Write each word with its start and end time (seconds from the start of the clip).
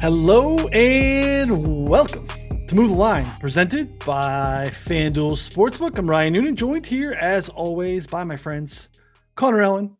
Hello 0.00 0.56
and 0.72 1.86
welcome 1.86 2.26
to 2.26 2.74
Move 2.74 2.88
the 2.88 2.96
Line, 2.96 3.30
presented 3.38 3.98
by 3.98 4.70
FanDuel 4.72 5.32
Sportsbook. 5.32 5.98
I'm 5.98 6.08
Ryan 6.08 6.32
Noonan, 6.32 6.56
joined 6.56 6.86
here 6.86 7.12
as 7.12 7.50
always 7.50 8.06
by 8.06 8.24
my 8.24 8.38
friends 8.38 8.88
Connor 9.34 9.60
Allen, 9.60 9.94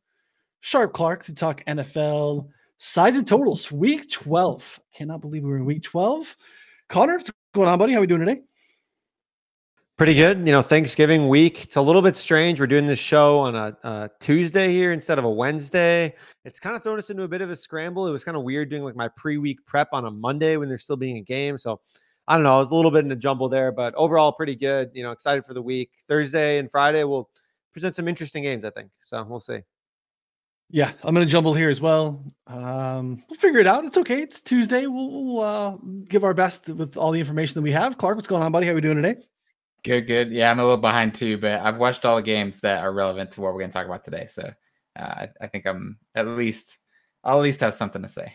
Sharp 0.60 0.94
Clark 0.94 1.24
to 1.24 1.34
talk 1.34 1.62
NFL 1.66 2.48
sides 2.78 3.18
and 3.18 3.28
totals. 3.28 3.70
Week 3.70 4.10
12. 4.10 4.80
Cannot 4.94 5.20
believe 5.20 5.44
we're 5.44 5.58
in 5.58 5.66
week 5.66 5.82
12. 5.82 6.34
Connor, 6.88 7.18
what's 7.18 7.30
going 7.52 7.68
on, 7.68 7.78
buddy? 7.78 7.92
How 7.92 7.98
are 7.98 8.00
we 8.00 8.06
doing 8.06 8.20
today? 8.20 8.40
Pretty 10.00 10.14
good. 10.14 10.46
You 10.46 10.52
know, 10.52 10.62
Thanksgiving 10.62 11.28
week. 11.28 11.62
It's 11.62 11.76
a 11.76 11.80
little 11.82 12.00
bit 12.00 12.16
strange. 12.16 12.58
We're 12.58 12.66
doing 12.66 12.86
this 12.86 12.98
show 12.98 13.40
on 13.40 13.54
a, 13.54 13.76
a, 13.82 14.10
Tuesday 14.18 14.72
here 14.72 14.94
instead 14.94 15.18
of 15.18 15.26
a 15.26 15.30
Wednesday. 15.30 16.14
It's 16.46 16.58
kind 16.58 16.74
of 16.74 16.82
thrown 16.82 16.96
us 16.96 17.10
into 17.10 17.24
a 17.24 17.28
bit 17.28 17.42
of 17.42 17.50
a 17.50 17.56
scramble. 17.56 18.08
It 18.08 18.10
was 18.10 18.24
kind 18.24 18.34
of 18.34 18.42
weird 18.42 18.70
doing 18.70 18.82
like 18.82 18.96
my 18.96 19.08
pre-week 19.08 19.58
prep 19.66 19.88
on 19.92 20.06
a 20.06 20.10
Monday 20.10 20.56
when 20.56 20.70
there's 20.70 20.84
still 20.84 20.96
being 20.96 21.18
a 21.18 21.20
game. 21.20 21.58
So 21.58 21.82
I 22.26 22.36
don't 22.36 22.44
know. 22.44 22.54
I 22.54 22.58
was 22.60 22.70
a 22.70 22.74
little 22.74 22.90
bit 22.90 23.04
in 23.04 23.12
a 23.12 23.14
jumble 23.14 23.50
there, 23.50 23.72
but 23.72 23.94
overall 23.94 24.32
pretty 24.32 24.56
good. 24.56 24.90
You 24.94 25.02
know, 25.02 25.10
excited 25.10 25.44
for 25.44 25.52
the 25.52 25.60
week. 25.60 25.90
Thursday 26.08 26.56
and 26.56 26.70
Friday 26.70 27.04
will 27.04 27.28
present 27.74 27.94
some 27.94 28.08
interesting 28.08 28.42
games, 28.42 28.64
I 28.64 28.70
think. 28.70 28.90
So 29.02 29.22
we'll 29.24 29.38
see. 29.38 29.58
Yeah, 30.70 30.92
I'm 31.02 31.12
gonna 31.12 31.26
jumble 31.26 31.52
here 31.52 31.68
as 31.68 31.82
well. 31.82 32.24
Um, 32.46 33.22
we'll 33.28 33.38
figure 33.38 33.60
it 33.60 33.66
out. 33.66 33.84
It's 33.84 33.98
okay. 33.98 34.22
It's 34.22 34.40
Tuesday. 34.40 34.86
We'll, 34.86 35.10
we'll 35.10 35.40
uh, 35.40 35.76
give 36.08 36.24
our 36.24 36.32
best 36.32 36.70
with 36.70 36.96
all 36.96 37.10
the 37.10 37.20
information 37.20 37.52
that 37.52 37.62
we 37.62 37.72
have. 37.72 37.98
Clark, 37.98 38.16
what's 38.16 38.28
going 38.28 38.42
on, 38.42 38.50
buddy? 38.50 38.64
How 38.64 38.72
are 38.72 38.76
we 38.76 38.80
doing 38.80 38.96
today? 38.96 39.16
Good, 39.82 40.06
good. 40.06 40.30
Yeah, 40.30 40.50
I'm 40.50 40.58
a 40.58 40.62
little 40.62 40.76
behind 40.76 41.14
too, 41.14 41.38
but 41.38 41.60
I've 41.60 41.78
watched 41.78 42.04
all 42.04 42.16
the 42.16 42.22
games 42.22 42.60
that 42.60 42.82
are 42.82 42.92
relevant 42.92 43.30
to 43.32 43.40
what 43.40 43.52
we're 43.52 43.60
going 43.60 43.70
to 43.70 43.74
talk 43.74 43.86
about 43.86 44.04
today. 44.04 44.26
So 44.26 44.52
uh, 44.98 45.02
I, 45.02 45.28
I 45.40 45.46
think 45.46 45.66
I'm 45.66 45.98
at 46.14 46.26
least, 46.26 46.78
I'll 47.24 47.38
at 47.38 47.42
least 47.42 47.60
have 47.60 47.74
something 47.74 48.02
to 48.02 48.08
say. 48.08 48.34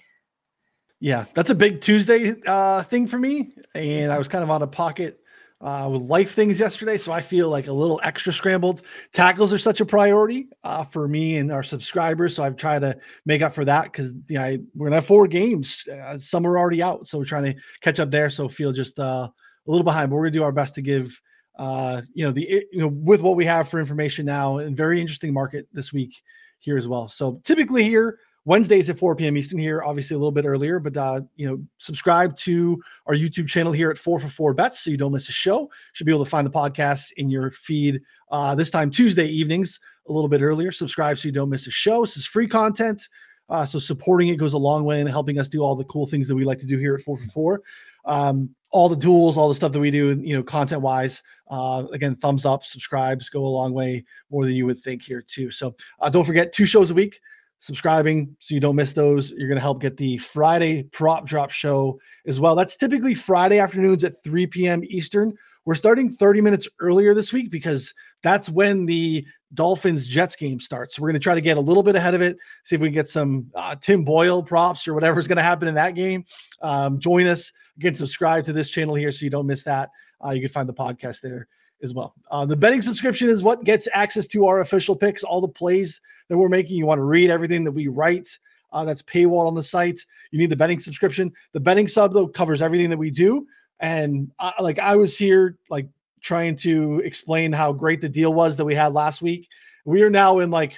Yeah, 0.99 1.25
that's 1.33 1.49
a 1.49 1.55
big 1.55 1.81
Tuesday 1.81 2.35
uh, 2.47 2.81
thing 2.83 3.05
for 3.05 3.19
me. 3.19 3.53
And 3.75 4.11
I 4.11 4.17
was 4.17 4.27
kind 4.27 4.43
of 4.43 4.49
out 4.49 4.61
of 4.61 4.71
pocket 4.71 5.19
uh, 5.61 5.89
with 5.91 6.03
life 6.03 6.33
things 6.33 6.59
yesterday. 6.59 6.97
So 6.97 7.11
I 7.11 7.21
feel 7.21 7.49
like 7.49 7.67
a 7.67 7.73
little 7.73 7.99
extra 8.03 8.33
scrambled. 8.33 8.81
Tackles 9.13 9.53
are 9.53 9.57
such 9.57 9.81
a 9.81 9.85
priority 9.85 10.47
uh, 10.63 10.83
for 10.83 11.07
me 11.07 11.37
and 11.37 11.51
our 11.51 11.63
subscribers. 11.63 12.35
So 12.35 12.43
I've 12.43 12.55
tried 12.55 12.79
to 12.79 12.97
make 13.25 13.41
up 13.41 13.53
for 13.53 13.65
that 13.65 13.83
because 13.83 14.13
you 14.29 14.37
know, 14.39 14.57
we're 14.75 14.85
going 14.85 14.91
to 14.91 14.95
have 14.95 15.05
four 15.05 15.27
games. 15.27 15.87
Uh, 15.87 16.17
some 16.17 16.45
are 16.47 16.57
already 16.57 16.81
out. 16.81 17.07
So 17.07 17.17
we're 17.17 17.25
trying 17.25 17.53
to 17.53 17.61
catch 17.81 17.99
up 17.99 18.09
there. 18.09 18.29
So 18.29 18.47
feel 18.47 18.71
just 18.71 18.99
uh, 18.99 19.29
a 19.67 19.71
little 19.71 19.83
behind, 19.83 20.09
but 20.09 20.15
we're 20.15 20.23
going 20.23 20.33
to 20.33 20.39
do 20.39 20.43
our 20.43 20.51
best 20.51 20.75
to 20.75 20.81
give 20.81 21.19
uh, 21.57 22.01
you 22.13 22.25
know, 22.25 22.31
the 22.31 22.65
you 22.71 22.79
know, 22.79 22.87
with 22.87 23.21
what 23.21 23.35
we 23.35 23.45
have 23.45 23.69
for 23.69 23.79
information 23.79 24.25
now, 24.25 24.57
and 24.57 24.75
very 24.75 24.99
interesting 24.99 25.33
market 25.33 25.67
this 25.73 25.93
week 25.93 26.21
here 26.59 26.77
as 26.77 26.87
well. 26.87 27.07
So 27.07 27.39
typically 27.43 27.83
here 27.83 28.19
Wednesdays 28.45 28.91
at 28.91 28.97
4 28.97 29.15
p.m. 29.15 29.37
Eastern 29.37 29.57
here, 29.57 29.81
obviously 29.83 30.13
a 30.13 30.19
little 30.19 30.31
bit 30.31 30.45
earlier, 30.45 30.79
but 30.79 30.95
uh, 30.95 31.21
you 31.35 31.47
know, 31.47 31.59
subscribe 31.79 32.37
to 32.37 32.81
our 33.07 33.15
YouTube 33.15 33.47
channel 33.47 33.71
here 33.71 33.89
at 33.89 33.97
four 33.97 34.19
for 34.19 34.27
four 34.27 34.53
bets 34.53 34.79
so 34.79 34.91
you 34.91 34.97
don't 34.97 35.11
miss 35.11 35.27
a 35.29 35.31
show. 35.31 35.69
Should 35.93 36.05
be 36.05 36.13
able 36.13 36.23
to 36.23 36.29
find 36.29 36.45
the 36.45 36.51
podcast 36.51 37.11
in 37.17 37.27
your 37.27 37.49
feed 37.49 38.01
uh, 38.31 38.53
this 38.53 38.69
time 38.69 38.91
Tuesday 38.91 39.27
evenings 39.27 39.79
a 40.07 40.11
little 40.13 40.29
bit 40.29 40.43
earlier. 40.43 40.71
Subscribe 40.71 41.17
so 41.17 41.27
you 41.27 41.31
don't 41.31 41.49
miss 41.49 41.65
a 41.65 41.71
show. 41.71 42.01
This 42.01 42.17
is 42.17 42.25
free 42.25 42.47
content. 42.47 43.09
Uh, 43.49 43.65
so 43.65 43.79
supporting 43.79 44.29
it 44.29 44.37
goes 44.37 44.53
a 44.53 44.57
long 44.57 44.85
way 44.85 45.01
in 45.01 45.07
helping 45.07 45.39
us 45.39 45.49
do 45.49 45.61
all 45.61 45.75
the 45.75 45.83
cool 45.85 46.05
things 46.05 46.27
that 46.27 46.35
we 46.35 46.43
like 46.43 46.59
to 46.59 46.65
do 46.67 46.77
here 46.77 46.95
at 46.95 47.01
four 47.01 47.17
for 47.17 47.27
four. 47.27 47.61
Um, 48.05 48.55
all 48.71 48.89
the 48.89 48.95
tools, 48.97 49.37
all 49.37 49.47
the 49.47 49.55
stuff 49.55 49.71
that 49.71 49.79
we 49.79 49.89
do, 49.89 50.19
you 50.21 50.35
know, 50.35 50.43
content 50.43 50.81
wise. 50.81 51.23
Uh, 51.49 51.85
again, 51.93 52.15
thumbs 52.15 52.45
up, 52.45 52.63
subscribes 52.65 53.29
go 53.29 53.45
a 53.45 53.47
long 53.47 53.73
way 53.73 54.03
more 54.29 54.43
than 54.43 54.53
you 54.53 54.65
would 54.65 54.77
think 54.77 55.01
here 55.01 55.21
too. 55.21 55.49
So 55.49 55.75
uh, 56.01 56.09
don't 56.09 56.25
forget 56.25 56.51
two 56.51 56.65
shows 56.65 56.91
a 56.91 56.93
week. 56.93 57.19
Subscribing 57.59 58.35
so 58.39 58.53
you 58.53 58.59
don't 58.59 58.75
miss 58.75 58.91
those. 58.91 59.31
You're 59.31 59.47
going 59.47 59.55
to 59.55 59.61
help 59.61 59.79
get 59.79 59.95
the 59.95 60.17
Friday 60.17 60.83
prop 60.83 61.25
drop 61.25 61.51
show 61.51 61.99
as 62.27 62.39
well. 62.41 62.53
That's 62.53 62.75
typically 62.75 63.15
Friday 63.15 63.59
afternoons 63.59 64.03
at 64.03 64.11
3 64.23 64.45
p.m. 64.47 64.81
Eastern. 64.83 65.33
We're 65.65 65.75
starting 65.75 66.11
30 66.11 66.41
minutes 66.41 66.67
earlier 66.79 67.13
this 67.15 67.33
week 67.33 67.49
because 67.49 67.93
that's 68.21 68.49
when 68.49 68.85
the 68.85 69.25
Dolphins 69.55 70.05
Jets 70.05 70.35
game 70.35 70.59
starts. 70.59 70.95
So 70.95 71.01
we're 71.01 71.09
going 71.09 71.19
to 71.19 71.23
try 71.23 71.33
to 71.33 71.41
get 71.41 71.57
a 71.57 71.61
little 71.61 71.81
bit 71.81 71.95
ahead 71.95 72.13
of 72.13 72.21
it, 72.21 72.37
see 72.63 72.75
if 72.75 72.81
we 72.81 72.89
can 72.89 72.93
get 72.93 73.09
some 73.09 73.51
uh, 73.55 73.75
Tim 73.75 74.03
Boyle 74.03 74.43
props 74.43 74.87
or 74.87 74.93
whatever's 74.93 75.27
going 75.27 75.37
to 75.37 75.43
happen 75.43 75.67
in 75.67 75.73
that 75.75 75.95
game. 75.95 76.23
Um, 76.61 76.99
join 76.99 77.25
us 77.25 77.51
again, 77.77 77.95
subscribe 77.95 78.45
to 78.45 78.53
this 78.53 78.69
channel 78.69 78.93
here 78.93 79.11
so 79.11 79.23
you 79.23 79.31
don't 79.31 79.47
miss 79.47 79.63
that. 79.63 79.89
Uh, 80.23 80.31
you 80.31 80.41
can 80.41 80.49
find 80.49 80.69
the 80.69 80.73
podcast 80.73 81.21
there 81.21 81.47
as 81.81 81.93
well. 81.93 82.13
Uh, 82.29 82.45
the 82.45 82.55
betting 82.55 82.81
subscription 82.81 83.27
is 83.27 83.41
what 83.41 83.63
gets 83.63 83.87
access 83.93 84.27
to 84.27 84.45
our 84.45 84.61
official 84.61 84.95
picks, 84.95 85.23
all 85.23 85.41
the 85.41 85.47
plays 85.47 85.99
that 86.29 86.37
we're 86.37 86.49
making. 86.49 86.77
You 86.77 86.85
want 86.85 86.99
to 86.99 87.03
read 87.03 87.29
everything 87.29 87.63
that 87.63 87.71
we 87.71 87.87
write. 87.87 88.37
Uh, 88.71 88.83
that's 88.83 89.01
paywall 89.03 89.47
on 89.47 89.55
the 89.55 89.63
site. 89.63 89.99
You 90.31 90.39
need 90.39 90.49
the 90.49 90.55
betting 90.55 90.79
subscription. 90.79 91.31
The 91.53 91.59
betting 91.59 91.87
sub 91.87 92.13
though 92.13 92.27
covers 92.27 92.61
everything 92.61 92.89
that 92.89 92.97
we 92.97 93.09
do. 93.09 93.47
And 93.79 94.31
uh, 94.39 94.51
like 94.59 94.79
I 94.79 94.95
was 94.95 95.17
here, 95.17 95.57
like 95.69 95.87
trying 96.21 96.55
to 96.55 97.01
explain 97.05 97.51
how 97.51 97.71
great 97.71 98.01
the 98.01 98.09
deal 98.09 98.33
was 98.33 98.57
that 98.57 98.65
we 98.65 98.75
had 98.75 98.93
last 98.93 99.21
week. 99.21 99.47
We 99.85 100.01
are 100.01 100.09
now 100.09 100.39
in 100.39 100.49
like 100.49 100.77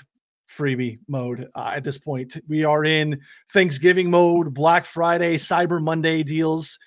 freebie 0.49 0.99
mode 1.07 1.49
uh, 1.55 1.71
at 1.75 1.83
this 1.83 1.97
point. 1.97 2.37
We 2.47 2.65
are 2.65 2.83
in 2.83 3.21
Thanksgiving 3.53 4.09
mode, 4.09 4.53
Black 4.53 4.85
Friday, 4.85 5.37
Cyber 5.37 5.81
Monday 5.81 6.23
deals, 6.23 6.77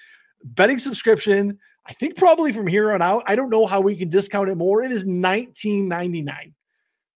betting 0.45 0.79
subscription. 0.79 1.59
I 1.87 1.93
think 1.93 2.17
probably 2.17 2.53
from 2.53 2.67
here 2.67 2.93
on 2.93 3.03
out, 3.03 3.23
I 3.27 3.37
don't 3.37 3.51
know 3.51 3.67
how 3.67 3.81
we 3.81 3.97
can 3.97 4.09
discount 4.09 4.51
it 4.51 4.57
more. 4.57 4.83
It 4.83 4.93
is 4.93 5.05
19.99 5.05 6.53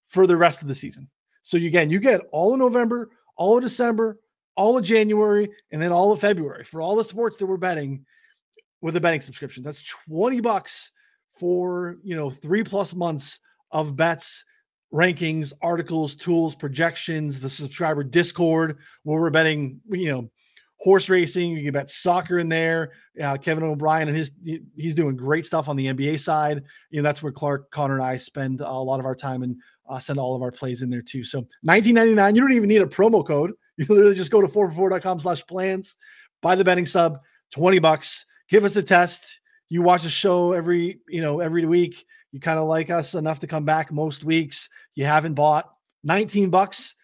for 0.07 0.27
the 0.27 0.37
rest 0.37 0.63
of 0.63 0.69
the 0.69 0.75
season. 0.75 1.09
So 1.43 1.59
again, 1.59 1.91
you 1.91 1.99
get 1.99 2.23
all 2.33 2.55
of 2.55 2.59
November, 2.59 3.11
all 3.37 3.59
of 3.59 3.63
December, 3.63 4.19
all 4.57 4.79
of 4.79 4.85
January, 4.85 5.51
and 5.73 5.83
then 5.83 5.93
all 5.93 6.13
of 6.13 6.21
February 6.21 6.65
for 6.65 6.81
all 6.81 6.97
the 6.97 7.05
sports 7.05 7.37
that 7.37 7.47
we're 7.47 7.57
betting 7.57 8.07
with 8.85 8.97
a 8.97 9.01
betting 9.01 9.23
subscription. 9.23 9.63
That's 9.63 9.83
20 10.07 10.41
bucks 10.41 10.93
for 11.41 11.97
you 12.05 12.15
know 12.15 12.31
three 12.31 12.63
plus 12.63 12.95
months 12.95 13.41
of 13.73 13.97
bets 13.97 14.45
rankings 14.93 15.53
articles 15.63 16.15
tools 16.15 16.55
projections 16.55 17.41
the 17.41 17.51
subscriber 17.51 18.05
discord 18.05 18.79
where 19.03 19.21
we're 19.21 19.31
betting 19.31 19.81
you 19.91 20.13
know 20.13 20.31
horse 20.77 21.09
racing. 21.09 21.53
You 21.53 21.65
can 21.65 21.73
bet 21.73 21.89
soccer 21.89 22.39
in 22.39 22.51
there. 22.51 22.93
Uh, 23.21 23.39
kevin 23.39 23.65
o'brien 23.65 24.07
and 24.09 24.17
his 24.17 24.33
he's 24.77 24.95
doing 24.95 25.17
great 25.17 25.47
stuff 25.47 25.67
on 25.67 25.77
the 25.77 25.87
nba 25.87 26.21
side. 26.21 26.63
You 26.91 27.01
know 27.01 27.09
that's 27.09 27.23
where 27.23 27.33
clark 27.33 27.71
connor 27.71 27.95
and 27.95 28.05
i 28.05 28.19
spend 28.19 28.61
a 28.61 28.71
lot 28.71 29.01
of 29.01 29.07
our 29.07 29.15
time 29.15 29.43
and 29.43 29.57
uh, 29.89 29.99
send 29.99 30.19
all 30.19 30.37
of 30.37 30.43
our 30.43 30.53
plays 30.53 30.83
in 30.83 30.91
there 30.91 31.03
too. 31.03 31.25
So 31.25 31.39
1999 31.63 32.35
you 32.35 32.41
don't 32.43 32.53
even 32.53 32.69
need 32.69 32.83
a 32.83 32.87
promo 32.87 33.27
code. 33.27 33.53
You 33.77 33.87
literally 33.89 34.15
just 34.15 34.31
go 34.31 34.41
to 34.41 34.47
4for4.com 34.47 35.19
slash 35.19 35.45
plans 35.47 35.97
buy 36.43 36.55
the 36.55 36.63
betting 36.63 36.87
sub 36.87 37.19
20 37.51 37.81
bucks 37.81 38.25
give 38.49 38.65
us 38.65 38.77
a 38.77 38.83
test. 38.83 39.41
You 39.69 39.83
watch 39.83 40.05
a 40.05 40.11
show 40.11 40.53
every 40.53 41.01
you 41.09 41.21
know 41.21 41.41
every 41.41 41.65
week. 41.65 42.05
You 42.33 42.41
kind 42.41 42.59
of 42.59 42.67
like 42.67 42.91
us 42.91 43.15
enough 43.15 43.41
to 43.41 43.47
come 43.47 43.65
back 43.65 43.93
most 43.93 44.25
weeks. 44.25 44.69
You 44.95 45.05
haven't 45.05 45.35
bought 45.35 45.73
19 46.03 46.51
bucks 46.51 46.97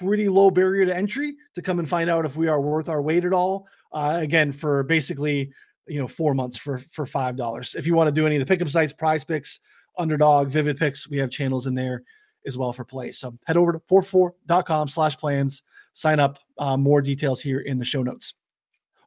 pretty 0.00 0.28
low 0.28 0.50
barrier 0.50 0.84
to 0.86 0.94
entry 0.96 1.36
to 1.54 1.62
come 1.62 1.78
and 1.78 1.88
find 1.88 2.10
out 2.10 2.24
if 2.24 2.36
we 2.36 2.48
are 2.48 2.60
worth 2.60 2.88
our 2.88 3.02
weight 3.02 3.24
at 3.24 3.32
all. 3.32 3.66
Uh, 3.92 4.18
again 4.20 4.52
for 4.52 4.82
basically 4.82 5.50
you 5.86 5.98
know 5.98 6.06
four 6.06 6.34
months 6.34 6.56
for 6.56 6.78
for 6.90 7.06
five 7.06 7.36
dollars. 7.36 7.74
If 7.74 7.86
you 7.86 7.94
want 7.94 8.08
to 8.08 8.12
do 8.12 8.26
any 8.26 8.36
of 8.36 8.40
the 8.40 8.46
pickup 8.46 8.68
sites 8.68 8.92
PrizePicks 8.92 9.60
underdog 9.96 10.48
vivid 10.48 10.76
picks 10.76 11.08
we 11.08 11.18
have 11.18 11.30
channels 11.30 11.66
in 11.66 11.74
there 11.74 12.02
as 12.46 12.56
well 12.58 12.72
for 12.72 12.84
play. 12.84 13.10
So 13.12 13.36
head 13.46 13.56
over 13.56 13.72
to 13.72 13.78
4for4.com 13.80 14.88
slash 14.88 15.16
plans. 15.16 15.62
Sign 15.92 16.20
up 16.20 16.38
uh, 16.58 16.76
more 16.76 17.02
details 17.02 17.40
here 17.40 17.60
in 17.60 17.78
the 17.78 17.84
show 17.84 18.02
notes 18.02 18.34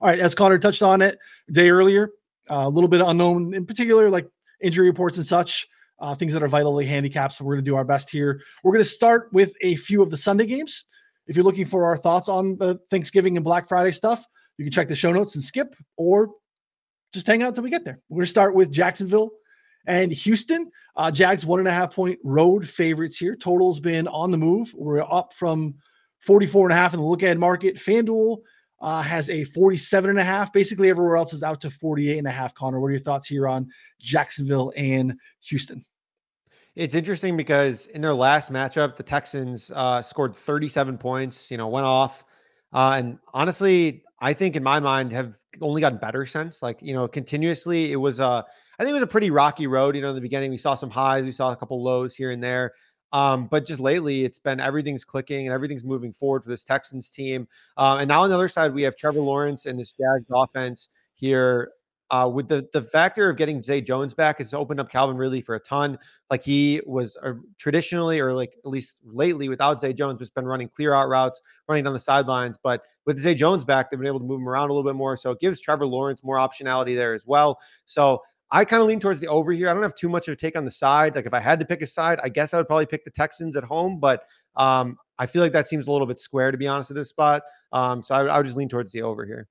all 0.01 0.09
right 0.09 0.19
as 0.19 0.35
connor 0.35 0.57
touched 0.57 0.81
on 0.81 1.01
it 1.01 1.17
a 1.49 1.51
day 1.51 1.69
earlier 1.69 2.11
uh, 2.51 2.65
a 2.65 2.69
little 2.69 2.89
bit 2.89 3.01
unknown 3.01 3.53
in 3.53 3.65
particular, 3.65 4.09
like 4.09 4.27
injury 4.61 4.87
reports 4.87 5.17
and 5.17 5.25
such, 5.25 5.67
uh, 5.99 6.13
things 6.13 6.33
that 6.33 6.43
are 6.43 6.47
vitally 6.47 6.85
handicaps. 6.85 7.37
So 7.37 7.45
we're 7.45 7.55
going 7.55 7.65
to 7.65 7.71
do 7.71 7.75
our 7.75 7.85
best 7.85 8.09
here. 8.09 8.41
We're 8.63 8.73
going 8.73 8.83
to 8.83 8.89
start 8.89 9.29
with 9.31 9.53
a 9.61 9.75
few 9.75 10.01
of 10.01 10.09
the 10.09 10.17
Sunday 10.17 10.45
games. 10.45 10.85
If 11.27 11.35
you're 11.35 11.45
looking 11.45 11.65
for 11.65 11.85
our 11.85 11.95
thoughts 11.95 12.27
on 12.27 12.57
the 12.57 12.79
Thanksgiving 12.89 13.37
and 13.37 13.43
Black 13.43 13.67
Friday 13.67 13.91
stuff, 13.91 14.25
you 14.57 14.65
can 14.65 14.71
check 14.71 14.89
the 14.89 14.95
show 14.95 15.13
notes 15.13 15.35
and 15.35 15.43
skip, 15.43 15.75
or 15.95 16.31
just 17.13 17.25
hang 17.25 17.41
out 17.41 17.49
until 17.49 17.63
we 17.63 17.69
get 17.69 17.85
there. 17.85 17.99
We're 18.09 18.17
going 18.17 18.25
to 18.25 18.31
start 18.31 18.53
with 18.53 18.71
Jacksonville 18.71 19.31
and 19.87 20.11
Houston. 20.11 20.71
Uh, 20.95 21.09
Jags 21.09 21.45
one 21.45 21.59
and 21.59 21.67
a 21.67 21.71
half 21.71 21.95
point 21.95 22.19
road 22.23 22.67
favorites 22.67 23.17
here. 23.17 23.35
Total's 23.35 23.79
been 23.79 24.07
on 24.09 24.31
the 24.31 24.37
move. 24.37 24.73
We're 24.75 25.01
up 25.01 25.33
from 25.33 25.75
44 26.19 26.67
and 26.67 26.73
a 26.73 26.75
half 26.75 26.93
in 26.93 26.99
the 26.99 27.05
look 27.05 27.23
ahead 27.23 27.39
market. 27.39 27.77
FanDuel 27.77 28.39
uh, 28.81 29.01
has 29.01 29.29
a 29.29 29.43
47 29.45 30.09
and 30.09 30.19
a 30.19 30.23
half. 30.23 30.51
Basically, 30.51 30.89
everywhere 30.89 31.15
else 31.15 31.33
is 31.33 31.43
out 31.43 31.61
to 31.61 31.69
48 31.69 32.17
and 32.17 32.27
a 32.27 32.31
half. 32.31 32.53
Connor, 32.53 32.79
what 32.79 32.87
are 32.87 32.91
your 32.91 32.99
thoughts 32.99 33.27
here 33.27 33.47
on 33.47 33.69
Jacksonville 33.99 34.73
and 34.75 35.17
Houston? 35.41 35.85
It's 36.75 36.95
interesting 36.95 37.37
because 37.37 37.87
in 37.87 38.01
their 38.01 38.13
last 38.13 38.51
matchup, 38.51 38.95
the 38.95 39.03
Texans 39.03 39.71
uh, 39.75 40.01
scored 40.01 40.35
37 40.35 40.97
points, 40.97 41.51
you 41.51 41.57
know, 41.57 41.67
went 41.67 41.85
off. 41.85 42.23
Uh, 42.73 42.95
and 42.97 43.19
honestly, 43.33 44.03
I 44.19 44.33
think 44.33 44.55
in 44.55 44.63
my 44.63 44.79
mind 44.79 45.11
have 45.11 45.37
only 45.59 45.81
gotten 45.81 45.99
better 45.99 46.25
since. 46.25 46.61
Like, 46.61 46.79
you 46.81 46.93
know, 46.93 47.07
continuously, 47.07 47.91
it 47.91 47.97
was 47.97 48.19
a, 48.19 48.45
I 48.79 48.83
think 48.83 48.91
it 48.91 48.93
was 48.93 49.03
a 49.03 49.07
pretty 49.07 49.29
rocky 49.29 49.67
road. 49.67 49.95
You 49.95 50.01
know, 50.01 50.09
in 50.09 50.15
the 50.15 50.21
beginning, 50.21 50.49
we 50.49 50.57
saw 50.57 50.73
some 50.75 50.89
highs, 50.89 51.25
we 51.25 51.31
saw 51.33 51.51
a 51.51 51.55
couple 51.55 51.83
lows 51.83 52.15
here 52.15 52.31
and 52.31 52.41
there. 52.41 52.71
Um, 53.13 53.47
but 53.47 53.65
just 53.65 53.79
lately, 53.79 54.23
it's 54.23 54.39
been 54.39 54.59
everything's 54.59 55.03
clicking 55.03 55.47
and 55.47 55.53
everything's 55.53 55.83
moving 55.83 56.13
forward 56.13 56.43
for 56.43 56.49
this 56.49 56.63
Texans 56.63 57.09
team. 57.09 57.47
Uh, 57.77 57.97
and 57.99 58.07
now 58.07 58.23
on 58.23 58.29
the 58.29 58.35
other 58.35 58.47
side, 58.47 58.73
we 58.73 58.83
have 58.83 58.95
Trevor 58.95 59.19
Lawrence 59.19 59.65
and 59.65 59.79
this 59.79 59.91
Jags 59.91 60.25
offense 60.33 60.89
here. 61.13 61.71
Uh, 62.09 62.27
with 62.27 62.49
the 62.49 62.67
the 62.73 62.81
factor 62.81 63.29
of 63.29 63.37
getting 63.37 63.63
Zay 63.63 63.79
Jones 63.79 64.13
back 64.13 64.39
has 64.39 64.53
opened 64.53 64.81
up 64.81 64.91
Calvin 64.91 65.15
Ridley 65.15 65.39
for 65.39 65.55
a 65.55 65.59
ton. 65.61 65.97
Like 66.29 66.43
he 66.43 66.81
was 66.85 67.15
uh, 67.23 67.33
traditionally, 67.57 68.19
or 68.19 68.33
like 68.33 68.53
at 68.65 68.69
least 68.69 68.99
lately, 69.05 69.47
without 69.47 69.79
Zay 69.79 69.93
Jones, 69.93 70.19
has 70.19 70.29
been 70.29 70.45
running 70.45 70.67
clear 70.67 70.93
out 70.93 71.07
routes, 71.07 71.41
running 71.69 71.85
down 71.85 71.93
the 71.93 72.01
sidelines. 72.01 72.57
But 72.61 72.83
with 73.05 73.17
Zay 73.17 73.33
Jones 73.33 73.63
back, 73.63 73.89
they've 73.89 73.97
been 73.97 74.07
able 74.07 74.19
to 74.19 74.25
move 74.25 74.41
him 74.41 74.49
around 74.49 74.69
a 74.69 74.73
little 74.73 74.89
bit 74.89 74.97
more. 74.97 75.15
So 75.15 75.31
it 75.31 75.39
gives 75.39 75.61
Trevor 75.61 75.85
Lawrence 75.85 76.21
more 76.21 76.35
optionality 76.35 76.97
there 76.97 77.13
as 77.13 77.25
well. 77.25 77.59
So 77.85 78.21
I 78.51 78.65
kind 78.65 78.81
of 78.81 78.87
lean 78.87 78.99
towards 78.99 79.21
the 79.21 79.27
over 79.27 79.51
here. 79.51 79.69
I 79.69 79.73
don't 79.73 79.83
have 79.83 79.95
too 79.95 80.09
much 80.09 80.27
of 80.27 80.33
a 80.33 80.35
take 80.35 80.57
on 80.57 80.65
the 80.65 80.71
side. 80.71 81.15
Like 81.15 81.25
if 81.25 81.33
I 81.33 81.39
had 81.39 81.59
to 81.59 81.65
pick 81.65 81.81
a 81.81 81.87
side, 81.87 82.19
I 82.23 82.29
guess 82.29 82.53
I 82.53 82.57
would 82.57 82.67
probably 82.67 82.85
pick 82.85 83.05
the 83.05 83.11
Texans 83.11 83.55
at 83.55 83.63
home, 83.63 83.99
but 83.99 84.23
um, 84.55 84.97
I 85.17 85.25
feel 85.25 85.41
like 85.41 85.53
that 85.53 85.67
seems 85.67 85.87
a 85.87 85.91
little 85.91 86.07
bit 86.07 86.19
square 86.19 86.51
to 86.51 86.57
be 86.57 86.67
honest 86.67 86.91
at 86.91 86.97
this 86.97 87.09
spot. 87.09 87.43
Um, 87.71 88.03
so 88.03 88.15
I, 88.15 88.25
I 88.25 88.37
would 88.37 88.45
just 88.45 88.57
lean 88.57 88.69
towards 88.69 88.91
the 88.91 89.03
over 89.03 89.25
here. 89.25 89.47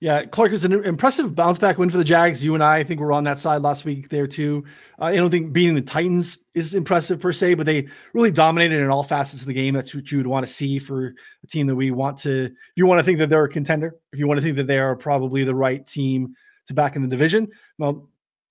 Yeah, 0.00 0.24
Clark 0.24 0.50
is 0.50 0.64
an 0.64 0.72
impressive 0.72 1.36
bounce 1.36 1.60
back 1.60 1.78
win 1.78 1.88
for 1.88 1.96
the 1.96 2.02
Jags. 2.02 2.42
You 2.42 2.54
and 2.54 2.62
I, 2.64 2.78
I 2.78 2.82
think, 2.82 2.98
were 2.98 3.12
on 3.12 3.22
that 3.22 3.38
side 3.38 3.62
last 3.62 3.84
week 3.84 4.08
there 4.08 4.26
too. 4.26 4.64
Uh, 5.00 5.04
I 5.04 5.14
don't 5.14 5.30
think 5.30 5.52
beating 5.52 5.76
the 5.76 5.80
Titans 5.80 6.38
is 6.54 6.74
impressive 6.74 7.20
per 7.20 7.30
se, 7.30 7.54
but 7.54 7.66
they 7.66 7.86
really 8.12 8.32
dominated 8.32 8.80
in 8.80 8.90
all 8.90 9.04
facets 9.04 9.42
of 9.42 9.46
the 9.46 9.54
game. 9.54 9.74
That's 9.74 9.94
what 9.94 10.10
you 10.10 10.18
would 10.18 10.26
want 10.26 10.44
to 10.44 10.52
see 10.52 10.80
for 10.80 11.14
a 11.44 11.46
team 11.46 11.68
that 11.68 11.76
we 11.76 11.92
want 11.92 12.18
to. 12.18 12.46
If 12.46 12.52
you 12.74 12.84
want 12.84 12.98
to 12.98 13.04
think 13.04 13.20
that 13.20 13.30
they're 13.30 13.44
a 13.44 13.48
contender, 13.48 13.94
if 14.12 14.18
you 14.18 14.26
want 14.26 14.38
to 14.38 14.42
think 14.42 14.56
that 14.56 14.66
they 14.66 14.80
are 14.80 14.96
probably 14.96 15.44
the 15.44 15.54
right 15.54 15.86
team 15.86 16.34
to 16.66 16.74
back 16.74 16.96
in 16.96 17.02
the 17.02 17.08
division, 17.08 17.48
well, 17.78 18.08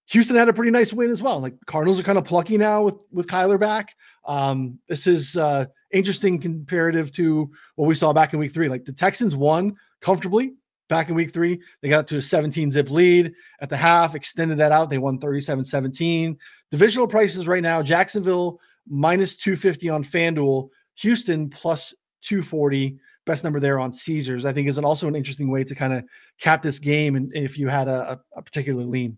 Houston 0.09 0.35
had 0.35 0.49
a 0.49 0.53
pretty 0.53 0.71
nice 0.71 0.91
win 0.91 1.09
as 1.09 1.21
well. 1.21 1.39
Like 1.39 1.55
Cardinals 1.65 1.99
are 1.99 2.03
kind 2.03 2.17
of 2.17 2.25
plucky 2.25 2.57
now 2.57 2.83
with 2.83 2.95
with 3.11 3.27
Kyler 3.27 3.59
back. 3.59 3.95
Um, 4.25 4.79
this 4.87 5.07
is 5.07 5.37
uh, 5.37 5.65
interesting 5.91 6.39
comparative 6.39 7.11
to 7.13 7.49
what 7.75 7.87
we 7.87 7.95
saw 7.95 8.11
back 8.11 8.33
in 8.33 8.39
week 8.39 8.53
three. 8.53 8.67
Like 8.67 8.85
the 8.85 8.93
Texans 8.93 9.35
won 9.35 9.75
comfortably 10.01 10.53
back 10.89 11.07
in 11.07 11.15
week 11.15 11.33
three. 11.33 11.61
They 11.81 11.87
got 11.87 12.07
to 12.09 12.17
a 12.17 12.21
17 12.21 12.71
zip 12.71 12.89
lead 12.89 13.33
at 13.61 13.69
the 13.69 13.77
half, 13.77 14.13
extended 14.13 14.57
that 14.57 14.73
out. 14.73 14.89
They 14.89 14.97
won 14.97 15.17
37 15.17 15.63
17. 15.63 16.37
Divisional 16.71 17.07
prices 17.07 17.47
right 17.47 17.63
now 17.63 17.81
Jacksonville 17.81 18.59
minus 18.89 19.35
250 19.37 19.89
on 19.89 20.03
FanDuel, 20.03 20.69
Houston 20.95 21.49
plus 21.49 21.93
240. 22.23 22.99
Best 23.25 23.43
number 23.43 23.59
there 23.59 23.79
on 23.79 23.93
Caesars, 23.93 24.45
I 24.45 24.53
think, 24.53 24.67
is 24.67 24.77
also 24.79 25.07
an 25.07 25.15
interesting 25.15 25.51
way 25.51 25.63
to 25.63 25.75
kind 25.75 25.93
of 25.93 26.03
cap 26.39 26.61
this 26.61 26.79
game. 26.79 27.15
And 27.15 27.31
if 27.35 27.57
you 27.57 27.67
had 27.67 27.87
a, 27.87 28.19
a 28.35 28.41
particular 28.41 28.83
lean, 28.83 29.17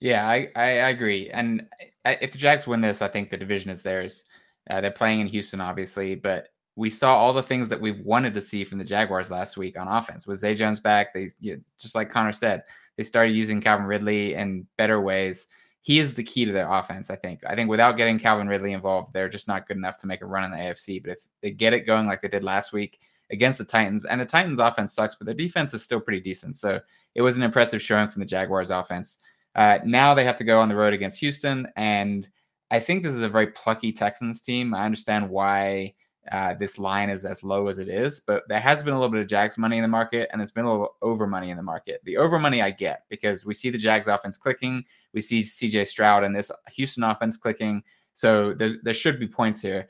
yeah, 0.00 0.26
I, 0.26 0.48
I, 0.56 0.68
agree. 0.88 1.28
And 1.30 1.66
if 2.06 2.32
the 2.32 2.38
Jags 2.38 2.66
win 2.66 2.80
this, 2.80 3.02
I 3.02 3.08
think 3.08 3.28
the 3.28 3.36
division 3.36 3.70
is 3.70 3.82
theirs. 3.82 4.24
Uh, 4.70 4.80
they're 4.80 4.90
playing 4.90 5.20
in 5.20 5.26
Houston, 5.26 5.60
obviously, 5.60 6.14
but 6.14 6.48
we 6.74 6.88
saw 6.88 7.14
all 7.14 7.34
the 7.34 7.42
things 7.42 7.68
that 7.68 7.80
we 7.80 7.92
wanted 7.92 8.32
to 8.32 8.40
see 8.40 8.64
from 8.64 8.78
the 8.78 8.84
Jaguars 8.84 9.30
last 9.30 9.58
week 9.58 9.78
on 9.78 9.88
offense. 9.88 10.26
With 10.26 10.38
Zay 10.38 10.54
Jones 10.54 10.80
back, 10.80 11.12
they 11.12 11.28
you 11.38 11.60
just 11.78 11.94
like 11.94 12.10
Connor 12.10 12.32
said, 12.32 12.62
they 12.96 13.04
started 13.04 13.32
using 13.32 13.60
Calvin 13.60 13.86
Ridley 13.86 14.34
in 14.34 14.66
better 14.78 15.02
ways. 15.02 15.48
He 15.82 15.98
is 15.98 16.14
the 16.14 16.24
key 16.24 16.46
to 16.46 16.52
their 16.52 16.72
offense, 16.72 17.10
I 17.10 17.16
think. 17.16 17.40
I 17.46 17.54
think 17.54 17.68
without 17.68 17.98
getting 17.98 18.18
Calvin 18.18 18.48
Ridley 18.48 18.72
involved, 18.72 19.12
they're 19.12 19.28
just 19.28 19.48
not 19.48 19.68
good 19.68 19.76
enough 19.76 19.98
to 19.98 20.06
make 20.06 20.22
a 20.22 20.26
run 20.26 20.44
in 20.44 20.50
the 20.50 20.56
AFC. 20.56 21.02
But 21.02 21.12
if 21.12 21.18
they 21.42 21.50
get 21.50 21.74
it 21.74 21.86
going 21.86 22.06
like 22.06 22.22
they 22.22 22.28
did 22.28 22.44
last 22.44 22.72
week 22.72 23.00
against 23.30 23.58
the 23.58 23.64
Titans, 23.64 24.04
and 24.04 24.20
the 24.20 24.26
Titans 24.26 24.58
offense 24.58 24.92
sucks, 24.92 25.14
but 25.14 25.26
their 25.26 25.34
defense 25.34 25.74
is 25.74 25.82
still 25.82 26.00
pretty 26.00 26.20
decent. 26.20 26.56
So 26.56 26.80
it 27.14 27.22
was 27.22 27.36
an 27.36 27.42
impressive 27.42 27.82
showing 27.82 28.08
from 28.08 28.20
the 28.20 28.26
Jaguars 28.26 28.70
offense. 28.70 29.18
Uh, 29.54 29.78
now 29.84 30.14
they 30.14 30.24
have 30.24 30.36
to 30.36 30.44
go 30.44 30.60
on 30.60 30.68
the 30.68 30.76
road 30.76 30.92
against 30.92 31.18
Houston, 31.20 31.68
and 31.76 32.28
I 32.70 32.78
think 32.78 33.02
this 33.02 33.14
is 33.14 33.22
a 33.22 33.28
very 33.28 33.48
plucky 33.48 33.92
Texans 33.92 34.42
team. 34.42 34.74
I 34.74 34.84
understand 34.84 35.28
why 35.28 35.94
uh, 36.30 36.54
this 36.54 36.78
line 36.78 37.10
is 37.10 37.24
as 37.24 37.42
low 37.42 37.66
as 37.66 37.78
it 37.78 37.88
is, 37.88 38.20
but 38.20 38.44
there 38.48 38.60
has 38.60 38.82
been 38.82 38.94
a 38.94 38.98
little 38.98 39.12
bit 39.12 39.22
of 39.22 39.26
Jags 39.26 39.58
money 39.58 39.76
in 39.76 39.82
the 39.82 39.88
market, 39.88 40.28
and 40.30 40.40
there's 40.40 40.52
been 40.52 40.66
a 40.66 40.70
little 40.70 40.96
over 41.02 41.26
money 41.26 41.50
in 41.50 41.56
the 41.56 41.62
market. 41.62 42.00
The 42.04 42.16
over 42.16 42.38
money 42.38 42.62
I 42.62 42.70
get 42.70 43.04
because 43.08 43.44
we 43.44 43.54
see 43.54 43.70
the 43.70 43.78
Jags 43.78 44.06
offense 44.06 44.36
clicking, 44.36 44.84
we 45.12 45.20
see 45.20 45.40
CJ 45.40 45.88
Stroud 45.88 46.22
and 46.22 46.34
this 46.34 46.52
Houston 46.72 47.02
offense 47.02 47.36
clicking, 47.36 47.82
so 48.14 48.54
there 48.54 48.74
there 48.82 48.94
should 48.94 49.18
be 49.18 49.26
points 49.26 49.60
here. 49.60 49.88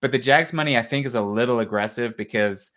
But 0.00 0.12
the 0.12 0.18
Jags 0.18 0.52
money 0.52 0.76
I 0.76 0.82
think 0.82 1.06
is 1.06 1.14
a 1.14 1.22
little 1.22 1.60
aggressive 1.60 2.16
because 2.16 2.72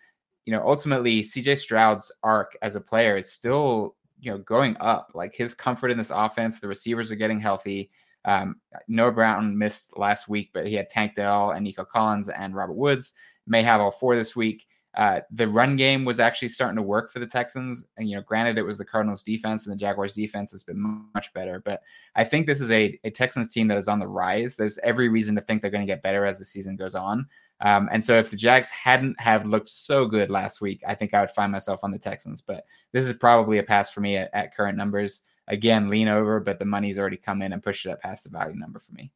you 0.45 0.53
know 0.53 0.67
ultimately 0.67 1.21
CJ 1.21 1.57
Stroud's 1.57 2.11
arc 2.23 2.57
as 2.61 2.75
a 2.75 2.81
player 2.81 3.17
is 3.17 3.31
still 3.31 3.95
you 4.19 4.31
know 4.31 4.37
going 4.39 4.77
up. 4.79 5.11
Like 5.13 5.35
his 5.35 5.53
comfort 5.53 5.91
in 5.91 5.97
this 5.97 6.11
offense, 6.11 6.59
the 6.59 6.67
receivers 6.67 7.11
are 7.11 7.15
getting 7.15 7.39
healthy. 7.39 7.89
Um, 8.23 8.57
Noah 8.87 9.11
Brown 9.11 9.57
missed 9.57 9.97
last 9.97 10.29
week, 10.29 10.51
but 10.53 10.67
he 10.67 10.75
had 10.75 10.89
Tank 10.89 11.15
Dell 11.15 11.51
and 11.51 11.63
Nico 11.63 11.83
Collins 11.83 12.29
and 12.29 12.55
Robert 12.55 12.75
Woods. 12.75 13.13
May 13.47 13.63
have 13.63 13.81
all 13.81 13.91
four 13.91 14.15
this 14.15 14.35
week. 14.35 14.67
Uh, 14.95 15.21
the 15.31 15.47
run 15.47 15.75
game 15.75 16.03
was 16.03 16.19
actually 16.19 16.49
starting 16.49 16.75
to 16.75 16.81
work 16.81 17.11
for 17.11 17.19
the 17.19 17.27
Texans. 17.27 17.85
And, 17.97 18.09
you 18.09 18.15
know, 18.15 18.21
granted, 18.21 18.57
it 18.57 18.63
was 18.63 18.77
the 18.77 18.85
Cardinals 18.85 19.23
defense 19.23 19.65
and 19.65 19.73
the 19.73 19.79
Jaguars 19.79 20.13
defense 20.13 20.51
has 20.51 20.63
been 20.63 21.05
much 21.13 21.33
better. 21.33 21.61
But 21.63 21.81
I 22.15 22.23
think 22.23 22.45
this 22.45 22.59
is 22.59 22.71
a, 22.71 22.99
a 23.03 23.09
Texans 23.09 23.53
team 23.53 23.67
that 23.69 23.77
is 23.77 23.87
on 23.87 23.99
the 23.99 24.07
rise. 24.07 24.57
There's 24.57 24.77
every 24.79 25.07
reason 25.07 25.35
to 25.35 25.41
think 25.41 25.61
they're 25.61 25.71
going 25.71 25.85
to 25.85 25.91
get 25.91 26.03
better 26.03 26.25
as 26.25 26.39
the 26.39 26.45
season 26.45 26.75
goes 26.75 26.95
on. 26.95 27.25
Um, 27.61 27.89
and 27.91 28.03
so 28.03 28.17
if 28.17 28.31
the 28.31 28.37
Jags 28.37 28.69
hadn't 28.69 29.19
have 29.19 29.45
looked 29.45 29.69
so 29.69 30.05
good 30.05 30.29
last 30.29 30.61
week, 30.61 30.81
I 30.85 30.95
think 30.95 31.13
I 31.13 31.21
would 31.21 31.29
find 31.29 31.51
myself 31.51 31.81
on 31.83 31.91
the 31.91 31.99
Texans. 31.99 32.41
But 32.41 32.65
this 32.91 33.05
is 33.05 33.13
probably 33.13 33.59
a 33.59 33.63
pass 33.63 33.91
for 33.91 34.01
me 34.01 34.17
at, 34.17 34.29
at 34.33 34.55
current 34.55 34.77
numbers 34.77 35.23
again 35.47 35.89
lean 35.89 36.07
over, 36.07 36.39
but 36.39 36.59
the 36.59 36.65
money's 36.65 36.97
already 36.97 37.17
come 37.17 37.41
in 37.41 37.53
and 37.53 37.63
pushed 37.63 37.85
it 37.85 37.91
up 37.91 38.01
past 38.01 38.23
the 38.23 38.29
value 38.29 38.57
number 38.57 38.79
for 38.79 38.93
me. 38.93 39.11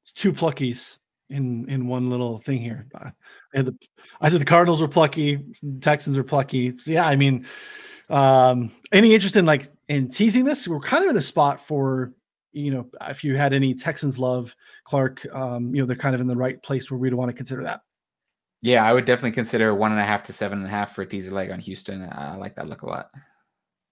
It's 0.00 0.12
two 0.12 0.32
pluckies 0.32 0.98
in 1.32 1.68
in 1.68 1.86
one 1.88 2.10
little 2.10 2.38
thing 2.38 2.60
here. 2.60 2.86
I, 2.94 3.62
the, 3.62 3.76
I 4.20 4.28
said 4.28 4.40
the 4.40 4.44
Cardinals 4.44 4.80
were 4.80 4.88
plucky, 4.88 5.44
Texans 5.80 6.16
are 6.18 6.24
plucky. 6.24 6.78
So 6.78 6.92
yeah, 6.92 7.06
I 7.06 7.16
mean, 7.16 7.46
um, 8.08 8.72
any 8.92 9.14
interest 9.14 9.36
in 9.36 9.46
like 9.46 9.68
in 9.88 10.08
teasing 10.08 10.44
this? 10.44 10.68
We're 10.68 10.80
kind 10.80 11.02
of 11.02 11.10
in 11.10 11.16
the 11.16 11.22
spot 11.22 11.60
for 11.60 12.12
you 12.52 12.70
know 12.70 12.86
if 13.08 13.24
you 13.24 13.36
had 13.36 13.52
any 13.52 13.74
Texans 13.74 14.18
love, 14.18 14.54
Clark. 14.84 15.26
Um, 15.32 15.74
you 15.74 15.80
know 15.82 15.86
they're 15.86 15.96
kind 15.96 16.14
of 16.14 16.20
in 16.20 16.26
the 16.26 16.36
right 16.36 16.62
place 16.62 16.90
where 16.90 16.98
we'd 16.98 17.14
want 17.14 17.30
to 17.30 17.36
consider 17.36 17.64
that. 17.64 17.80
Yeah, 18.60 18.84
I 18.84 18.92
would 18.92 19.06
definitely 19.06 19.32
consider 19.32 19.74
one 19.74 19.90
and 19.90 20.00
a 20.00 20.04
half 20.04 20.22
to 20.24 20.32
seven 20.32 20.58
and 20.58 20.68
a 20.68 20.70
half 20.70 20.94
for 20.94 21.02
a 21.02 21.06
teaser 21.06 21.32
leg 21.32 21.50
on 21.50 21.58
Houston. 21.58 22.08
I 22.12 22.36
like 22.36 22.54
that 22.54 22.68
look 22.68 22.82
a 22.82 22.86
lot. 22.86 23.10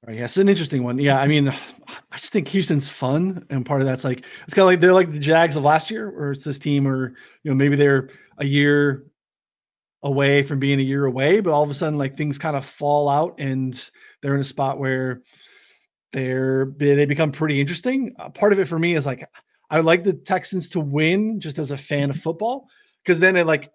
Right, 0.06 0.16
yeah, 0.16 0.24
it's 0.24 0.38
an 0.38 0.48
interesting 0.48 0.82
one. 0.82 0.98
Yeah, 0.98 1.20
I 1.20 1.26
mean, 1.26 1.48
I 1.48 2.16
just 2.16 2.32
think 2.32 2.48
Houston's 2.48 2.88
fun, 2.88 3.44
and 3.50 3.66
part 3.66 3.82
of 3.82 3.86
that's 3.86 4.02
like 4.04 4.24
it's 4.44 4.54
kind 4.54 4.62
of 4.62 4.66
like 4.68 4.80
they're 4.80 4.94
like 4.94 5.12
the 5.12 5.18
Jags 5.18 5.56
of 5.56 5.62
last 5.62 5.90
year, 5.90 6.08
or 6.08 6.32
it's 6.32 6.44
this 6.44 6.58
team, 6.58 6.88
or 6.88 7.08
you 7.42 7.50
know 7.50 7.54
maybe 7.54 7.76
they're 7.76 8.08
a 8.38 8.46
year 8.46 9.04
away 10.02 10.42
from 10.42 10.60
being 10.60 10.80
a 10.80 10.84
year 10.84 11.06
away, 11.06 11.40
but 11.40 11.52
all 11.52 11.62
of 11.64 11.70
a 11.70 11.74
sudden 11.74 11.98
like 11.98 12.16
things 12.16 12.38
kind 12.38 12.56
of 12.56 12.64
fall 12.64 13.08
out, 13.08 13.36
and 13.40 13.90
they're 14.22 14.34
in 14.34 14.40
a 14.40 14.44
spot 14.44 14.78
where 14.78 15.22
they're 16.12 16.72
they 16.78 17.06
become 17.06 17.32
pretty 17.32 17.60
interesting. 17.60 18.14
Uh, 18.18 18.30
part 18.30 18.52
of 18.52 18.60
it 18.60 18.68
for 18.68 18.78
me 18.78 18.94
is 18.94 19.06
like 19.06 19.24
I 19.70 19.76
would 19.78 19.86
like 19.86 20.04
the 20.04 20.14
Texans 20.14 20.70
to 20.70 20.80
win 20.80 21.40
just 21.40 21.58
as 21.58 21.70
a 21.70 21.76
fan 21.76 22.10
of 22.10 22.16
football 22.16 22.68
because 23.04 23.20
then 23.20 23.36
it 23.36 23.46
like 23.46 23.70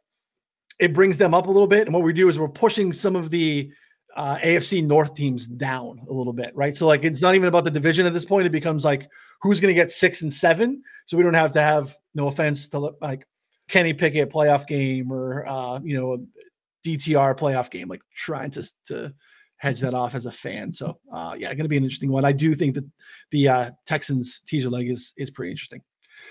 it 0.79 0.93
brings 0.93 1.17
them 1.17 1.33
up 1.33 1.47
a 1.47 1.51
little 1.51 1.67
bit, 1.67 1.87
and 1.87 1.93
what 1.93 2.03
we 2.03 2.13
do 2.13 2.29
is 2.29 2.39
we're 2.39 2.47
pushing 2.49 2.93
some 2.93 3.15
of 3.15 3.29
the 3.29 3.71
uh, 4.15 4.37
AFC 4.37 4.83
North 4.83 5.15
teams 5.15 5.45
down 5.45 5.99
a 6.09 6.13
little 6.13 6.33
bit, 6.33 6.55
right? 6.55 6.75
So 6.75 6.87
like 6.87 7.03
it's 7.03 7.21
not 7.21 7.35
even 7.35 7.47
about 7.47 7.63
the 7.63 7.71
division 7.71 8.05
at 8.05 8.13
this 8.13 8.25
point. 8.25 8.45
It 8.45 8.51
becomes 8.51 8.85
like 8.85 9.09
who's 9.41 9.59
going 9.59 9.73
to 9.73 9.79
get 9.79 9.91
six 9.91 10.21
and 10.21 10.33
seven. 10.33 10.81
So 11.05 11.17
we 11.17 11.23
don't 11.23 11.33
have 11.33 11.51
to 11.53 11.61
have 11.61 11.95
no 12.13 12.27
offense 12.27 12.69
to 12.69 12.79
like 13.01 13.25
Kenny 13.67 13.93
Pickett 13.93 14.31
playoff 14.31 14.67
game 14.67 15.11
or 15.11 15.45
uh, 15.47 15.79
you 15.83 15.97
know 15.97 16.13
a 16.13 16.87
DTR 16.87 17.37
playoff 17.37 17.69
game, 17.69 17.89
like 17.89 18.01
trying 18.13 18.51
to 18.51 18.69
to 18.87 19.13
hedge 19.57 19.81
that 19.81 19.93
off 19.93 20.15
as 20.15 20.25
a 20.25 20.31
fan. 20.31 20.71
So 20.71 20.97
uh, 21.11 21.35
yeah, 21.37 21.49
going 21.49 21.63
to 21.63 21.69
be 21.69 21.77
an 21.77 21.83
interesting 21.83 22.11
one. 22.11 22.23
I 22.23 22.31
do 22.31 22.55
think 22.55 22.75
that 22.75 22.85
the 23.31 23.47
uh, 23.49 23.71
Texans 23.85 24.41
teaser 24.47 24.69
leg 24.69 24.89
is 24.89 25.13
is 25.17 25.29
pretty 25.29 25.51
interesting. 25.51 25.81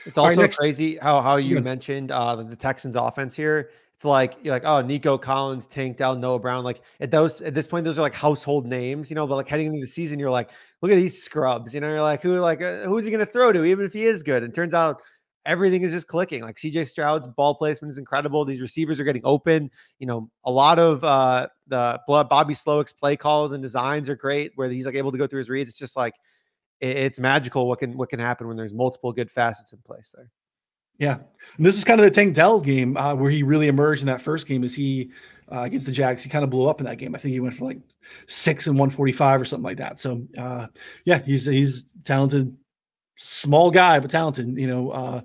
It's 0.07 0.17
also 0.17 0.41
right, 0.41 0.57
crazy 0.57 0.97
how 0.97 1.21
how 1.21 1.37
you 1.37 1.61
mentioned 1.61 2.11
uh, 2.11 2.37
the 2.37 2.57
Texans 2.57 2.97
offense 2.97 3.35
here 3.37 3.71
it's 3.95 4.05
like 4.05 4.37
you're 4.43 4.53
like, 4.53 4.65
oh, 4.65 4.81
Nico 4.81 5.17
Collins, 5.17 5.69
Tank 5.69 5.97
Dell, 5.97 6.17
Noah 6.17 6.41
Brown. 6.41 6.65
Like 6.65 6.83
at 7.01 7.13
those 7.13 7.41
at 7.43 7.55
this 7.55 7.69
point, 7.69 7.85
those 7.85 7.97
are 7.97 8.03
like 8.03 8.15
household 8.15 8.67
names, 8.67 9.09
you 9.09 9.15
know. 9.15 9.27
But 9.27 9.37
like 9.37 9.49
heading 9.49 9.69
into 9.69 9.81
the 9.81 9.87
season, 9.87 10.19
you're 10.19 10.31
like, 10.31 10.51
look 10.83 10.91
at 10.91 10.97
these 10.97 11.23
scrubs. 11.23 11.73
You 11.73 11.81
know, 11.81 11.89
you're 11.89 12.03
like, 12.03 12.21
who 12.21 12.33
like 12.41 12.61
uh, 12.61 12.83
who's 12.83 13.05
he 13.05 13.13
gonna 13.13 13.25
throw 13.25 13.53
to, 13.53 13.65
even 13.65 13.85
if 13.87 13.93
he 13.93 14.05
is 14.05 14.25
good? 14.25 14.43
And 14.43 14.53
turns 14.53 14.75
out 14.75 15.01
everything 15.47 15.83
is 15.83 15.93
just 15.93 16.09
clicking. 16.09 16.43
Like 16.43 16.57
CJ 16.57 16.89
Stroud's 16.89 17.29
ball 17.37 17.55
placement 17.55 17.93
is 17.93 17.99
incredible. 17.99 18.45
These 18.45 18.61
receivers 18.61 18.99
are 18.99 19.05
getting 19.05 19.23
open. 19.25 19.71
You 20.01 20.09
know, 20.09 20.29
a 20.45 20.51
lot 20.51 20.81
of 20.81 21.05
uh 21.05 21.47
the 21.69 22.01
Bobby 22.09 22.55
Slowik's 22.55 22.93
play 22.93 23.17
calls 23.17 23.53
and 23.53 23.63
designs 23.63 24.09
are 24.09 24.17
great, 24.17 24.53
where 24.57 24.69
he's 24.69 24.87
like 24.87 24.97
able 24.97 25.13
to 25.13 25.19
go 25.19 25.29
through 25.29 25.39
his 25.39 25.49
reads. 25.51 25.71
It's 25.71 25.79
just 25.79 25.97
like 25.97 26.15
it's 26.81 27.21
magical 27.21 27.69
what 27.69 27.79
can 27.79 27.97
what 27.97 28.09
can 28.09 28.19
happen 28.19 28.49
when 28.49 28.57
there's 28.57 28.75
multiple 28.75 29.13
good 29.13 29.31
facets 29.31 29.73
in 29.73 29.79
place 29.87 30.13
there. 30.17 30.31
Yeah, 30.99 31.19
and 31.57 31.67
this 31.67 31.77
is 31.77 31.85
kind 31.85 32.01
of 32.01 32.05
the 32.05 32.11
Tank 32.11 32.35
Dell 32.35 32.61
game 32.61 32.97
uh, 32.97 33.15
where 33.15 33.31
he 33.31 33.43
really 33.43 33.69
emerged 33.69 34.03
in 34.03 34.07
that 34.07 34.21
first 34.21 34.47
game. 34.47 34.65
Is 34.65 34.75
he 34.75 35.11
uh, 35.51 35.63
against 35.63 35.87
the 35.87 35.93
Jags? 35.93 36.23
He 36.23 36.31
kind 36.31 36.45
of 36.45 36.51
blew 36.51 36.69
up 36.69 36.81
in 36.81 36.87
that 36.87 36.99
game. 36.99 37.15
I 37.15 37.19
think 37.19 37.33
he 37.33 37.41
went 37.41 37.55
for 37.55 37.65
like 37.65 37.79
six 38.27 38.67
and 38.67 38.79
one 38.79 38.91
forty 38.91 39.13
five 39.13 39.41
or 39.41 39.45
something 39.45 39.65
like 39.65 39.79
that. 39.79 39.99
So 39.99 40.27
uh, 40.39 40.69
yeah, 41.05 41.19
he's 41.19 41.47
he's 41.47 41.85
talented, 42.05 42.57
small 43.17 43.71
guy 43.71 43.99
but 43.99 44.11
talented. 44.11 44.57
You 44.57 44.67
know, 44.67 44.91
uh, 44.91 45.21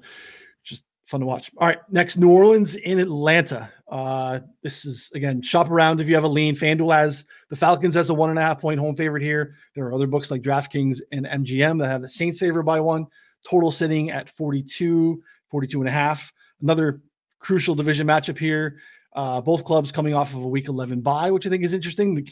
just 0.63 0.85
fun 1.03 1.19
to 1.21 1.25
watch. 1.25 1.51
All 1.57 1.67
right, 1.67 1.79
next 1.89 2.17
New 2.17 2.29
Orleans 2.29 2.75
in 2.75 2.99
Atlanta. 2.99 3.71
Uh, 3.87 4.39
this 4.61 4.85
is 4.85 5.11
again 5.13 5.41
shop 5.41 5.69
around 5.69 6.01
if 6.01 6.07
you 6.07 6.15
have 6.15 6.23
a 6.23 6.27
lean. 6.27 6.55
FanDuel 6.55 6.95
has 6.95 7.25
the 7.49 7.55
Falcons 7.55 7.95
as 7.95 8.09
a 8.09 8.13
one 8.13 8.29
and 8.29 8.39
a 8.39 8.41
half 8.41 8.59
point 8.59 8.79
home 8.79 8.95
favorite 8.95 9.23
here. 9.23 9.55
There 9.75 9.85
are 9.85 9.93
other 9.93 10.07
books 10.07 10.31
like 10.31 10.41
DraftKings 10.41 11.01
and 11.11 11.25
MGM 11.25 11.79
that 11.79 11.87
have 11.87 12.01
the 12.01 12.07
Saints 12.07 12.39
favored 12.39 12.63
by 12.63 12.79
one. 12.79 13.07
Total 13.49 13.71
sitting 13.71 14.11
at 14.11 14.29
42, 14.29 15.23
42 15.49 15.79
and 15.81 15.89
a 15.89 15.91
half. 15.91 16.31
Another 16.61 17.01
crucial 17.39 17.75
division 17.75 18.07
matchup 18.07 18.37
here. 18.37 18.79
Uh, 19.13 19.41
both 19.41 19.63
clubs 19.63 19.91
coming 19.91 20.13
off 20.13 20.33
of 20.33 20.41
a 20.41 20.47
week 20.47 20.67
11 20.67 21.01
bye, 21.01 21.31
which 21.31 21.47
I 21.47 21.49
think 21.49 21.63
is 21.63 21.73
interesting. 21.73 22.15
The 22.15 22.27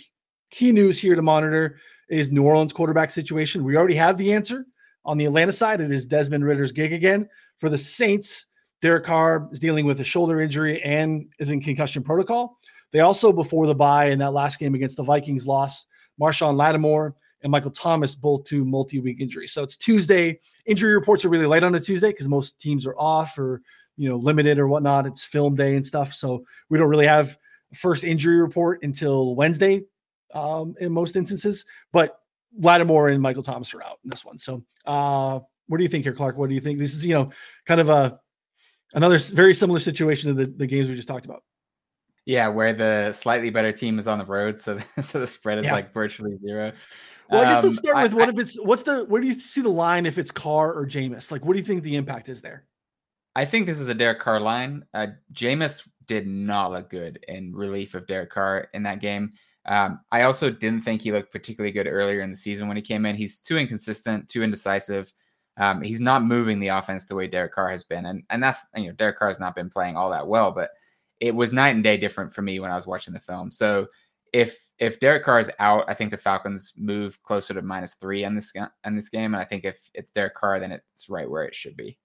key 0.52 0.72
news 0.72 1.00
here 1.00 1.16
to 1.16 1.22
monitor 1.22 1.80
is 2.10 2.32
New 2.32 2.44
Orleans 2.44 2.74
quarterback 2.74 3.10
situation. 3.10 3.64
We 3.64 3.76
already 3.76 3.96
have 3.96 4.18
the 4.18 4.34
answer 4.34 4.66
on 5.06 5.18
the 5.18 5.26
Atlanta 5.26 5.52
side. 5.52 5.82
It 5.82 5.92
is 5.92 6.06
Desmond 6.06 6.46
Ridder's 6.46 6.72
gig 6.72 6.94
again. 6.94 7.28
For 7.60 7.70
the 7.70 7.78
Saints, 7.78 8.46
Derek 8.82 9.06
Carr 9.06 9.50
is 9.52 9.60
dealing 9.60 9.86
with 9.86 10.00
a 10.02 10.04
shoulder 10.04 10.40
injury 10.40 10.82
and 10.84 11.28
is 11.40 11.50
in 11.50 11.62
concussion 11.62 12.04
protocol. 12.04 12.58
They 12.92 13.00
also, 13.00 13.34
before 13.34 13.66
the 13.68 13.76
bye 13.76 14.06
in 14.06 14.20
that 14.20 14.34
last 14.34 14.60
game 14.60 14.76
against 14.76 14.98
the 14.98 15.04
Vikings, 15.04 15.48
lost 15.48 15.88
Marshon 16.22 16.56
Lattimore 16.56 17.16
and 17.44 17.51
Michael 17.51 17.72
Thomas, 17.72 18.15
both 18.15 18.46
to 18.46 18.65
multi-week 18.65 19.20
injuries. 19.20 19.51
So 19.51 19.63
it's 19.63 19.77
Tuesday. 19.77 20.39
Injury 20.65 20.96
reports 20.96 21.24
are 21.25 21.29
really 21.29 21.46
light 21.46 21.63
on 21.63 21.75
a 21.75 21.79
Tuesday 21.79 22.10
because 22.10 22.27
most 22.27 22.60
teams 22.60 22.86
are 22.86 22.98
off 22.98 23.38
or 23.38 23.62
you 23.96 24.10
know 24.10 24.17
limited 24.17 24.60
or 24.60 24.67
whatnot. 24.67 25.06
It's 25.06 25.24
film 25.24 25.56
day 25.56 25.75
and 25.75 25.86
stuff, 25.86 26.13
so 26.13 26.46
we 26.70 26.77
don't 26.77 26.89
really 26.89 27.08
have 27.08 27.38
first 27.74 28.03
injury 28.03 28.41
report 28.41 28.84
until 28.84 29.36
Wednesday 29.36 29.84
um, 30.34 30.75
in 30.79 30.91
most 30.91 31.15
instances. 31.15 31.65
But 31.91 32.20
Lattimore 32.60 33.10
and 33.10 33.22
Michael 33.22 33.44
Thomas 33.44 33.74
are 33.74 33.84
out 33.84 34.00
in 34.03 34.10
this 34.10 34.25
one. 34.25 34.39
So 34.39 34.63
uh, 34.86 35.39
what 35.67 35.77
do 35.77 35.84
you 35.84 35.89
think 35.89 36.03
here, 36.03 36.13
Clark? 36.13 36.38
What 36.38 36.50
do 36.50 36.56
you 36.56 36.62
think? 36.62 36.79
This 36.79 36.94
is 36.94 37.06
you 37.06 37.13
know 37.13 37.32
kind 37.65 37.82
of 37.82 37.89
a 37.89 38.20
another 38.94 39.17
very 39.17 39.53
similar 39.53 39.79
situation 39.79 40.36
to 40.36 40.46
the, 40.46 40.51
the 40.51 40.67
games 40.67 40.89
we 40.89 40.96
just 40.96 41.08
talked 41.08 41.25
about. 41.25 41.44
Yeah, 42.25 42.50
where 42.50 42.74
the 42.74 43.13
slightly 43.13 43.50
better 43.50 43.72
team 43.72 44.00
is 44.00 44.08
on 44.08 44.20
the 44.20 44.25
road, 44.25 44.60
so 44.60 44.79
so 45.01 45.20
the 45.20 45.27
spread 45.27 45.60
is 45.60 45.65
yeah. 45.65 45.74
like 45.74 45.94
virtually 45.94 46.38
zero. 46.46 46.74
Well, 47.30 47.42
I 47.42 47.54
guess 47.54 47.64
let's 47.64 47.78
um, 47.78 47.86
start 47.86 48.04
with 48.04 48.14
what 48.14 48.30
I, 48.30 48.32
if 48.32 48.40
it's 48.40 48.60
what's 48.62 48.84
the 48.84 49.04
where 49.06 49.22
do 49.22 49.28
you 49.28 49.34
see 49.34 49.62
the 49.62 49.70
line 49.70 50.06
if 50.06 50.18
it's 50.18 50.32
Carr 50.32 50.74
or 50.74 50.86
Jameis? 50.86 51.32
Like, 51.32 51.46
what 51.46 51.54
do 51.54 51.60
you 51.60 51.66
think 51.66 51.84
the 51.84 51.96
impact 51.96 52.30
is 52.30 52.42
there? 52.42 52.66
I 53.36 53.46
think 53.46 53.68
this 53.68 53.80
is 53.80 53.90
a 53.90 53.94
Derek 53.94 54.20
Carr 54.20 54.40
line. 54.40 54.86
Uh, 54.94 55.08
Jameis 55.34 55.88
did 56.08 56.26
not 56.26 56.72
look 56.72 56.90
good 56.90 57.20
in 57.28 57.54
relief 57.54 57.94
of 57.94 58.08
Derek 58.08 58.30
Carr 58.30 58.68
in 58.74 58.84
that 58.84 59.00
game. 59.00 59.32
Um, 59.66 60.00
I 60.12 60.24
also 60.24 60.50
didn't 60.50 60.82
think 60.82 61.02
he 61.02 61.12
looked 61.12 61.32
particularly 61.32 61.74
good 61.74 61.88
earlier 61.88 62.22
in 62.22 62.32
the 62.32 62.38
season 62.38 62.68
when 62.68 62.78
he 62.78 62.82
came 62.82 63.06
in. 63.06 63.16
He's 63.16 63.42
too 63.42 63.58
inconsistent, 63.58 64.30
too 64.30 64.42
indecisive. 64.42 65.12
Um, 65.58 65.82
he's 65.82 66.00
not 66.00 66.24
moving 66.24 66.60
the 66.60 66.70
offense 66.70 67.06
the 67.06 67.16
way 67.16 67.28
Derek 67.28 67.54
Carr 67.54 67.70
has 67.70 67.84
been, 67.84 68.06
and 68.06 68.24
and 68.30 68.42
that's 68.42 68.68
you 68.76 68.88
know 68.88 68.94
Derek 68.94 69.18
Carr 69.18 69.28
has 69.28 69.40
not 69.40 69.56
been 69.56 69.70
playing 69.70 69.98
all 69.98 70.10
that 70.12 70.28
well, 70.28 70.52
but 70.52 70.72
it 71.20 71.36
was 71.36 71.52
night 71.52 71.76
and 71.76 71.84
day 71.84 71.98
different 71.98 72.32
for 72.32 72.44
me 72.44 72.60
when 72.60 72.72
I 72.72 72.76
was 72.76 72.88
watching 72.88 73.14
the 73.14 73.20
film. 73.20 73.50
So 73.50 73.88
if 74.34 74.67
if 74.80 75.00
Derek 75.00 75.24
Carr 75.24 75.40
is 75.40 75.52
out, 75.60 75.86
I 75.88 75.94
think 75.94 76.12
the 76.12 76.18
Falcons 76.18 76.74
move 76.78 77.22
closer 77.24 77.54
to 77.54 77.62
minus 77.62 77.96
three 77.96 78.24
in 78.24 78.36
this 78.36 78.54
in 78.86 78.96
this 78.96 79.10
game, 79.10 79.34
and 79.34 79.42
I 79.42 79.46
think 79.46 79.66
if 79.66 79.90
it's 79.94 80.12
Derek 80.12 80.36
Carr, 80.36 80.60
then 80.60 80.72
it's 80.72 81.10
right 81.10 81.30
where 81.30 81.44
it 81.44 81.56
should 81.56 81.76
be. 81.76 81.98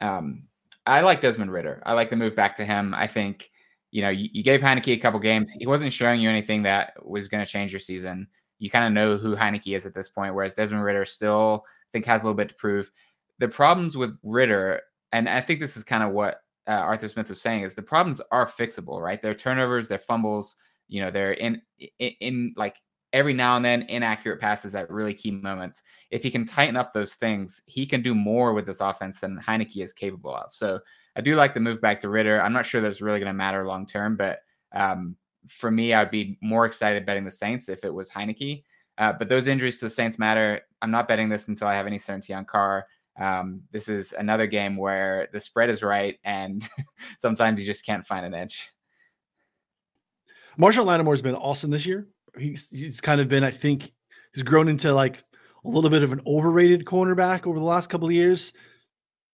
Um, 0.00 0.44
I 0.86 1.00
like 1.02 1.20
Desmond 1.20 1.52
Ridder. 1.52 1.82
I 1.86 1.92
like 1.94 2.10
the 2.10 2.16
move 2.16 2.34
back 2.34 2.56
to 2.56 2.64
him. 2.64 2.94
I 2.94 3.06
think 3.06 3.50
you 3.92 4.02
know 4.02 4.10
you, 4.10 4.28
you 4.32 4.42
gave 4.42 4.60
Heinicke 4.60 4.92
a 4.92 4.98
couple 4.98 5.20
games. 5.20 5.52
He 5.52 5.66
wasn't 5.66 5.92
showing 5.92 6.20
you 6.20 6.28
anything 6.28 6.62
that 6.64 6.94
was 7.04 7.28
going 7.28 7.44
to 7.44 7.50
change 7.50 7.72
your 7.72 7.80
season. 7.80 8.26
You 8.58 8.70
kind 8.70 8.86
of 8.86 8.92
know 8.92 9.16
who 9.16 9.36
Heinicke 9.36 9.76
is 9.76 9.86
at 9.86 9.94
this 9.94 10.08
point, 10.08 10.34
whereas 10.34 10.54
Desmond 10.54 10.84
Ridder 10.84 11.04
still 11.04 11.64
I 11.66 11.88
think 11.92 12.06
has 12.06 12.22
a 12.22 12.26
little 12.26 12.36
bit 12.36 12.48
to 12.48 12.54
prove. 12.56 12.90
The 13.38 13.48
problems 13.48 13.96
with 13.96 14.16
Ridder, 14.22 14.80
and 15.12 15.28
I 15.28 15.40
think 15.40 15.60
this 15.60 15.76
is 15.76 15.84
kind 15.84 16.02
of 16.02 16.12
what 16.12 16.40
uh, 16.66 16.72
Arthur 16.72 17.08
Smith 17.08 17.28
was 17.28 17.40
saying, 17.40 17.62
is 17.62 17.74
the 17.74 17.82
problems 17.82 18.20
are 18.30 18.46
fixable, 18.46 19.00
right? 19.00 19.20
Their 19.20 19.34
turnovers, 19.34 19.88
their 19.88 19.98
fumbles, 19.98 20.56
you 20.88 21.02
know, 21.02 21.10
they're 21.10 21.32
in, 21.32 21.62
in, 21.98 22.12
in 22.20 22.54
like 22.56 22.76
every 23.12 23.32
now 23.32 23.56
and 23.56 23.64
then 23.64 23.82
inaccurate 23.82 24.40
passes 24.40 24.74
at 24.74 24.90
really 24.90 25.14
key 25.14 25.30
moments. 25.30 25.82
If 26.10 26.22
he 26.22 26.30
can 26.30 26.44
tighten 26.44 26.76
up 26.76 26.92
those 26.92 27.14
things, 27.14 27.62
he 27.66 27.86
can 27.86 28.02
do 28.02 28.14
more 28.14 28.52
with 28.52 28.66
this 28.66 28.80
offense 28.80 29.20
than 29.20 29.38
Heinicke 29.38 29.82
is 29.82 29.92
capable 29.92 30.34
of. 30.34 30.52
So 30.52 30.80
I 31.16 31.20
do 31.20 31.36
like 31.36 31.54
the 31.54 31.60
move 31.60 31.80
back 31.80 32.00
to 32.00 32.08
Ridder. 32.08 32.42
I'm 32.42 32.52
not 32.52 32.66
sure 32.66 32.80
that's 32.80 33.00
really 33.00 33.20
going 33.20 33.28
to 33.28 33.32
matter 33.32 33.64
long 33.64 33.86
term, 33.86 34.16
but 34.16 34.40
um, 34.74 35.16
for 35.46 35.70
me, 35.70 35.94
I'd 35.94 36.10
be 36.10 36.36
more 36.42 36.66
excited 36.66 37.06
betting 37.06 37.24
the 37.24 37.30
Saints 37.30 37.68
if 37.68 37.84
it 37.84 37.94
was 37.94 38.10
Heinicke. 38.10 38.64
Uh, 38.98 39.12
but 39.12 39.28
those 39.28 39.46
injuries 39.46 39.78
to 39.78 39.86
the 39.86 39.90
Saints 39.90 40.18
matter. 40.18 40.60
I'm 40.82 40.90
not 40.90 41.08
betting 41.08 41.28
this 41.28 41.48
until 41.48 41.68
I 41.68 41.74
have 41.74 41.86
any 41.86 41.98
certainty 41.98 42.34
on 42.34 42.44
Carr. 42.44 42.86
Um, 43.18 43.62
this 43.70 43.88
is 43.88 44.12
another 44.12 44.46
game 44.46 44.76
where 44.76 45.28
the 45.32 45.40
spread 45.40 45.70
is 45.70 45.82
right, 45.82 46.18
and 46.24 46.68
sometimes 47.18 47.60
you 47.60 47.66
just 47.66 47.86
can't 47.86 48.06
find 48.06 48.26
an 48.26 48.34
edge. 48.34 48.68
Marshall 50.56 50.84
Lattimore 50.84 51.14
has 51.14 51.22
been 51.22 51.34
awesome 51.34 51.70
this 51.70 51.86
year. 51.86 52.08
He's 52.38 52.68
he's 52.70 53.00
kind 53.00 53.20
of 53.20 53.28
been, 53.28 53.44
I 53.44 53.50
think, 53.50 53.92
he's 54.34 54.42
grown 54.42 54.68
into 54.68 54.92
like 54.92 55.22
a 55.64 55.68
little 55.68 55.90
bit 55.90 56.02
of 56.02 56.12
an 56.12 56.20
overrated 56.26 56.84
cornerback 56.84 57.46
over 57.46 57.58
the 57.58 57.64
last 57.64 57.88
couple 57.88 58.08
of 58.08 58.12
years. 58.12 58.52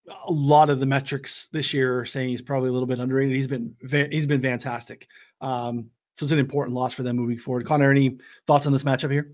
A 0.08 0.32
lot 0.32 0.70
of 0.70 0.80
the 0.80 0.86
metrics 0.86 1.48
this 1.52 1.72
year 1.72 2.00
are 2.00 2.06
saying 2.06 2.28
he's 2.30 2.42
probably 2.42 2.68
a 2.68 2.72
little 2.72 2.86
bit 2.86 2.98
underrated. 2.98 3.36
He's 3.36 3.48
been 3.48 3.74
he's 4.10 4.26
been 4.26 4.42
fantastic. 4.42 5.06
Um, 5.40 5.90
so 6.16 6.24
it's 6.24 6.32
an 6.32 6.38
important 6.38 6.76
loss 6.76 6.92
for 6.92 7.02
them 7.02 7.16
moving 7.16 7.38
forward. 7.38 7.64
Connor, 7.64 7.90
any 7.90 8.18
thoughts 8.46 8.66
on 8.66 8.72
this 8.72 8.84
matchup 8.84 9.10
here? 9.10 9.32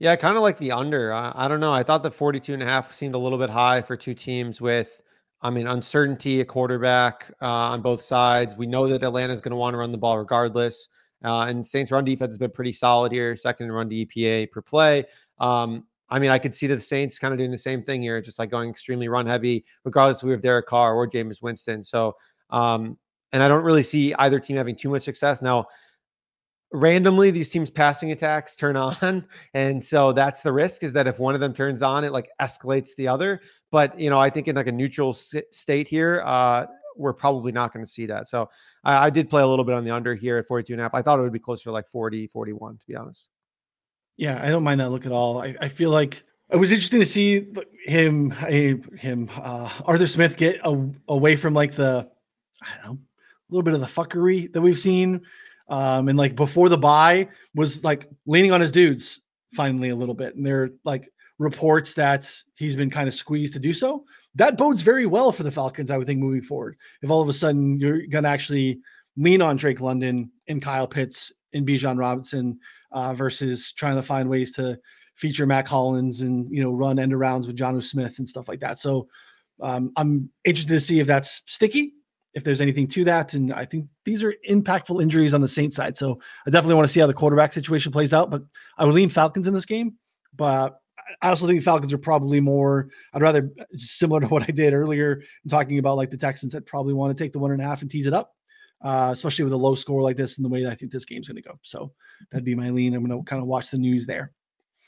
Yeah, 0.00 0.14
kind 0.16 0.36
of 0.36 0.42
like 0.42 0.58
the 0.58 0.72
under. 0.72 1.12
I, 1.12 1.32
I, 1.34 1.48
don't 1.48 1.60
know. 1.60 1.72
I 1.72 1.82
thought 1.82 2.02
the 2.02 2.10
42 2.10 2.54
and 2.54 2.62
a 2.62 2.66
half 2.66 2.94
seemed 2.94 3.14
a 3.14 3.18
little 3.18 3.38
bit 3.38 3.50
high 3.50 3.82
for 3.82 3.96
two 3.96 4.14
teams 4.14 4.60
with, 4.60 5.02
I 5.40 5.50
mean, 5.50 5.66
uncertainty 5.66 6.40
at 6.40 6.48
quarterback 6.48 7.30
uh, 7.40 7.46
on 7.46 7.80
both 7.80 8.02
sides. 8.02 8.56
We 8.56 8.66
know 8.66 8.88
that 8.88 9.02
Atlanta 9.02 9.32
is 9.32 9.40
going 9.40 9.52
to 9.52 9.56
want 9.56 9.74
to 9.74 9.78
run 9.78 9.92
the 9.92 9.98
ball 9.98 10.18
regardless. 10.18 10.88
Uh, 11.24 11.46
and 11.48 11.66
Saints 11.66 11.90
run 11.90 12.04
defense 12.04 12.30
has 12.30 12.38
been 12.38 12.50
pretty 12.50 12.72
solid 12.72 13.12
here, 13.12 13.36
second 13.36 13.70
run 13.70 13.88
to 13.88 13.94
EPA 13.94 14.50
per 14.50 14.62
play. 14.62 15.04
Um, 15.38 15.84
I 16.10 16.18
mean, 16.18 16.30
I 16.30 16.38
could 16.38 16.54
see 16.54 16.66
the 16.66 16.80
Saints 16.80 17.18
kind 17.18 17.32
of 17.32 17.38
doing 17.38 17.50
the 17.50 17.58
same 17.58 17.82
thing 17.82 18.02
here, 18.02 18.20
just 18.20 18.38
like 18.38 18.50
going 18.50 18.70
extremely 18.70 19.08
run 19.08 19.26
heavy, 19.26 19.64
regardless 19.84 20.18
if 20.18 20.24
we 20.24 20.32
have 20.32 20.40
Derek 20.40 20.66
Carr 20.66 20.94
or 20.94 21.08
Jameis 21.08 21.42
Winston. 21.42 21.84
So, 21.84 22.16
um, 22.50 22.96
and 23.32 23.42
I 23.42 23.48
don't 23.48 23.64
really 23.64 23.82
see 23.82 24.14
either 24.14 24.40
team 24.40 24.56
having 24.56 24.76
too 24.76 24.88
much 24.88 25.02
success. 25.02 25.42
Now, 25.42 25.66
randomly 26.72 27.30
these 27.30 27.50
teams 27.50 27.70
passing 27.70 28.12
attacks 28.12 28.54
turn 28.54 28.76
on 29.02 29.24
and 29.54 29.82
so 29.82 30.12
that's 30.12 30.42
the 30.42 30.52
risk 30.52 30.82
is 30.82 30.92
that 30.92 31.06
if 31.06 31.18
one 31.18 31.34
of 31.34 31.40
them 31.40 31.54
turns 31.54 31.80
on 31.80 32.04
it 32.04 32.12
like 32.12 32.28
escalates 32.42 32.90
the 32.96 33.08
other 33.08 33.40
but 33.70 33.98
you 33.98 34.10
know 34.10 34.18
i 34.18 34.30
think 34.30 34.48
in 34.48 34.56
like 34.56 34.66
a 34.66 34.72
neutral 34.72 35.14
state 35.14 35.88
here 35.88 36.22
uh 36.24 36.66
we're 36.96 37.12
probably 37.12 37.52
not 37.52 37.72
going 37.72 37.84
to 37.84 37.88
see 37.88 38.06
that. 38.06 38.26
So 38.26 38.50
I, 38.82 39.06
I, 39.06 39.10
did 39.10 39.30
play 39.30 39.40
a 39.40 39.46
little 39.46 39.64
bit 39.64 39.76
on 39.76 39.84
the 39.84 39.92
under 39.92 40.16
here 40.16 40.36
at 40.36 40.48
42 40.48 40.72
and 40.72 40.80
a 40.80 40.82
half. 40.82 40.94
I 40.94 41.00
thought 41.00 41.20
it 41.20 41.22
would 41.22 41.32
be 41.32 41.38
closer 41.38 41.62
to 41.64 41.70
like 41.70 41.86
40 41.86 42.26
41 42.26 42.78
to 42.78 42.86
be 42.86 42.96
honest. 42.96 43.30
Yeah 44.16 44.40
i 44.42 44.48
don't 44.48 44.64
mind 44.64 44.80
that 44.80 44.90
look 44.90 45.06
at 45.06 45.12
all. 45.12 45.40
I, 45.40 45.54
I 45.60 45.68
feel 45.68 45.90
like 45.90 46.24
it 46.50 46.56
was 46.56 46.72
interesting 46.72 47.00
to 47.00 47.06
see 47.06 47.46
him 47.84 48.30
him 48.32 49.30
uh 49.36 49.70
arthur 49.84 50.08
smith 50.08 50.36
get 50.36 50.60
a, 50.64 50.90
away 51.08 51.36
from 51.36 51.54
like 51.54 51.72
the 51.72 52.08
i 52.62 52.66
don't 52.78 52.86
know 52.86 52.98
a 52.98 53.48
little 53.50 53.62
bit 53.62 53.74
of 53.74 53.80
the 53.80 53.86
fuckery 53.86 54.52
that 54.52 54.60
we've 54.60 54.78
seen 54.78 55.22
um, 55.68 56.08
and 56.08 56.18
like 56.18 56.34
before 56.34 56.68
the 56.68 56.78
bye 56.78 57.28
was 57.54 57.84
like 57.84 58.08
leaning 58.26 58.52
on 58.52 58.60
his 58.60 58.70
dudes 58.70 59.20
finally 59.52 59.90
a 59.90 59.96
little 59.96 60.14
bit. 60.14 60.34
And 60.36 60.44
they're 60.44 60.70
like 60.84 61.08
reports 61.38 61.94
that 61.94 62.32
he's 62.56 62.76
been 62.76 62.90
kind 62.90 63.08
of 63.08 63.14
squeezed 63.14 63.54
to 63.54 63.60
do 63.60 63.72
so. 63.72 64.04
That 64.34 64.58
bodes 64.58 64.82
very 64.82 65.06
well 65.06 65.32
for 65.32 65.44
the 65.44 65.50
Falcons, 65.50 65.90
I 65.90 65.96
would 65.96 66.06
think, 66.06 66.20
moving 66.20 66.42
forward. 66.42 66.76
If 67.02 67.10
all 67.10 67.22
of 67.22 67.28
a 67.28 67.32
sudden 67.32 67.78
you're 67.78 68.06
going 68.06 68.24
to 68.24 68.30
actually 68.30 68.80
lean 69.16 69.42
on 69.42 69.56
Drake 69.56 69.80
London 69.80 70.30
and 70.48 70.62
Kyle 70.62 70.86
Pitts 70.86 71.32
and 71.54 71.66
Bijan 71.66 71.98
Robinson 71.98 72.58
uh, 72.92 73.14
versus 73.14 73.72
trying 73.72 73.96
to 73.96 74.02
find 74.02 74.28
ways 74.28 74.52
to 74.52 74.78
feature 75.14 75.46
Mack 75.46 75.66
Hollins 75.66 76.20
and 76.20 76.48
you 76.54 76.62
know 76.62 76.70
run 76.70 76.98
end 76.98 77.12
arounds 77.12 77.46
with 77.46 77.56
Jonnu 77.56 77.82
Smith 77.82 78.18
and 78.18 78.28
stuff 78.28 78.48
like 78.48 78.60
that. 78.60 78.78
So 78.78 79.08
um, 79.60 79.92
I'm 79.96 80.30
interested 80.44 80.74
to 80.74 80.80
see 80.80 81.00
if 81.00 81.06
that's 81.06 81.42
sticky 81.46 81.94
if 82.34 82.44
there's 82.44 82.60
anything 82.60 82.86
to 82.86 83.04
that. 83.04 83.34
And 83.34 83.52
I 83.52 83.64
think 83.64 83.86
these 84.04 84.22
are 84.22 84.34
impactful 84.48 85.02
injuries 85.02 85.34
on 85.34 85.40
the 85.40 85.48
Saints 85.48 85.76
side. 85.76 85.96
So 85.96 86.20
I 86.46 86.50
definitely 86.50 86.74
want 86.76 86.86
to 86.86 86.92
see 86.92 87.00
how 87.00 87.06
the 87.06 87.14
quarterback 87.14 87.52
situation 87.52 87.90
plays 87.90 88.14
out. 88.14 88.30
But 88.30 88.42
I 88.76 88.84
would 88.84 88.94
lean 88.94 89.08
Falcons 89.08 89.46
in 89.46 89.54
this 89.54 89.66
game. 89.66 89.96
But 90.34 90.80
I 91.22 91.28
also 91.30 91.46
think 91.46 91.60
the 91.60 91.64
Falcons 91.64 91.92
are 91.92 91.98
probably 91.98 92.40
more, 92.40 92.88
I'd 93.12 93.22
rather 93.22 93.50
similar 93.76 94.20
to 94.22 94.28
what 94.28 94.42
I 94.42 94.52
did 94.52 94.74
earlier 94.74 95.22
talking 95.48 95.78
about 95.78 95.96
like 95.96 96.10
the 96.10 96.16
Texans 96.16 96.52
that 96.52 96.66
probably 96.66 96.94
want 96.94 97.16
to 97.16 97.22
take 97.22 97.32
the 97.32 97.38
one 97.38 97.52
and 97.52 97.60
a 97.60 97.64
half 97.64 97.82
and 97.82 97.90
tease 97.90 98.06
it 98.06 98.14
up. 98.14 98.34
Uh, 98.80 99.10
especially 99.12 99.42
with 99.42 99.52
a 99.52 99.56
low 99.56 99.74
score 99.74 100.02
like 100.02 100.16
this 100.16 100.38
and 100.38 100.44
the 100.44 100.48
way 100.48 100.64
I 100.64 100.72
think 100.72 100.92
this 100.92 101.04
game's 101.04 101.26
going 101.26 101.42
to 101.42 101.48
go. 101.48 101.58
So 101.62 101.90
that'd 102.30 102.44
be 102.44 102.54
my 102.54 102.70
lean. 102.70 102.94
I'm 102.94 103.04
going 103.04 103.18
to 103.18 103.28
kind 103.28 103.42
of 103.42 103.48
watch 103.48 103.72
the 103.72 103.76
news 103.76 104.06
there. 104.06 104.30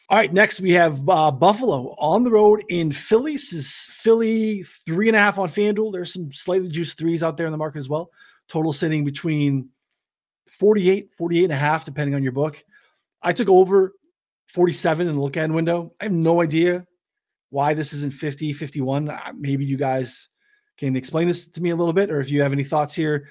All 0.09 0.17
right, 0.17 0.33
next 0.33 0.61
we 0.61 0.73
have 0.73 1.09
uh, 1.09 1.31
Buffalo 1.31 1.95
on 1.99 2.23
the 2.25 2.31
road 2.31 2.65
in 2.69 2.93
Philly. 2.93 3.33
This 3.33 3.53
is 3.53 3.73
Philly 3.91 4.63
three 4.65 5.09
and 5.09 5.17
a 5.17 5.21
half 5.21 5.39
on 5.39 5.49
FanDuel. 5.49 5.93
There's 5.93 6.13
some 6.13 6.33
slightly 6.33 6.69
juiced 6.69 6.99
threes 6.99 7.23
out 7.23 7.37
there 7.37 7.47
in 7.47 7.53
the 7.53 7.59
market 7.59 7.79
as 7.79 7.89
well. 7.89 8.11
Total 8.49 8.73
sitting 8.73 9.05
between 9.05 9.71
48, 10.51 11.15
48 11.17 11.45
and 11.45 11.53
a 11.53 11.57
half, 11.57 11.85
depending 11.85 12.15
on 12.15 12.25
your 12.25 12.33
book. 12.33 12.63
I 13.23 13.33
took 13.33 13.49
over 13.49 13.95
47 14.53 15.09
in 15.09 15.15
the 15.15 15.21
look 15.21 15.37
end 15.37 15.55
window. 15.55 15.93
I 16.01 16.05
have 16.05 16.13
no 16.13 16.43
idea 16.43 16.85
why 17.51 17.75
this 17.75 17.93
isn't 17.93 18.13
50, 18.13 18.53
51. 18.53 19.09
Uh, 19.09 19.19
maybe 19.37 19.65
you 19.65 19.77
guys 19.77 20.29
can 20.77 20.97
explain 20.97 21.29
this 21.29 21.47
to 21.49 21.61
me 21.61 21.71
a 21.71 21.77
little 21.77 21.93
bit, 21.93 22.11
or 22.11 22.21
if 22.21 22.31
you 22.31 22.43
have 22.43 22.53
any 22.53 22.65
thoughts 22.65 22.95
here. 22.95 23.29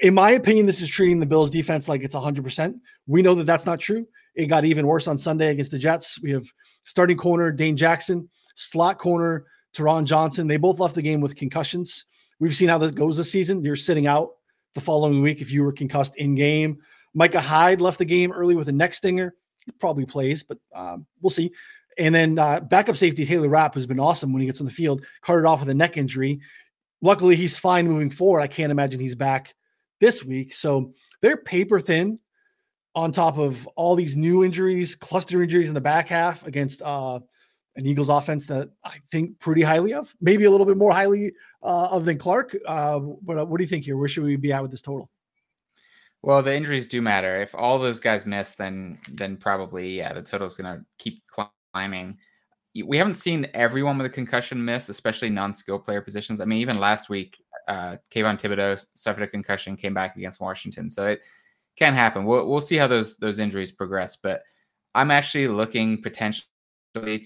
In 0.00 0.14
my 0.14 0.32
opinion, 0.32 0.66
this 0.66 0.80
is 0.80 0.88
treating 0.88 1.20
the 1.20 1.26
Bills 1.26 1.50
defense 1.50 1.88
like 1.88 2.02
it's 2.02 2.14
100%. 2.14 2.74
We 3.06 3.22
know 3.22 3.34
that 3.34 3.44
that's 3.44 3.66
not 3.66 3.80
true. 3.80 4.06
It 4.34 4.46
got 4.46 4.64
even 4.64 4.86
worse 4.86 5.06
on 5.06 5.18
Sunday 5.18 5.50
against 5.50 5.70
the 5.70 5.78
Jets. 5.78 6.20
We 6.22 6.30
have 6.32 6.46
starting 6.84 7.16
corner 7.16 7.52
Dane 7.52 7.76
Jackson, 7.76 8.28
slot 8.54 8.98
corner 8.98 9.44
Taron 9.74 10.04
Johnson. 10.04 10.46
They 10.46 10.56
both 10.56 10.80
left 10.80 10.94
the 10.94 11.02
game 11.02 11.20
with 11.20 11.36
concussions. 11.36 12.06
We've 12.40 12.56
seen 12.56 12.68
how 12.68 12.78
that 12.78 12.94
goes 12.94 13.16
this 13.16 13.30
season. 13.30 13.62
You're 13.62 13.76
sitting 13.76 14.06
out 14.06 14.30
the 14.74 14.80
following 14.80 15.22
week 15.22 15.40
if 15.40 15.52
you 15.52 15.62
were 15.62 15.72
concussed 15.72 16.16
in 16.16 16.34
game. 16.34 16.78
Micah 17.14 17.40
Hyde 17.40 17.80
left 17.80 17.98
the 17.98 18.04
game 18.06 18.32
early 18.32 18.56
with 18.56 18.68
a 18.68 18.72
neck 18.72 18.94
stinger. 18.94 19.34
Probably 19.78 20.06
plays, 20.06 20.42
but 20.42 20.58
um, 20.74 21.06
we'll 21.20 21.30
see. 21.30 21.52
And 21.98 22.14
then 22.14 22.38
uh, 22.38 22.60
backup 22.60 22.96
safety 22.96 23.26
Taylor 23.26 23.48
Rapp 23.48 23.74
has 23.74 23.86
been 23.86 24.00
awesome 24.00 24.32
when 24.32 24.40
he 24.40 24.46
gets 24.46 24.60
on 24.60 24.66
the 24.66 24.72
field. 24.72 25.04
Carted 25.20 25.46
off 25.46 25.60
with 25.60 25.68
a 25.68 25.74
neck 25.74 25.96
injury. 25.96 26.40
Luckily, 27.02 27.36
he's 27.36 27.58
fine 27.58 27.86
moving 27.86 28.10
forward. 28.10 28.40
I 28.40 28.46
can't 28.46 28.70
imagine 28.70 29.00
he's 29.00 29.14
back 29.14 29.54
this 30.00 30.24
week. 30.24 30.54
So 30.54 30.94
they're 31.20 31.36
paper 31.36 31.80
thin 31.80 32.18
on 32.94 33.12
top 33.12 33.38
of 33.38 33.66
all 33.76 33.94
these 33.94 34.16
new 34.16 34.44
injuries, 34.44 34.94
cluster 34.94 35.42
injuries 35.42 35.68
in 35.68 35.74
the 35.74 35.80
back 35.80 36.08
half 36.08 36.46
against 36.46 36.82
uh, 36.82 37.20
an 37.76 37.86
Eagles 37.86 38.08
offense 38.08 38.46
that 38.46 38.68
I 38.84 38.98
think 39.10 39.38
pretty 39.38 39.62
highly 39.62 39.94
of, 39.94 40.14
maybe 40.20 40.44
a 40.44 40.50
little 40.50 40.66
bit 40.66 40.76
more 40.76 40.92
highly 40.92 41.32
uh, 41.62 41.88
of 41.90 42.04
than 42.04 42.18
Clark. 42.18 42.56
Uh, 42.66 43.00
but 43.22 43.48
what 43.48 43.58
do 43.58 43.64
you 43.64 43.68
think 43.68 43.84
here? 43.84 43.96
Where 43.96 44.08
should 44.08 44.24
we 44.24 44.36
be 44.36 44.52
at 44.52 44.62
with 44.62 44.70
this 44.70 44.82
total? 44.82 45.10
Well, 46.22 46.42
the 46.42 46.54
injuries 46.54 46.86
do 46.86 47.02
matter. 47.02 47.40
If 47.42 47.54
all 47.54 47.78
those 47.78 47.98
guys 47.98 48.24
miss, 48.26 48.54
then 48.54 48.98
then 49.10 49.36
probably 49.36 49.98
yeah, 49.98 50.12
the 50.12 50.22
total 50.22 50.46
is 50.46 50.56
going 50.56 50.76
to 50.78 50.84
keep 50.98 51.22
climbing. 51.74 52.18
We 52.86 52.96
haven't 52.96 53.14
seen 53.14 53.48
everyone 53.54 53.98
with 53.98 54.06
a 54.06 54.10
concussion 54.10 54.64
miss, 54.64 54.88
especially 54.88 55.28
non-skill 55.30 55.80
player 55.80 56.00
positions. 56.00 56.40
I 56.40 56.46
mean, 56.46 56.60
even 56.60 56.78
last 56.78 57.10
week, 57.10 57.42
uh, 57.68 57.96
Kayvon 58.10 58.40
Thibodeaux 58.40 58.86
suffered 58.94 59.24
a 59.24 59.28
concussion, 59.28 59.76
came 59.76 59.94
back 59.94 60.16
against 60.16 60.40
Washington, 60.40 60.88
so 60.88 61.06
it 61.08 61.20
can 61.76 61.94
happen. 61.94 62.24
We'll 62.24 62.48
we'll 62.48 62.60
see 62.60 62.76
how 62.76 62.86
those 62.86 63.16
those 63.16 63.38
injuries 63.40 63.72
progress, 63.72 64.16
but 64.16 64.42
I'm 64.94 65.10
actually 65.10 65.48
looking 65.48 66.02
potentially 66.02 66.46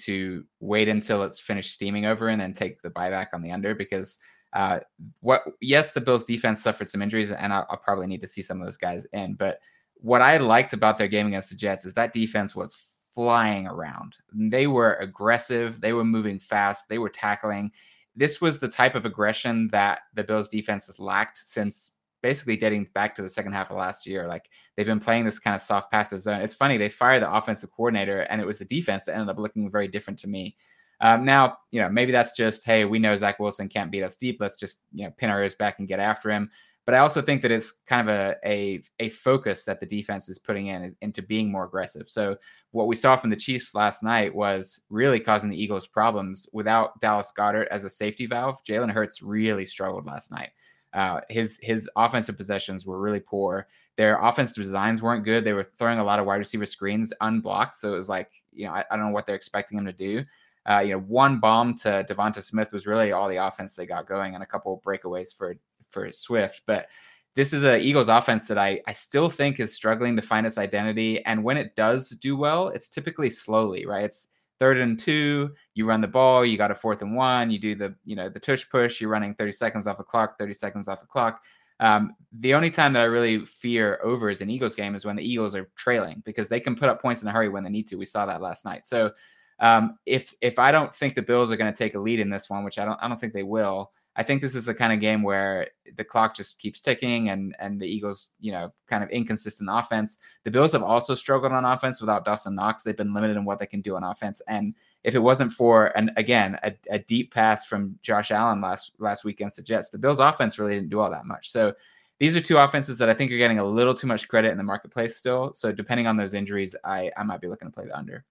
to 0.04 0.44
wait 0.60 0.88
until 0.88 1.22
it's 1.24 1.40
finished 1.40 1.72
steaming 1.72 2.06
over 2.06 2.28
and 2.28 2.40
then 2.40 2.52
take 2.52 2.80
the 2.82 2.90
buyback 2.90 3.28
on 3.34 3.42
the 3.42 3.50
under 3.50 3.74
because 3.74 4.18
uh, 4.56 4.80
what 5.20 5.44
yes 5.60 5.92
the 5.92 6.00
Bills 6.00 6.24
defense 6.24 6.62
suffered 6.62 6.88
some 6.88 7.02
injuries 7.02 7.30
and 7.30 7.52
I'll, 7.52 7.66
I'll, 7.68 7.76
probably 7.76 8.06
need 8.06 8.22
to 8.22 8.26
see 8.26 8.42
some 8.42 8.60
of 8.60 8.66
those 8.66 8.78
guys 8.78 9.06
in 9.12 9.34
but 9.34 9.60
what 9.96 10.22
I 10.22 10.38
liked 10.38 10.72
about 10.72 10.98
their 10.98 11.08
game 11.08 11.26
against 11.26 11.50
the 11.50 11.56
Jets 11.56 11.84
is 11.84 11.94
that 11.94 12.12
defense 12.12 12.56
was 12.56 12.76
flying 13.14 13.66
around 13.66 14.14
they 14.32 14.66
were 14.66 14.94
aggressive 14.94 15.80
they 15.80 15.92
were 15.92 16.04
moving 16.04 16.38
fast 16.38 16.88
they 16.88 16.98
were 16.98 17.08
tackling 17.08 17.70
this 18.16 18.40
was 18.40 18.58
the 18.58 18.68
type 18.68 18.94
of 18.94 19.04
aggression 19.04 19.68
that 19.68 20.00
the 20.14 20.24
Bills 20.24 20.48
defense 20.48 20.86
has 20.86 20.98
lacked 20.98 21.38
since 21.38 21.92
basically 22.22 22.56
dating 22.56 22.88
back 22.94 23.14
to 23.14 23.22
the 23.22 23.28
second 23.28 23.52
half 23.52 23.70
of 23.70 23.76
last 23.76 24.06
year. 24.06 24.26
Like 24.26 24.48
they've 24.74 24.86
been 24.86 24.98
playing 24.98 25.26
this 25.26 25.38
kind 25.38 25.54
of 25.54 25.60
soft 25.60 25.92
passive 25.92 26.22
zone. 26.22 26.40
It's 26.40 26.54
funny 26.54 26.78
they 26.78 26.88
fired 26.88 27.22
the 27.22 27.32
offensive 27.32 27.70
coordinator, 27.70 28.22
and 28.22 28.40
it 28.40 28.46
was 28.46 28.58
the 28.58 28.64
defense 28.64 29.04
that 29.04 29.12
ended 29.12 29.28
up 29.28 29.38
looking 29.38 29.70
very 29.70 29.86
different 29.86 30.18
to 30.20 30.28
me. 30.28 30.56
Um, 31.00 31.24
now, 31.24 31.58
you 31.70 31.80
know, 31.80 31.88
maybe 31.88 32.12
that's 32.12 32.36
just 32.36 32.64
hey, 32.64 32.84
we 32.84 32.98
know 32.98 33.16
Zach 33.16 33.38
Wilson 33.38 33.68
can't 33.68 33.90
beat 33.90 34.02
us 34.02 34.16
deep. 34.16 34.38
Let's 34.40 34.58
just 34.58 34.82
you 34.92 35.04
know 35.04 35.12
pin 35.16 35.30
our 35.30 35.40
ears 35.40 35.54
back 35.54 35.78
and 35.78 35.88
get 35.88 36.00
after 36.00 36.30
him. 36.30 36.50
But 36.86 36.94
I 36.94 36.98
also 36.98 37.20
think 37.20 37.42
that 37.42 37.50
it's 37.50 37.72
kind 37.86 38.08
of 38.08 38.14
a 38.14 38.36
a, 38.44 38.82
a 39.00 39.08
focus 39.10 39.64
that 39.64 39.80
the 39.80 39.86
defense 39.86 40.28
is 40.28 40.38
putting 40.38 40.68
in 40.68 40.96
into 41.02 41.20
being 41.20 41.50
more 41.50 41.64
aggressive. 41.64 42.08
So 42.08 42.36
what 42.70 42.86
we 42.86 42.96
saw 42.96 43.16
from 43.16 43.30
the 43.30 43.36
Chiefs 43.36 43.74
last 43.74 44.02
night 44.02 44.34
was 44.34 44.80
really 44.88 45.20
causing 45.20 45.50
the 45.50 45.60
Eagles 45.60 45.86
problems. 45.86 46.48
Without 46.52 47.00
Dallas 47.00 47.32
Goedert 47.36 47.66
as 47.70 47.84
a 47.84 47.90
safety 47.90 48.26
valve, 48.26 48.62
Jalen 48.64 48.92
Hurts 48.92 49.20
really 49.20 49.66
struggled 49.66 50.06
last 50.06 50.30
night. 50.30 50.50
Uh, 50.94 51.20
his 51.28 51.58
his 51.60 51.90
offensive 51.96 52.38
possessions 52.38 52.86
were 52.86 53.00
really 53.00 53.20
poor. 53.20 53.66
Their 53.96 54.22
offensive 54.22 54.62
designs 54.62 55.02
weren't 55.02 55.24
good. 55.24 55.44
They 55.44 55.52
were 55.52 55.70
throwing 55.78 55.98
a 55.98 56.04
lot 56.04 56.18
of 56.18 56.26
wide 56.26 56.36
receiver 56.36 56.66
screens 56.66 57.12
unblocked. 57.20 57.74
So 57.74 57.92
it 57.92 57.96
was 57.96 58.08
like, 58.08 58.30
you 58.52 58.66
know, 58.66 58.72
I, 58.72 58.84
I 58.90 58.96
don't 58.96 59.06
know 59.06 59.12
what 59.12 59.26
they're 59.26 59.34
expecting 59.36 59.76
him 59.76 59.86
to 59.86 59.92
do. 59.92 60.24
Uh, 60.68 60.80
you 60.80 60.92
know, 60.92 61.00
one 61.00 61.38
bomb 61.38 61.76
to 61.78 62.04
Devonta 62.08 62.42
Smith 62.42 62.72
was 62.72 62.86
really 62.86 63.12
all 63.12 63.28
the 63.28 63.36
offense 63.36 63.74
they 63.74 63.86
got 63.86 64.08
going, 64.08 64.34
and 64.34 64.42
a 64.42 64.46
couple 64.46 64.82
breakaways 64.84 65.34
for 65.34 65.56
for 65.90 66.10
Swift. 66.12 66.62
But 66.66 66.88
this 67.34 67.52
is 67.52 67.64
a 67.64 67.78
Eagles 67.78 68.08
offense 68.08 68.48
that 68.48 68.58
I 68.58 68.80
I 68.86 68.92
still 68.92 69.28
think 69.28 69.60
is 69.60 69.74
struggling 69.74 70.16
to 70.16 70.22
find 70.22 70.46
its 70.46 70.58
identity. 70.58 71.24
And 71.24 71.44
when 71.44 71.56
it 71.56 71.76
does 71.76 72.10
do 72.10 72.36
well, 72.36 72.68
it's 72.68 72.88
typically 72.88 73.30
slowly, 73.30 73.86
right? 73.86 74.04
It's 74.04 74.28
third 74.58 74.78
and 74.78 74.98
two, 74.98 75.52
you 75.74 75.86
run 75.86 76.00
the 76.00 76.08
ball, 76.08 76.44
you 76.44 76.56
got 76.56 76.70
a 76.70 76.74
fourth 76.74 77.02
and 77.02 77.14
one, 77.14 77.50
you 77.50 77.58
do 77.58 77.74
the, 77.74 77.94
you 78.04 78.16
know, 78.16 78.28
the 78.28 78.40
tush 78.40 78.68
push, 78.68 79.00
you're 79.00 79.10
running 79.10 79.34
30 79.34 79.52
seconds 79.52 79.86
off 79.86 79.98
the 79.98 80.04
clock, 80.04 80.38
30 80.38 80.52
seconds 80.52 80.88
off 80.88 81.00
the 81.00 81.06
clock. 81.06 81.42
Um, 81.78 82.14
the 82.32 82.54
only 82.54 82.70
time 82.70 82.94
that 82.94 83.02
I 83.02 83.06
really 83.06 83.44
fear 83.44 84.00
over 84.02 84.30
is 84.30 84.40
an 84.40 84.48
Eagles 84.48 84.74
game 84.74 84.94
is 84.94 85.04
when 85.04 85.16
the 85.16 85.28
Eagles 85.28 85.54
are 85.54 85.68
trailing 85.76 86.22
because 86.24 86.48
they 86.48 86.60
can 86.60 86.74
put 86.74 86.88
up 86.88 87.02
points 87.02 87.20
in 87.20 87.28
a 87.28 87.32
hurry 87.32 87.50
when 87.50 87.64
they 87.64 87.70
need 87.70 87.86
to. 87.88 87.96
We 87.96 88.06
saw 88.06 88.24
that 88.24 88.40
last 88.40 88.64
night. 88.64 88.86
So 88.86 89.12
um, 89.58 89.98
if 90.06 90.34
if 90.40 90.58
I 90.58 90.70
don't 90.70 90.94
think 90.94 91.14
the 91.14 91.22
Bills 91.22 91.50
are 91.50 91.56
going 91.56 91.72
to 91.72 91.76
take 91.76 91.94
a 91.94 92.00
lead 92.00 92.20
in 92.20 92.30
this 92.30 92.50
one, 92.50 92.64
which 92.64 92.78
I 92.78 92.84
don't 92.84 92.98
I 93.02 93.08
don't 93.08 93.18
think 93.18 93.32
they 93.32 93.42
will, 93.42 93.92
I 94.16 94.22
think 94.22 94.40
this 94.40 94.54
is 94.54 94.64
the 94.64 94.74
kind 94.74 94.92
of 94.92 95.00
game 95.00 95.22
where 95.22 95.68
the 95.96 96.04
clock 96.04 96.34
just 96.34 96.58
keeps 96.58 96.80
ticking 96.80 97.28
and 97.28 97.54
and 97.58 97.80
the 97.80 97.86
Eagles, 97.86 98.32
you 98.40 98.50
know, 98.50 98.72
kind 98.86 99.04
of 99.04 99.10
inconsistent 99.10 99.68
offense. 99.70 100.18
The 100.44 100.50
Bills 100.50 100.72
have 100.72 100.82
also 100.82 101.14
struggled 101.14 101.52
on 101.52 101.64
offense 101.64 102.00
without 102.00 102.24
Dawson 102.24 102.54
Knox. 102.54 102.82
They've 102.82 102.96
been 102.96 103.12
limited 103.12 103.36
in 103.36 103.44
what 103.44 103.58
they 103.58 103.66
can 103.66 103.82
do 103.82 103.94
on 103.94 104.04
offense. 104.04 104.40
And 104.48 104.74
if 105.04 105.14
it 105.14 105.18
wasn't 105.18 105.52
for 105.52 105.96
and 105.96 106.10
again 106.16 106.58
a, 106.62 106.74
a 106.90 106.98
deep 106.98 107.32
pass 107.32 107.66
from 107.66 107.98
Josh 108.02 108.30
Allen 108.30 108.60
last 108.60 108.92
last 108.98 109.24
week 109.24 109.36
against 109.36 109.56
the 109.56 109.62
Jets, 109.62 109.90
the 109.90 109.98
Bills 109.98 110.18
offense 110.18 110.58
really 110.58 110.74
didn't 110.74 110.90
do 110.90 111.00
all 111.00 111.10
that 111.10 111.26
much. 111.26 111.50
So 111.50 111.74
these 112.18 112.34
are 112.34 112.40
two 112.40 112.56
offenses 112.56 112.96
that 112.96 113.10
I 113.10 113.14
think 113.14 113.30
are 113.30 113.36
getting 113.36 113.58
a 113.58 113.64
little 113.64 113.94
too 113.94 114.06
much 114.06 114.28
credit 114.28 114.50
in 114.50 114.56
the 114.56 114.64
marketplace 114.64 115.16
still. 115.16 115.52
So 115.52 115.72
depending 115.72 116.06
on 116.06 116.16
those 116.16 116.32
injuries, 116.32 116.74
I 116.84 117.10
I 117.18 117.22
might 117.22 117.42
be 117.42 117.48
looking 117.48 117.68
to 117.68 117.72
play 117.72 117.84
the 117.84 117.96
under. 117.96 118.24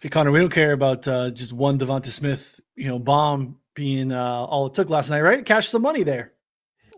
Hey 0.00 0.08
Connor, 0.08 0.30
we 0.30 0.38
don't 0.38 0.50
care 0.50 0.72
about 0.72 1.06
uh, 1.08 1.30
just 1.30 1.52
one 1.52 1.78
Devonta 1.78 2.08
Smith, 2.08 2.60
you 2.76 2.88
know, 2.88 2.98
bomb 2.98 3.56
being 3.74 4.12
uh, 4.12 4.44
all 4.44 4.66
it 4.66 4.74
took 4.74 4.90
last 4.90 5.10
night, 5.10 5.22
right? 5.22 5.44
Cash 5.44 5.68
some 5.68 5.82
money 5.82 6.02
there. 6.02 6.32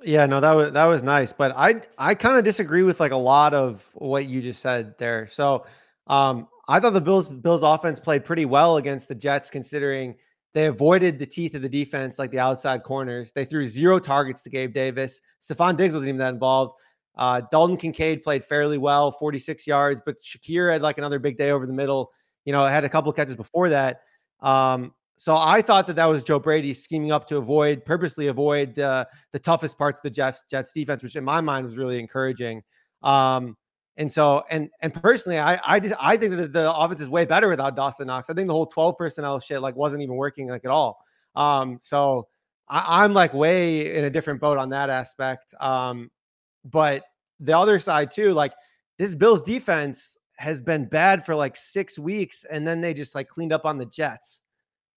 Yeah, 0.02 0.26
no, 0.26 0.40
that 0.40 0.52
was 0.52 0.72
that 0.72 0.84
was 0.84 1.02
nice, 1.02 1.32
but 1.32 1.52
I 1.56 1.82
I 1.98 2.14
kind 2.14 2.36
of 2.36 2.44
disagree 2.44 2.82
with 2.82 3.00
like 3.00 3.12
a 3.12 3.16
lot 3.16 3.54
of 3.54 3.88
what 3.94 4.26
you 4.26 4.42
just 4.42 4.60
said 4.60 4.96
there. 4.98 5.26
So, 5.28 5.66
um, 6.06 6.48
I 6.68 6.80
thought 6.80 6.92
the 6.92 7.00
Bills 7.00 7.28
Bills 7.28 7.62
offense 7.62 7.98
played 7.98 8.24
pretty 8.24 8.44
well 8.44 8.76
against 8.76 9.08
the 9.08 9.14
Jets, 9.14 9.50
considering 9.50 10.16
they 10.54 10.66
avoided 10.66 11.18
the 11.18 11.26
teeth 11.26 11.54
of 11.54 11.62
the 11.62 11.68
defense, 11.68 12.18
like 12.18 12.30
the 12.30 12.38
outside 12.38 12.82
corners. 12.82 13.32
They 13.32 13.44
threw 13.44 13.66
zero 13.66 13.98
targets 13.98 14.42
to 14.44 14.50
Gabe 14.50 14.72
Davis. 14.72 15.20
Stefon 15.40 15.76
Diggs 15.76 15.94
wasn't 15.94 16.08
even 16.08 16.18
that 16.18 16.34
involved. 16.34 16.74
Uh, 17.16 17.42
Dalton 17.50 17.76
Kincaid 17.76 18.22
played 18.22 18.44
fairly 18.44 18.78
well, 18.78 19.10
46 19.10 19.66
yards, 19.66 20.02
but 20.04 20.22
Shakir 20.22 20.72
had 20.72 20.82
like 20.82 20.98
another 20.98 21.18
big 21.18 21.38
day 21.38 21.50
over 21.50 21.66
the 21.66 21.72
middle. 21.72 22.10
You 22.46 22.52
know, 22.52 22.64
had 22.64 22.84
a 22.84 22.88
couple 22.88 23.10
of 23.10 23.16
catches 23.16 23.34
before 23.34 23.68
that. 23.68 24.00
Um, 24.40 24.94
so 25.18 25.36
I 25.36 25.62
thought 25.62 25.86
that 25.88 25.96
that 25.96 26.06
was 26.06 26.24
Joe 26.24 26.38
Brady 26.38 26.72
scheming 26.72 27.10
up 27.10 27.26
to 27.28 27.36
avoid, 27.36 27.84
purposely 27.84 28.28
avoid 28.28 28.78
uh, 28.78 29.06
the 29.32 29.38
toughest 29.38 29.76
parts 29.76 29.98
of 29.98 30.02
the 30.02 30.10
Jets 30.10 30.44
Jets 30.48 30.72
defense, 30.72 31.02
which 31.02 31.16
in 31.16 31.24
my 31.24 31.40
mind 31.40 31.66
was 31.66 31.76
really 31.76 31.98
encouraging. 31.98 32.62
Um, 33.02 33.56
and 33.96 34.12
so, 34.12 34.44
and 34.50 34.70
and 34.80 34.92
personally, 34.92 35.38
I 35.38 35.58
I 35.64 35.80
just 35.80 35.94
I 35.98 36.16
think 36.16 36.36
that 36.36 36.52
the 36.52 36.74
offense 36.74 37.00
is 37.00 37.08
way 37.08 37.24
better 37.24 37.48
without 37.48 37.76
Dawson 37.76 38.06
Knox. 38.06 38.28
I 38.28 38.34
think 38.34 38.46
the 38.46 38.52
whole 38.52 38.66
twelve 38.66 38.98
personnel 38.98 39.40
shit 39.40 39.60
like 39.62 39.74
wasn't 39.74 40.02
even 40.02 40.16
working 40.16 40.48
like 40.48 40.64
at 40.64 40.70
all. 40.70 40.98
Um, 41.34 41.78
so 41.80 42.28
I, 42.68 43.04
I'm 43.04 43.14
like 43.14 43.32
way 43.32 43.96
in 43.96 44.04
a 44.04 44.10
different 44.10 44.40
boat 44.40 44.58
on 44.58 44.68
that 44.70 44.90
aspect. 44.90 45.54
Um, 45.60 46.10
but 46.64 47.04
the 47.40 47.56
other 47.56 47.80
side 47.80 48.10
too, 48.10 48.32
like 48.34 48.52
this 48.98 49.14
Bills 49.14 49.42
defense 49.42 50.18
has 50.36 50.60
been 50.60 50.86
bad 50.86 51.24
for 51.24 51.34
like 51.34 51.56
six 51.56 51.98
weeks, 51.98 52.44
and 52.50 52.66
then 52.66 52.80
they 52.80 52.94
just 52.94 53.14
like 53.14 53.28
cleaned 53.28 53.52
up 53.52 53.64
on 53.64 53.78
the 53.78 53.86
Jets 53.86 54.40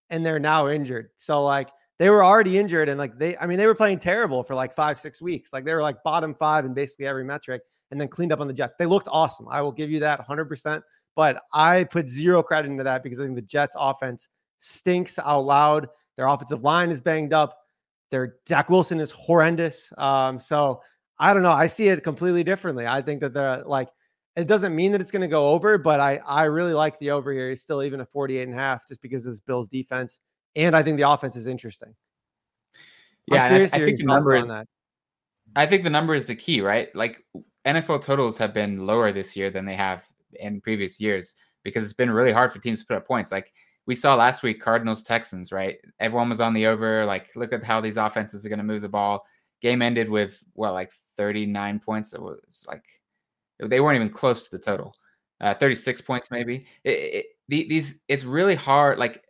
and 0.10 0.26
they're 0.26 0.40
now 0.40 0.68
injured. 0.68 1.10
So 1.18 1.44
like 1.44 1.70
they 1.98 2.10
were 2.10 2.24
already 2.24 2.58
injured 2.58 2.90
and 2.90 2.98
like 2.98 3.18
they 3.18 3.38
I 3.38 3.46
mean 3.46 3.58
they 3.58 3.68
were 3.68 3.76
playing 3.76 4.00
terrible 4.00 4.44
for 4.44 4.56
like 4.56 4.74
5 4.74 5.00
6 5.00 5.22
weeks. 5.22 5.54
Like 5.54 5.66
they 5.66 5.74
were 5.74 5.82
like 5.82 6.04
bottom 6.04 6.34
5 6.34 6.66
in 6.66 6.74
basically 6.74 7.08
every 7.08 7.24
metric 7.24 7.62
and 7.92 8.00
then 8.00 8.08
cleaned 8.08 8.32
up 8.32 8.40
on 8.40 8.48
the 8.48 8.54
Jets. 8.54 8.76
They 8.76 8.86
looked 8.86 9.08
awesome. 9.12 9.48
I 9.50 9.62
will 9.62 9.72
give 9.72 9.90
you 9.90 10.00
that 10.02 10.26
100%, 10.28 10.82
but 11.16 11.42
I 11.54 11.86
put 11.86 12.10
zero 12.10 12.44
credit 12.44 12.70
into 12.70 12.84
that 12.84 13.04
because 13.04 13.20
I 13.20 13.24
think 13.24 13.36
the 13.36 13.42
Jets 13.42 13.76
offense 13.80 14.30
stinks 14.60 15.18
out 15.20 15.42
loud. 15.42 15.88
Their 16.16 16.28
offensive 16.28 16.64
line 16.64 16.92
is 16.92 17.02
banged 17.02 17.34
up. 17.34 17.58
Their 18.12 18.36
Zach 18.48 18.70
Wilson 18.70 19.00
is 19.00 19.12
horrendous. 19.12 19.92
Um, 19.98 20.40
so 20.40 20.82
I 21.20 21.34
don't 21.34 21.44
know. 21.44 21.52
I 21.52 21.68
see 21.68 21.88
it 21.88 22.04
completely 22.04 22.44
differently. 22.44 22.88
I 22.88 23.02
think 23.02 23.22
that 23.22 23.34
they're 23.34 23.64
like 23.66 23.90
it 24.36 24.48
doesn't 24.48 24.76
mean 24.76 24.92
that 24.92 25.02
it's 25.02 25.12
going 25.12 25.22
to 25.22 25.28
go 25.28 25.50
over, 25.50 25.78
but 25.78 26.00
I 26.00 26.20
I 26.26 26.46
really 26.46 26.74
like 26.74 26.98
the 27.00 27.12
over 27.12 27.32
here. 27.32 27.52
It's 27.52 27.64
still 27.64 27.84
even 27.84 28.02
a 28.02 28.06
48 28.06 28.44
and 28.44 28.54
a 28.54 28.58
half 28.58 28.88
just 28.88 29.02
because 29.02 29.26
of 29.26 29.34
this 29.34 29.40
Bills 29.40 29.68
defense. 29.68 30.20
And 30.56 30.76
I 30.76 30.84
think 30.84 30.98
the 30.98 31.10
offense 31.10 31.36
is 31.36 31.46
interesting. 31.46 31.96
Yeah, 33.28 33.46
I, 33.46 33.56
I, 33.62 33.68
think 33.68 34.00
the 34.00 34.06
number 34.06 34.36
on 34.36 34.48
that. 34.48 34.68
I 35.56 35.66
think 35.66 35.84
the 35.84 35.90
number 35.90 36.16
is 36.16 36.26
the 36.26 36.36
key, 36.36 36.62
right? 36.62 36.94
Like 36.96 37.24
NFL 37.66 38.02
totals 38.02 38.38
have 38.38 38.54
been 38.54 38.88
lower 38.88 39.12
this 39.12 39.36
year 39.36 39.52
than 39.52 39.66
they 39.66 39.76
have 39.76 40.04
in 40.40 40.62
previous 40.62 41.00
years 41.00 41.36
because 41.64 41.84
it's 41.84 41.94
been 41.94 42.10
really 42.10 42.32
hard 42.32 42.52
for 42.52 42.60
teams 42.60 42.80
to 42.80 42.86
put 42.88 42.98
up 42.98 43.08
points. 43.08 43.32
Like 43.32 43.54
we 43.86 43.96
saw 43.96 44.16
last 44.16 44.44
week 44.44 44.62
Cardinals 44.62 45.04
Texans, 45.04 45.52
right? 45.52 45.78
Everyone 46.00 46.30
was 46.30 46.40
on 46.40 46.54
the 46.54 46.68
over. 46.68 47.06
Like, 47.06 47.30
look 47.36 47.54
at 47.54 47.64
how 47.64 47.82
these 47.82 47.98
offenses 47.98 48.46
are 48.46 48.50
going 48.50 48.60
to 48.60 48.66
move 48.66 48.82
the 48.82 48.90
ball. 48.90 49.26
Game 49.62 49.82
ended 49.82 50.10
with 50.10 50.44
what, 50.54 50.74
like 50.74 50.92
39 51.18 51.80
points. 51.80 52.14
It 52.14 52.22
was 52.22 52.66
like 52.68 52.84
they 53.60 53.80
weren't 53.80 53.96
even 53.96 54.10
close 54.10 54.44
to 54.44 54.52
the 54.52 54.60
total. 54.60 54.94
Uh, 55.42 55.54
36 55.54 56.02
points, 56.02 56.30
maybe. 56.32 56.66
It, 56.84 56.90
it, 56.90 57.26
these, 57.48 58.02
it's 58.08 58.26
really 58.26 58.56
hard. 58.56 59.00
Like 59.00 59.24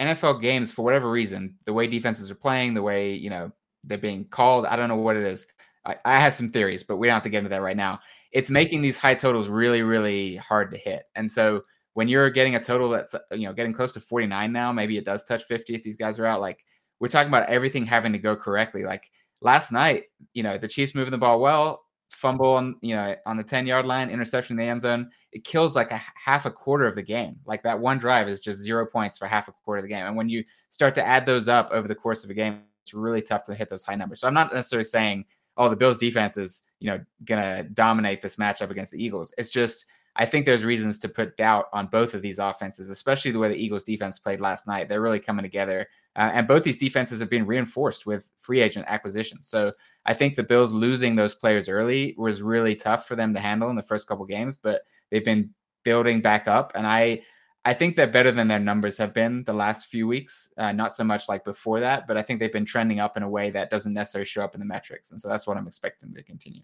NFL 0.00 0.40
games, 0.40 0.72
for 0.72 0.84
whatever 0.84 1.10
reason, 1.10 1.56
the 1.64 1.72
way 1.72 1.86
defenses 1.86 2.30
are 2.30 2.36
playing, 2.36 2.74
the 2.74 2.82
way 2.82 3.14
you 3.14 3.30
know 3.30 3.50
they're 3.84 3.98
being 3.98 4.24
called. 4.26 4.66
I 4.66 4.76
don't 4.76 4.88
know 4.88 4.96
what 4.96 5.16
it 5.16 5.24
is. 5.24 5.46
I, 5.84 5.96
I 6.04 6.20
have 6.20 6.34
some 6.34 6.50
theories, 6.50 6.82
but 6.82 6.96
we 6.96 7.06
don't 7.06 7.14
have 7.14 7.22
to 7.24 7.28
get 7.28 7.38
into 7.38 7.50
that 7.50 7.62
right 7.62 7.76
now. 7.76 8.00
It's 8.32 8.50
making 8.50 8.82
these 8.82 8.98
high 8.98 9.14
totals 9.14 9.48
really, 9.48 9.82
really 9.82 10.36
hard 10.36 10.70
to 10.70 10.78
hit. 10.78 11.04
And 11.14 11.30
so 11.30 11.64
when 11.94 12.08
you're 12.08 12.30
getting 12.30 12.56
a 12.56 12.62
total 12.62 12.88
that's 12.88 13.14
you 13.32 13.46
know 13.46 13.52
getting 13.52 13.72
close 13.72 13.92
to 13.92 14.00
49 14.00 14.52
now, 14.52 14.72
maybe 14.72 14.96
it 14.98 15.04
does 15.04 15.24
touch 15.24 15.44
50 15.44 15.74
if 15.74 15.82
these 15.82 15.96
guys 15.96 16.18
are 16.18 16.26
out. 16.26 16.40
Like 16.40 16.64
we're 17.00 17.08
talking 17.08 17.28
about 17.28 17.48
everything 17.48 17.86
having 17.86 18.12
to 18.12 18.18
go 18.18 18.36
correctly. 18.36 18.84
Like 18.84 19.10
last 19.40 19.72
night, 19.72 20.04
you 20.32 20.42
know, 20.42 20.58
the 20.58 20.68
Chiefs 20.68 20.94
moving 20.94 21.12
the 21.12 21.18
ball 21.18 21.40
well, 21.40 21.83
fumble 22.14 22.52
on 22.52 22.76
you 22.80 22.94
know 22.94 23.14
on 23.26 23.36
the 23.36 23.42
10 23.42 23.66
yard 23.66 23.86
line 23.86 24.10
interception 24.10 24.58
in 24.58 24.64
the 24.64 24.70
end 24.70 24.80
zone 24.80 25.10
it 25.32 25.44
kills 25.44 25.74
like 25.74 25.90
a 25.90 26.00
half 26.14 26.46
a 26.46 26.50
quarter 26.50 26.86
of 26.86 26.94
the 26.94 27.02
game 27.02 27.36
like 27.46 27.62
that 27.62 27.78
one 27.78 27.98
drive 27.98 28.28
is 28.28 28.40
just 28.40 28.60
zero 28.60 28.86
points 28.86 29.18
for 29.18 29.26
half 29.26 29.48
a 29.48 29.52
quarter 29.64 29.78
of 29.78 29.84
the 29.84 29.88
game 29.88 30.06
and 30.06 30.16
when 30.16 30.28
you 30.28 30.44
start 30.70 30.94
to 30.94 31.04
add 31.04 31.26
those 31.26 31.48
up 31.48 31.68
over 31.72 31.88
the 31.88 31.94
course 31.94 32.24
of 32.24 32.30
a 32.30 32.34
game 32.34 32.60
it's 32.82 32.94
really 32.94 33.22
tough 33.22 33.44
to 33.44 33.54
hit 33.54 33.68
those 33.68 33.84
high 33.84 33.94
numbers 33.94 34.20
so 34.20 34.28
i'm 34.28 34.34
not 34.34 34.52
necessarily 34.52 34.84
saying 34.84 35.24
oh 35.56 35.68
the 35.68 35.76
bills 35.76 35.98
defense 35.98 36.36
is 36.36 36.62
you 36.80 36.88
know 36.88 37.00
gonna 37.24 37.62
dominate 37.74 38.22
this 38.22 38.36
matchup 38.36 38.70
against 38.70 38.92
the 38.92 39.02
eagles 39.02 39.32
it's 39.36 39.50
just 39.50 39.86
I 40.16 40.26
think 40.26 40.46
there's 40.46 40.64
reasons 40.64 40.98
to 41.00 41.08
put 41.08 41.36
doubt 41.36 41.66
on 41.72 41.88
both 41.88 42.14
of 42.14 42.22
these 42.22 42.38
offenses, 42.38 42.88
especially 42.88 43.32
the 43.32 43.38
way 43.40 43.48
the 43.48 43.56
Eagles 43.56 43.82
defense 43.82 44.18
played 44.18 44.40
last 44.40 44.66
night. 44.66 44.88
They're 44.88 45.00
really 45.00 45.18
coming 45.18 45.42
together. 45.42 45.88
Uh, 46.16 46.30
and 46.34 46.46
both 46.46 46.62
these 46.62 46.76
defenses 46.76 47.20
have 47.20 47.30
been 47.30 47.46
reinforced 47.46 48.06
with 48.06 48.30
free 48.36 48.60
agent 48.60 48.86
acquisitions. 48.88 49.48
So 49.48 49.72
I 50.06 50.14
think 50.14 50.36
the 50.36 50.42
Bills 50.42 50.72
losing 50.72 51.16
those 51.16 51.34
players 51.34 51.68
early 51.68 52.14
was 52.16 52.42
really 52.42 52.74
tough 52.74 53.08
for 53.08 53.16
them 53.16 53.34
to 53.34 53.40
handle 53.40 53.70
in 53.70 53.76
the 53.76 53.82
first 53.82 54.06
couple 54.06 54.24
games, 54.24 54.56
but 54.56 54.82
they've 55.10 55.24
been 55.24 55.50
building 55.82 56.20
back 56.22 56.46
up. 56.46 56.72
And 56.74 56.86
I, 56.86 57.22
I 57.64 57.74
think 57.74 57.96
they're 57.96 58.06
better 58.06 58.30
than 58.30 58.46
their 58.46 58.60
numbers 58.60 58.96
have 58.98 59.12
been 59.12 59.42
the 59.44 59.52
last 59.54 59.86
few 59.86 60.06
weeks. 60.06 60.52
Uh, 60.56 60.72
not 60.72 60.94
so 60.94 61.02
much 61.02 61.28
like 61.28 61.44
before 61.44 61.80
that, 61.80 62.06
but 62.06 62.16
I 62.16 62.22
think 62.22 62.38
they've 62.38 62.52
been 62.52 62.64
trending 62.64 63.00
up 63.00 63.16
in 63.16 63.22
a 63.22 63.28
way 63.28 63.50
that 63.50 63.70
doesn't 63.70 63.92
necessarily 63.92 64.26
show 64.26 64.44
up 64.44 64.54
in 64.54 64.60
the 64.60 64.66
metrics. 64.66 65.10
And 65.10 65.20
so 65.20 65.28
that's 65.28 65.46
what 65.46 65.56
I'm 65.56 65.66
expecting 65.66 66.14
to 66.14 66.22
continue. 66.22 66.62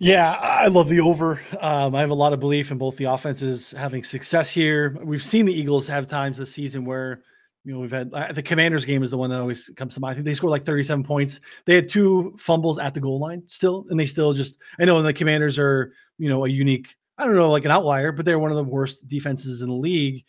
Yeah, 0.00 0.32
I 0.40 0.68
love 0.68 0.88
the 0.88 1.00
over. 1.00 1.40
Um, 1.60 1.94
I 1.94 2.00
have 2.00 2.10
a 2.10 2.14
lot 2.14 2.32
of 2.32 2.40
belief 2.40 2.70
in 2.70 2.78
both 2.78 2.96
the 2.96 3.06
offenses 3.06 3.72
having 3.72 4.04
success 4.04 4.50
here. 4.50 4.96
We've 5.02 5.22
seen 5.22 5.46
the 5.46 5.52
Eagles 5.52 5.88
have 5.88 6.06
times 6.06 6.38
this 6.38 6.52
season 6.52 6.84
where, 6.84 7.22
you 7.68 7.74
know, 7.74 7.80
we've 7.80 7.90
had 7.90 8.10
uh, 8.14 8.32
the 8.32 8.42
Commanders 8.42 8.86
game 8.86 9.02
is 9.02 9.10
the 9.10 9.18
one 9.18 9.28
that 9.28 9.40
always 9.40 9.70
comes 9.76 9.92
to 9.92 10.00
mind. 10.00 10.12
I 10.12 10.14
think 10.14 10.24
they 10.24 10.32
scored 10.32 10.52
like 10.52 10.64
37 10.64 11.04
points. 11.04 11.38
They 11.66 11.74
had 11.74 11.86
two 11.86 12.34
fumbles 12.38 12.78
at 12.78 12.94
the 12.94 13.00
goal 13.00 13.20
line 13.20 13.42
still, 13.46 13.84
and 13.90 14.00
they 14.00 14.06
still 14.06 14.32
just, 14.32 14.56
I 14.80 14.86
know, 14.86 15.02
the 15.02 15.12
Commanders 15.12 15.58
are, 15.58 15.92
you 16.16 16.30
know, 16.30 16.46
a 16.46 16.48
unique, 16.48 16.96
I 17.18 17.26
don't 17.26 17.36
know, 17.36 17.50
like 17.50 17.66
an 17.66 17.70
outlier, 17.70 18.10
but 18.10 18.24
they're 18.24 18.38
one 18.38 18.50
of 18.50 18.56
the 18.56 18.64
worst 18.64 19.06
defenses 19.06 19.60
in 19.60 19.68
the 19.68 19.74
league. 19.74 20.24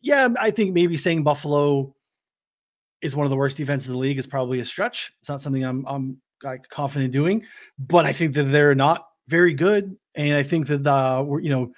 Yeah, 0.00 0.28
I 0.38 0.52
think 0.52 0.74
maybe 0.74 0.96
saying 0.96 1.24
Buffalo 1.24 1.92
is 3.02 3.16
one 3.16 3.26
of 3.26 3.30
the 3.30 3.36
worst 3.36 3.56
defenses 3.56 3.88
in 3.88 3.94
the 3.94 3.98
league 3.98 4.18
is 4.18 4.26
probably 4.28 4.60
a 4.60 4.64
stretch. 4.64 5.12
It's 5.18 5.28
not 5.28 5.40
something 5.40 5.64
I'm, 5.64 5.84
I'm 5.88 6.18
like 6.44 6.68
confident 6.68 7.12
doing, 7.12 7.42
but 7.80 8.06
I 8.06 8.12
think 8.12 8.32
that 8.34 8.44
they're 8.44 8.76
not 8.76 9.08
very 9.26 9.54
good, 9.54 9.96
and 10.14 10.36
I 10.36 10.44
think 10.44 10.68
that 10.68 10.86
uh, 10.86 11.24
we're 11.26 11.40
you 11.40 11.50
know 11.50 11.72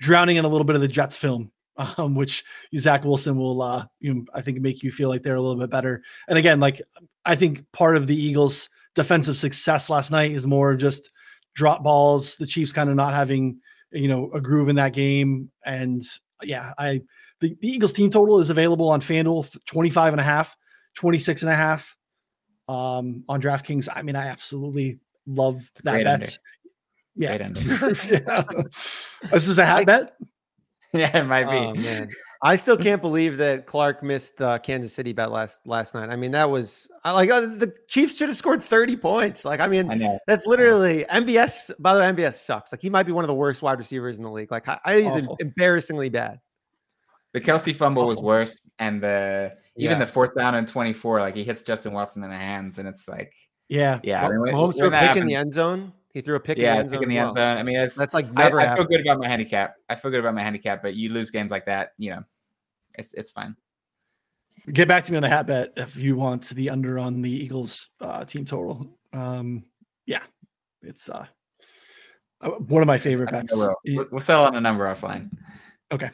drowning 0.00 0.36
in 0.36 0.44
a 0.44 0.48
little 0.48 0.64
bit 0.64 0.76
of 0.76 0.82
the 0.82 0.86
Jets 0.86 1.16
film, 1.16 1.50
um, 1.78 2.14
which 2.14 2.44
Zach 2.76 3.04
Wilson 3.04 3.36
will 3.36 3.62
uh, 3.62 3.86
you 4.00 4.14
know 4.14 4.24
I 4.34 4.42
think 4.42 4.60
make 4.60 4.82
you 4.82 4.92
feel 4.92 5.08
like 5.08 5.22
they're 5.22 5.36
a 5.36 5.40
little 5.40 5.60
bit 5.60 5.70
better. 5.70 6.02
And 6.28 6.38
again, 6.38 6.60
like 6.60 6.82
I 7.24 7.36
think 7.36 7.64
part 7.72 7.96
of 7.96 8.06
the 8.06 8.16
Eagles' 8.16 8.68
defensive 8.94 9.36
success 9.36 9.88
last 9.88 10.10
night 10.10 10.32
is 10.32 10.46
more 10.46 10.74
just 10.74 11.10
drop 11.54 11.82
balls, 11.82 12.36
the 12.36 12.46
Chiefs 12.46 12.72
kind 12.72 12.90
of 12.90 12.96
not 12.96 13.14
having 13.14 13.60
you 13.92 14.08
know 14.08 14.30
a 14.32 14.40
groove 14.40 14.68
in 14.68 14.76
that 14.76 14.92
game, 14.92 15.50
and 15.64 16.02
yeah, 16.42 16.72
I 16.78 17.02
the, 17.40 17.56
the 17.60 17.68
Eagles 17.68 17.92
team 17.92 18.10
total 18.10 18.40
is 18.40 18.50
available 18.50 18.88
on 18.88 19.00
FanDuel 19.00 19.56
25 19.66 20.14
and 20.14 20.20
a 20.20 20.24
half, 20.24 20.56
26 20.96 21.42
and 21.42 21.52
a 21.52 21.54
half 21.54 21.96
um, 22.68 23.24
on 23.28 23.40
DraftKings. 23.40 23.88
I 23.94 24.02
mean, 24.02 24.16
I 24.16 24.26
absolutely 24.26 24.98
love 25.26 25.70
that 25.84 26.04
bet. 26.04 26.38
Yeah. 27.16 27.36
yeah. 28.08 28.42
This 29.32 29.48
is 29.48 29.58
a 29.58 29.66
hat 29.66 29.86
bet. 29.86 30.16
Yeah, 30.94 31.18
it 31.18 31.24
might 31.24 31.44
be. 31.44 31.50
Oh, 31.50 31.74
man. 31.74 32.08
I 32.42 32.56
still 32.56 32.76
can't 32.86 33.02
believe 33.02 33.36
that 33.38 33.66
Clark 33.66 34.02
missed 34.02 34.40
uh, 34.40 34.58
Kansas 34.58 34.92
City 34.92 35.12
bet 35.12 35.30
last 35.30 35.66
last 35.66 35.94
night. 35.94 36.08
I 36.08 36.16
mean, 36.16 36.30
that 36.30 36.48
was 36.48 36.88
I 37.04 37.12
like 37.12 37.30
uh, 37.30 37.40
the 37.40 37.74
Chiefs 37.88 38.16
should 38.16 38.28
have 38.28 38.38
scored 38.38 38.62
30 38.62 38.96
points. 38.96 39.44
Like, 39.44 39.60
I 39.60 39.66
mean, 39.66 39.90
I 39.90 40.18
that's 40.26 40.46
literally 40.46 41.04
MVS. 41.10 41.72
By 41.78 41.92
the 41.92 42.00
way, 42.00 42.06
MVS 42.06 42.36
sucks. 42.36 42.72
Like, 42.72 42.80
he 42.80 42.88
might 42.88 43.02
be 43.02 43.12
one 43.12 43.22
of 43.22 43.28
the 43.28 43.34
worst 43.34 43.60
wide 43.60 43.78
receivers 43.78 44.16
in 44.16 44.22
the 44.22 44.30
league. 44.30 44.50
Like, 44.50 44.66
I, 44.66 45.00
he's 45.00 45.28
embarrassingly 45.40 46.08
bad. 46.08 46.40
The 47.34 47.40
Kelce 47.42 47.76
fumble 47.76 48.04
Awful. 48.04 48.14
was 48.14 48.24
worse, 48.24 48.62
and 48.78 49.02
the 49.02 49.54
even 49.76 49.98
yeah. 49.98 50.04
the 50.04 50.10
fourth 50.10 50.34
down 50.34 50.54
and 50.54 50.66
24, 50.66 51.20
like 51.20 51.36
he 51.36 51.44
hits 51.44 51.62
Justin 51.62 51.92
Wilson 51.92 52.24
in 52.24 52.30
the 52.30 52.36
hands, 52.36 52.78
and 52.78 52.88
it's 52.88 53.06
like, 53.06 53.34
yeah, 53.68 54.00
yeah. 54.02 54.26
I 54.26 54.30
mean, 54.30 54.54
Mahomes 54.54 54.80
a 54.80 54.90
pick 54.90 55.16
in 55.16 55.26
the 55.26 55.34
end 55.34 55.52
zone. 55.52 55.92
He 56.18 56.22
threw 56.22 56.34
a 56.34 56.40
pick 56.40 56.58
yeah, 56.58 56.80
in 56.80 56.88
the 56.88 56.94
end 56.94 56.94
zone. 56.94 57.02
in 57.04 57.08
the 57.08 57.18
end 57.18 57.36
zone. 57.36 57.58
I 57.58 57.62
mean, 57.62 57.76
it's, 57.76 57.94
that's 57.94 58.12
like 58.12 58.32
never. 58.32 58.60
I, 58.60 58.72
I, 58.72 58.74
feel 58.74 58.86
good 58.86 59.00
about 59.02 59.20
my 59.20 59.28
handicap. 59.28 59.76
I 59.88 59.94
feel 59.94 60.10
good 60.10 60.18
about 60.18 60.34
my 60.34 60.42
handicap, 60.42 60.82
but 60.82 60.96
you 60.96 61.10
lose 61.10 61.30
games 61.30 61.52
like 61.52 61.66
that, 61.66 61.92
you 61.96 62.10
know, 62.10 62.24
it's 62.98 63.14
it's 63.14 63.30
fine. 63.30 63.54
Get 64.72 64.88
back 64.88 65.04
to 65.04 65.12
me 65.12 65.16
on 65.18 65.22
the 65.22 65.28
hat 65.28 65.46
bet 65.46 65.74
if 65.76 65.94
you 65.94 66.16
want 66.16 66.48
the 66.48 66.70
under 66.70 66.98
on 66.98 67.22
the 67.22 67.30
Eagles 67.30 67.90
uh, 68.00 68.24
team 68.24 68.44
total. 68.44 68.98
Um, 69.12 69.62
yeah, 70.06 70.22
it's 70.82 71.08
uh, 71.08 71.24
uh 72.40 72.48
one 72.48 72.82
of 72.82 72.88
my 72.88 72.98
favorite 72.98 73.30
bets. 73.30 73.54
We'll, 73.54 73.76
we'll 74.10 74.20
sell 74.20 74.44
on 74.44 74.56
a 74.56 74.60
number 74.60 74.92
offline. 74.92 75.30
Okay. 75.92 76.10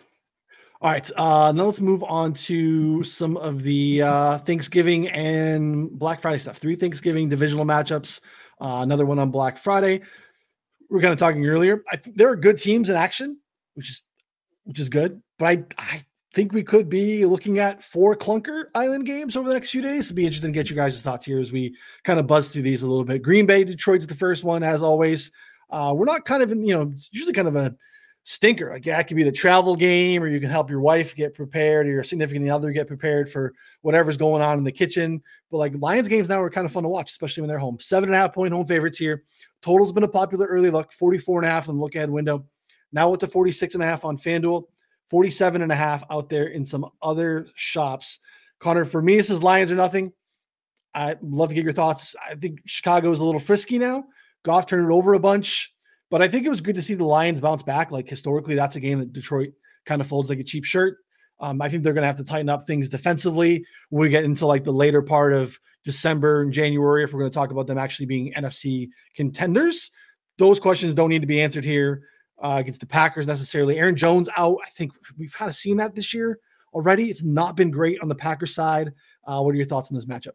All 0.83 0.91
right. 0.91 1.11
Uh, 1.17 1.51
now 1.53 1.65
let's 1.65 1.81
move 1.81 2.05
on 2.05 2.35
to 2.35 3.03
some 3.05 3.39
of 3.39 3.63
the 3.63 4.03
uh, 4.03 4.37
Thanksgiving 4.37 5.09
and 5.09 5.99
Black 5.99 6.21
Friday 6.21 6.41
stuff. 6.41 6.59
Three 6.59 6.77
Thanksgiving 6.77 7.31
divisional 7.31 7.65
matchups. 7.65 8.21
Uh, 8.61 8.81
another 8.83 9.07
one 9.07 9.19
on 9.19 9.31
Black 9.31 9.59
Friday. 9.59 10.03
We 10.91 10.99
are 10.99 11.03
kind 11.03 11.13
of 11.13 11.19
talking 11.19 11.47
earlier. 11.47 11.83
I 11.91 11.97
think 11.97 12.17
there 12.17 12.29
are 12.29 12.37
good 12.37 12.59
teams 12.59 12.89
in 12.89 12.97
action, 12.97 13.39
which 13.75 13.91
is 13.91 14.03
which 14.65 14.81
is 14.81 14.89
good. 14.89 15.23
But 15.39 15.47
I 15.47 15.65
I 15.79 16.05
think 16.35 16.53
we 16.53 16.63
could 16.63 16.89
be 16.89 17.25
looking 17.25 17.59
at 17.61 17.83
four 17.83 18.17
clunker 18.17 18.65
island 18.75 19.07
games 19.07 19.37
over 19.37 19.49
the 19.49 19.55
next 19.55 19.71
few 19.71 19.81
days. 19.81 20.07
It'd 20.07 20.17
be 20.17 20.27
interesting 20.27 20.53
to 20.53 20.59
get 20.59 20.69
your 20.69 20.77
guys' 20.77 21.01
thoughts 21.01 21.25
here 21.25 21.39
as 21.39 21.53
we 21.53 21.75
kind 22.03 22.19
of 22.19 22.27
buzz 22.27 22.49
through 22.49 22.63
these 22.63 22.83
a 22.83 22.89
little 22.89 23.05
bit. 23.05 23.23
Green 23.23 23.47
Bay, 23.47 23.65
Detroit's 23.65 24.07
the 24.07 24.15
first 24.15 24.43
one, 24.43 24.63
as 24.63 24.83
always. 24.83 25.31
Uh, 25.71 25.95
we're 25.97 26.05
not 26.05 26.25
kind 26.25 26.43
of 26.43 26.51
in, 26.51 26.65
you 26.65 26.75
know, 26.75 26.93
usually 27.13 27.33
kind 27.33 27.49
of 27.49 27.57
a 27.57 27.75
stinker. 28.25 28.71
Like 28.71 28.85
that 28.85 29.07
could 29.07 29.17
be 29.17 29.23
the 29.23 29.31
travel 29.31 29.77
game, 29.77 30.23
or 30.23 30.29
you 30.29 30.41
can 30.41 30.51
help 30.51 30.69
your 30.69 30.81
wife 30.81 31.15
get 31.15 31.35
prepared, 31.35 31.87
or 31.87 31.91
your 31.91 32.03
significant 32.03 32.49
other 32.51 32.73
get 32.73 32.89
prepared 32.89 33.31
for 33.31 33.55
whatever's 33.83 34.17
going 34.17 34.43
on 34.43 34.59
in 34.59 34.65
the 34.65 34.73
kitchen. 34.73 35.23
But 35.51 35.59
like 35.59 35.75
Lions 35.79 36.09
games 36.09 36.29
now 36.29 36.41
are 36.41 36.51
kind 36.51 36.65
of 36.65 36.73
fun 36.73 36.83
to 36.83 36.89
watch, 36.89 37.11
especially 37.11 37.43
when 37.43 37.49
they're 37.49 37.59
home. 37.59 37.79
Seven 37.81 38.09
and 38.09 38.17
a 38.17 38.19
half 38.19 38.35
point 38.35 38.53
home 38.53 38.67
favorites 38.67 38.99
here. 38.99 39.25
Total's 39.63 39.93
been 39.93 40.03
a 40.03 40.09
popular 40.09 40.47
early 40.47 40.71
look, 40.71 40.93
44 40.93 41.41
and 41.41 41.47
a 41.47 41.51
half 41.51 41.69
on 41.69 41.77
the 41.77 41.81
look 41.81 41.95
ahead 41.95 42.11
window. 42.11 42.45
Now 42.93 43.11
with 43.11 43.21
the 43.21 43.27
46 43.27 43.75
and 43.75 43.83
a 43.83 43.87
half 43.87 44.05
on 44.05 44.17
FanDuel, 44.17 44.65
47 45.09 45.63
and 45.63 45.73
a 45.73 45.77
half 45.77 46.03
out 46.11 46.29
there 46.29 46.47
in 46.47 46.65
some 46.65 46.87
other 47.03 47.47
shops. 47.55 48.19
Connor, 48.59 48.85
for 48.85 49.03
me, 49.03 49.17
this 49.17 49.31
is 49.31 49.43
Lions 49.43 49.71
or 49.71 49.75
nothing. 49.75 50.13
I'd 50.95 51.21
love 51.23 51.49
to 51.49 51.55
get 51.55 51.65
your 51.65 51.73
thoughts. 51.73 52.15
I 52.25 52.37
think 52.37 52.61
Chicago 52.67 53.11
is 53.11 53.21
a 53.21 53.25
little 53.25 53.41
frisky 53.41 53.79
now. 53.79 54.05
Goff 54.45 54.67
turned 54.67 54.89
it 54.89 54.95
over 54.95 55.15
a 55.15 55.19
bunch. 55.19 55.74
But 56.11 56.23
I 56.23 56.29
think 56.29 56.47
it 56.47 56.51
was 56.51 56.61
good 56.61 56.75
to 56.75 56.83
see 56.83 56.95
the 56.95 57.05
Lions 57.05 57.41
bounce 57.41 57.63
back. 57.63 57.91
Like 57.91 58.09
historically, 58.09 58.55
that's 58.55 58.77
a 58.77 58.81
game 58.81 58.99
that 58.99 59.13
Detroit 59.13 59.53
kind 59.85 60.01
of 60.01 60.07
folds 60.07 60.29
like 60.29 60.39
a 60.39 60.45
cheap 60.45 60.65
shirt. 60.65 60.99
Um, 61.41 61.61
I 61.61 61.69
think 61.69 61.83
they're 61.83 61.93
going 61.93 62.03
to 62.03 62.07
have 62.07 62.17
to 62.19 62.25
tighten 62.25 62.49
up 62.49 62.67
things 62.67 62.89
defensively 62.89 63.65
when 63.91 64.03
we 64.03 64.09
get 64.09 64.25
into 64.25 64.47
like 64.47 64.65
the 64.65 64.73
later 64.73 65.03
part 65.03 65.33
of 65.33 65.59
December 65.85 66.43
and 66.43 66.53
January. 66.53 67.05
If 67.05 67.13
we're 67.13 67.21
going 67.21 67.31
to 67.31 67.35
talk 67.35 67.51
about 67.51 67.67
them 67.67 67.79
actually 67.79 68.07
being 68.07 68.33
NFC 68.35 68.89
contenders, 69.15 69.91
those 70.39 70.61
questions 70.61 70.95
don't 70.95 71.11
need 71.11 71.23
to 71.23 71.27
be 71.27 71.41
answered 71.41 71.65
here 71.65 72.05
uh, 72.43 72.57
against 72.59 72.81
the 72.81 72.87
Packers 72.87 73.27
necessarily. 73.27 73.79
Aaron 73.79 73.97
Jones 73.97 74.29
out. 74.37 74.59
I 74.65 74.71
think 74.71 74.93
we've 75.19 75.33
kind 75.33 75.49
of 75.49 75.57
seen 75.57 75.77
that 75.79 75.95
this 75.95 76.15
year 76.15 76.39
already. 76.73 77.11
It's 77.11 77.23
not 77.23 77.57
been 77.57 77.71
great 77.71 78.01
on 78.01 78.09
the 78.09 78.15
Packers 78.15 78.55
side. 78.55 78.93
Uh, 79.27 79.41
what 79.41 79.53
are 79.53 79.57
your 79.57 79.67
thoughts 79.67 79.91
on 79.91 79.95
this 79.95 80.07
matchup? 80.07 80.33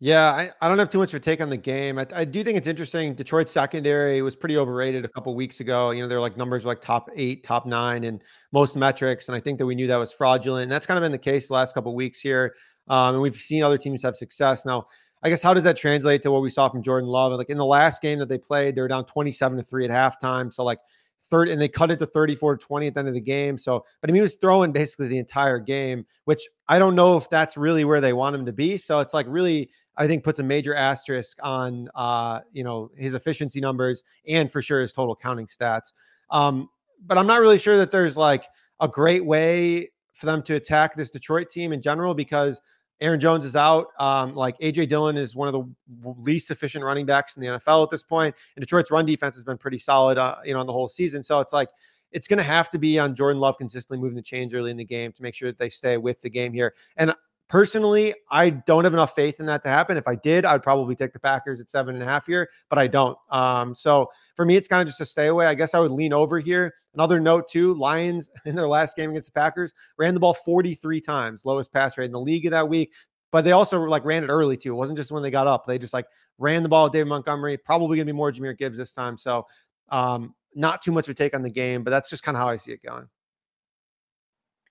Yeah, 0.00 0.30
I, 0.32 0.50
I 0.60 0.68
don't 0.68 0.78
have 0.78 0.90
too 0.90 0.98
much 0.98 1.14
of 1.14 1.18
a 1.18 1.20
take 1.20 1.40
on 1.40 1.48
the 1.48 1.56
game. 1.56 1.98
I, 1.98 2.06
I 2.14 2.24
do 2.24 2.42
think 2.44 2.58
it's 2.58 2.66
interesting. 2.66 3.14
Detroit 3.14 3.48
secondary 3.48 4.20
was 4.22 4.36
pretty 4.36 4.58
overrated 4.58 5.04
a 5.04 5.08
couple 5.08 5.34
weeks 5.34 5.60
ago. 5.60 5.92
You 5.92 6.02
know, 6.02 6.08
they're 6.08 6.20
like 6.20 6.36
numbers 6.36 6.64
like 6.64 6.82
top 6.82 7.08
eight, 7.14 7.42
top 7.44 7.64
nine 7.64 8.04
in 8.04 8.20
most 8.52 8.76
metrics. 8.76 9.28
And 9.28 9.36
I 9.36 9.40
think 9.40 9.58
that 9.58 9.66
we 9.66 9.74
knew 9.74 9.86
that 9.86 9.96
was 9.96 10.12
fraudulent. 10.12 10.64
And 10.64 10.72
that's 10.72 10.84
kind 10.84 10.98
of 10.98 11.02
been 11.02 11.12
the 11.12 11.18
case 11.18 11.48
the 11.48 11.54
last 11.54 11.74
couple 11.74 11.94
weeks 11.94 12.20
here. 12.20 12.54
Um, 12.88 13.14
and 13.14 13.22
we've 13.22 13.34
seen 13.34 13.62
other 13.62 13.78
teams 13.78 14.02
have 14.02 14.16
success. 14.16 14.66
Now, 14.66 14.86
I 15.22 15.30
guess 15.30 15.42
how 15.42 15.54
does 15.54 15.64
that 15.64 15.76
translate 15.76 16.22
to 16.22 16.30
what 16.30 16.42
we 16.42 16.50
saw 16.50 16.68
from 16.68 16.82
Jordan 16.82 17.08
Love? 17.08 17.32
Like 17.32 17.48
in 17.48 17.56
the 17.56 17.64
last 17.64 18.02
game 18.02 18.18
that 18.18 18.28
they 18.28 18.36
played, 18.36 18.74
they 18.74 18.82
were 18.82 18.88
down 18.88 19.06
27 19.06 19.56
to 19.56 19.64
3 19.64 19.88
at 19.88 19.90
halftime. 19.90 20.52
So 20.52 20.64
like 20.64 20.80
third, 21.24 21.48
and 21.48 21.60
they 21.60 21.68
cut 21.68 21.90
it 21.90 21.98
to 21.98 22.06
34 22.06 22.56
to 22.56 22.64
20 22.64 22.86
at 22.86 22.94
the 22.94 23.00
end 23.00 23.08
of 23.08 23.14
the 23.14 23.20
game. 23.20 23.58
So, 23.58 23.84
but 24.00 24.10
I 24.10 24.12
mean, 24.12 24.16
he 24.16 24.22
was 24.22 24.36
throwing 24.36 24.72
basically 24.72 25.08
the 25.08 25.18
entire 25.18 25.58
game, 25.58 26.06
which 26.24 26.48
I 26.68 26.78
don't 26.78 26.94
know 26.94 27.16
if 27.16 27.28
that's 27.30 27.56
really 27.56 27.84
where 27.84 28.00
they 28.00 28.12
want 28.12 28.36
him 28.36 28.46
to 28.46 28.52
be. 28.52 28.76
So 28.76 29.00
it's 29.00 29.14
like 29.14 29.26
really, 29.28 29.70
I 29.96 30.06
think 30.06 30.24
puts 30.24 30.38
a 30.38 30.42
major 30.42 30.74
asterisk 30.74 31.38
on, 31.42 31.88
uh, 31.94 32.40
you 32.52 32.64
know, 32.64 32.90
his 32.96 33.14
efficiency 33.14 33.60
numbers 33.60 34.02
and 34.26 34.50
for 34.50 34.62
sure 34.62 34.80
his 34.80 34.92
total 34.92 35.16
counting 35.16 35.46
stats. 35.46 35.92
Um, 36.30 36.68
but 37.06 37.18
I'm 37.18 37.26
not 37.26 37.40
really 37.40 37.58
sure 37.58 37.76
that 37.78 37.90
there's 37.90 38.16
like 38.16 38.44
a 38.80 38.88
great 38.88 39.24
way 39.24 39.90
for 40.12 40.26
them 40.26 40.42
to 40.42 40.54
attack 40.54 40.94
this 40.94 41.10
Detroit 41.10 41.50
team 41.50 41.72
in 41.72 41.82
general 41.82 42.14
because 42.14 42.60
Aaron 43.00 43.20
Jones 43.20 43.44
is 43.44 43.56
out. 43.56 43.88
Um, 43.98 44.34
like 44.34 44.58
AJ 44.58 44.88
Dillon 44.88 45.16
is 45.16 45.34
one 45.34 45.48
of 45.48 45.54
the 45.54 46.14
least 46.20 46.50
efficient 46.50 46.84
running 46.84 47.06
backs 47.06 47.36
in 47.36 47.42
the 47.42 47.48
NFL 47.48 47.84
at 47.84 47.90
this 47.90 48.02
point, 48.02 48.34
and 48.56 48.62
Detroit's 48.62 48.90
run 48.90 49.06
defense 49.06 49.34
has 49.34 49.44
been 49.44 49.58
pretty 49.58 49.78
solid, 49.78 50.18
uh, 50.18 50.36
you 50.44 50.54
know, 50.54 50.60
on 50.60 50.66
the 50.66 50.72
whole 50.72 50.88
season. 50.88 51.22
So 51.22 51.40
it's 51.40 51.52
like 51.52 51.68
it's 52.12 52.28
going 52.28 52.38
to 52.38 52.44
have 52.44 52.70
to 52.70 52.78
be 52.78 52.98
on 52.98 53.14
Jordan 53.14 53.40
Love 53.40 53.58
consistently 53.58 53.98
moving 53.98 54.16
the 54.16 54.22
chains 54.22 54.54
early 54.54 54.70
in 54.70 54.76
the 54.76 54.84
game 54.84 55.12
to 55.12 55.22
make 55.22 55.34
sure 55.34 55.48
that 55.48 55.58
they 55.58 55.68
stay 55.68 55.96
with 55.96 56.20
the 56.20 56.30
game 56.30 56.52
here. 56.52 56.74
And 56.96 57.12
Personally, 57.48 58.14
I 58.30 58.50
don't 58.50 58.84
have 58.84 58.94
enough 58.94 59.14
faith 59.14 59.38
in 59.38 59.46
that 59.46 59.62
to 59.62 59.68
happen. 59.68 59.98
If 59.98 60.08
I 60.08 60.14
did, 60.14 60.44
I'd 60.46 60.62
probably 60.62 60.94
take 60.94 61.12
the 61.12 61.20
Packers 61.20 61.60
at 61.60 61.68
seven 61.68 61.94
and 61.94 62.02
a 62.02 62.06
half 62.06 62.26
here, 62.26 62.48
but 62.70 62.78
I 62.78 62.86
don't. 62.86 63.18
Um, 63.30 63.74
so 63.74 64.10
for 64.34 64.46
me, 64.46 64.56
it's 64.56 64.66
kind 64.66 64.80
of 64.80 64.88
just 64.88 65.00
a 65.00 65.04
stay 65.04 65.26
away. 65.26 65.46
I 65.46 65.54
guess 65.54 65.74
I 65.74 65.78
would 65.78 65.92
lean 65.92 66.14
over 66.14 66.40
here. 66.40 66.74
Another 66.94 67.20
note 67.20 67.48
too: 67.48 67.74
Lions 67.74 68.30
in 68.46 68.56
their 68.56 68.66
last 68.66 68.96
game 68.96 69.10
against 69.10 69.28
the 69.28 69.38
Packers 69.38 69.74
ran 69.98 70.14
the 70.14 70.20
ball 70.20 70.34
43 70.34 71.00
times, 71.00 71.44
lowest 71.44 71.72
pass 71.72 71.98
rate 71.98 72.06
in 72.06 72.12
the 72.12 72.20
league 72.20 72.46
of 72.46 72.52
that 72.52 72.68
week. 72.68 72.92
But 73.30 73.44
they 73.44 73.52
also 73.52 73.80
like 73.82 74.04
ran 74.04 74.24
it 74.24 74.28
early 74.28 74.56
too. 74.56 74.72
It 74.72 74.76
wasn't 74.76 74.98
just 74.98 75.12
when 75.12 75.22
they 75.22 75.30
got 75.30 75.46
up; 75.46 75.66
they 75.66 75.78
just 75.78 75.92
like 75.92 76.06
ran 76.38 76.62
the 76.62 76.68
ball 76.68 76.88
David 76.88 77.08
Montgomery. 77.08 77.58
Probably 77.58 77.98
going 77.98 78.06
to 78.06 78.12
be 78.12 78.16
more 78.16 78.32
Jahmyr 78.32 78.56
Gibbs 78.56 78.78
this 78.78 78.92
time. 78.92 79.18
So 79.18 79.46
um, 79.90 80.34
not 80.54 80.80
too 80.80 80.92
much 80.92 81.08
of 81.08 81.12
a 81.12 81.14
take 81.14 81.34
on 81.34 81.42
the 81.42 81.50
game, 81.50 81.84
but 81.84 81.90
that's 81.90 82.08
just 82.08 82.22
kind 82.22 82.36
of 82.36 82.40
how 82.40 82.48
I 82.48 82.56
see 82.56 82.72
it 82.72 82.82
going. 82.82 83.06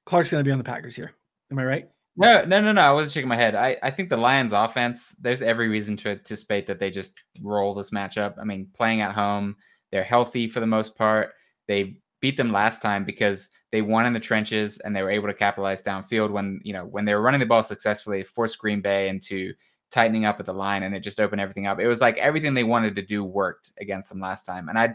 Clark's 0.06 0.32
going 0.32 0.44
to 0.44 0.48
be 0.48 0.52
on 0.52 0.58
the 0.58 0.64
Packers 0.64 0.96
here. 0.96 1.14
Am 1.52 1.60
I 1.60 1.66
right? 1.66 1.90
No, 2.16 2.44
no, 2.46 2.62
no, 2.62 2.72
no. 2.72 2.82
I 2.82 2.92
wasn't 2.92 3.14
shaking 3.14 3.30
my 3.30 3.36
head. 3.36 3.56
I, 3.56 3.78
I 3.82 3.90
think 3.90 4.10
the 4.10 4.18
Lions 4.18 4.52
offense, 4.52 5.16
there's 5.20 5.42
every 5.42 5.68
reason 5.68 5.98
to 5.98 6.10
anticipate 6.10 6.68
that 6.68 6.80
they 6.80 6.92
just 6.92 7.24
roll 7.42 7.74
this 7.74 7.90
matchup. 7.90 8.36
I 8.40 8.44
mean, 8.44 8.68
playing 8.76 9.02
at 9.02 9.16
home, 9.16 9.56
they're 9.92 10.04
healthy 10.04 10.48
for 10.48 10.60
the 10.60 10.68
most 10.68 10.96
part. 10.96 11.32
They 11.68 11.98
beat 12.22 12.38
them 12.38 12.52
last 12.52 12.82
time 12.82 13.04
because 13.04 13.50
they 13.72 13.82
won 13.82 14.06
in 14.06 14.14
the 14.14 14.20
trenches 14.20 14.78
and 14.80 14.96
they 14.96 15.02
were 15.02 15.10
able 15.10 15.28
to 15.28 15.34
capitalize 15.34 15.82
downfield 15.82 16.30
when, 16.30 16.60
you 16.64 16.74
know, 16.74 16.86
when 16.86 17.04
they 17.06 17.16
were 17.16 17.22
running 17.22 17.40
the 17.40 17.48
ball 17.48 17.64
successfully, 17.64 18.24
forced 18.24 18.60
Green 18.60 18.80
Bay 18.82 19.10
into 19.10 19.52
tightening 19.92 20.26
up 20.26 20.40
at 20.40 20.46
the 20.46 20.54
line 20.54 20.84
and 20.84 20.96
it 20.96 21.00
just 21.02 21.20
opened 21.20 21.42
everything 21.42 21.66
up. 21.66 21.80
It 21.80 21.88
was 21.88 22.02
like 22.02 22.18
everything 22.18 22.54
they 22.54 22.64
wanted 22.64 22.96
to 22.96 23.02
do 23.02 23.24
worked 23.26 23.72
against 23.80 24.10
them 24.10 24.20
last 24.20 24.46
time. 24.46 24.70
And 24.70 24.78
I 24.78 24.94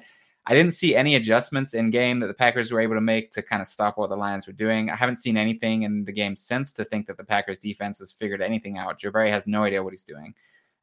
I 0.49 0.55
didn't 0.55 0.73
see 0.73 0.97
any 0.97 1.17
adjustments 1.17 1.75
in 1.75 1.91
game 1.91 2.21
that 2.21 2.27
the 2.27 2.35
Packers 2.35 2.73
were 2.73 2.81
able 2.81 2.95
to 2.95 3.03
make 3.03 3.31
to 3.33 3.43
kind 3.43 3.61
of 3.61 3.69
stop 3.69 3.99
what 3.99 4.09
the 4.09 4.17
Lions 4.17 4.47
were 4.47 4.55
doing. 4.55 4.89
I 4.89 4.97
haven't 4.97 5.17
seen 5.17 5.37
anything 5.37 5.83
in 5.83 6.05
the 6.05 6.13
game 6.13 6.37
since 6.37 6.73
to 6.73 6.85
think 6.85 7.07
that 7.07 7.19
the 7.19 7.25
Packers 7.25 7.59
defense 7.59 7.99
has 7.99 8.13
figured 8.13 8.41
anything 8.41 8.79
out. 8.79 8.99
Joe 8.99 9.13
has 9.13 9.47
no 9.47 9.65
idea 9.65 9.83
what 9.83 9.93
he's 9.93 10.05
doing. 10.05 10.35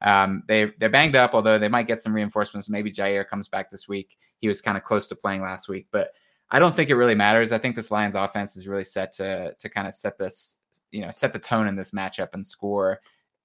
Um, 0.01 0.43
they 0.47 0.71
they're 0.79 0.89
banged 0.89 1.15
up, 1.15 1.33
although 1.33 1.57
they 1.57 1.67
might 1.67 1.87
get 1.87 1.99
some 1.99 2.13
reinforcements. 2.13 2.69
Maybe 2.69 2.91
Jaire 2.91 3.27
comes 3.27 3.47
back 3.47 3.71
this 3.71 3.87
week. 3.87 4.17
He 4.37 4.47
was 4.47 4.61
kind 4.61 4.77
of 4.77 4.83
close 4.83 5.07
to 5.07 5.15
playing 5.15 5.41
last 5.41 5.67
week, 5.67 5.87
but 5.91 6.09
I 6.51 6.59
don't 6.59 6.75
think 6.75 6.91
it 6.91 6.95
really 6.95 7.15
matters. 7.15 7.51
I 7.51 7.57
think 7.57 7.75
this 7.75 7.89
Lions 7.89 8.13
offense 8.13 8.55
is 8.55 8.67
really 8.67 8.83
set 8.83 9.13
to 9.13 9.55
to 9.57 9.67
kind 9.67 9.87
of 9.87 9.95
set 9.95 10.19
this 10.19 10.57
you 10.91 11.01
know 11.01 11.09
set 11.09 11.33
the 11.33 11.39
tone 11.39 11.67
in 11.67 11.75
this 11.75 11.89
matchup 11.89 12.29
and 12.33 12.45
score 12.45 12.99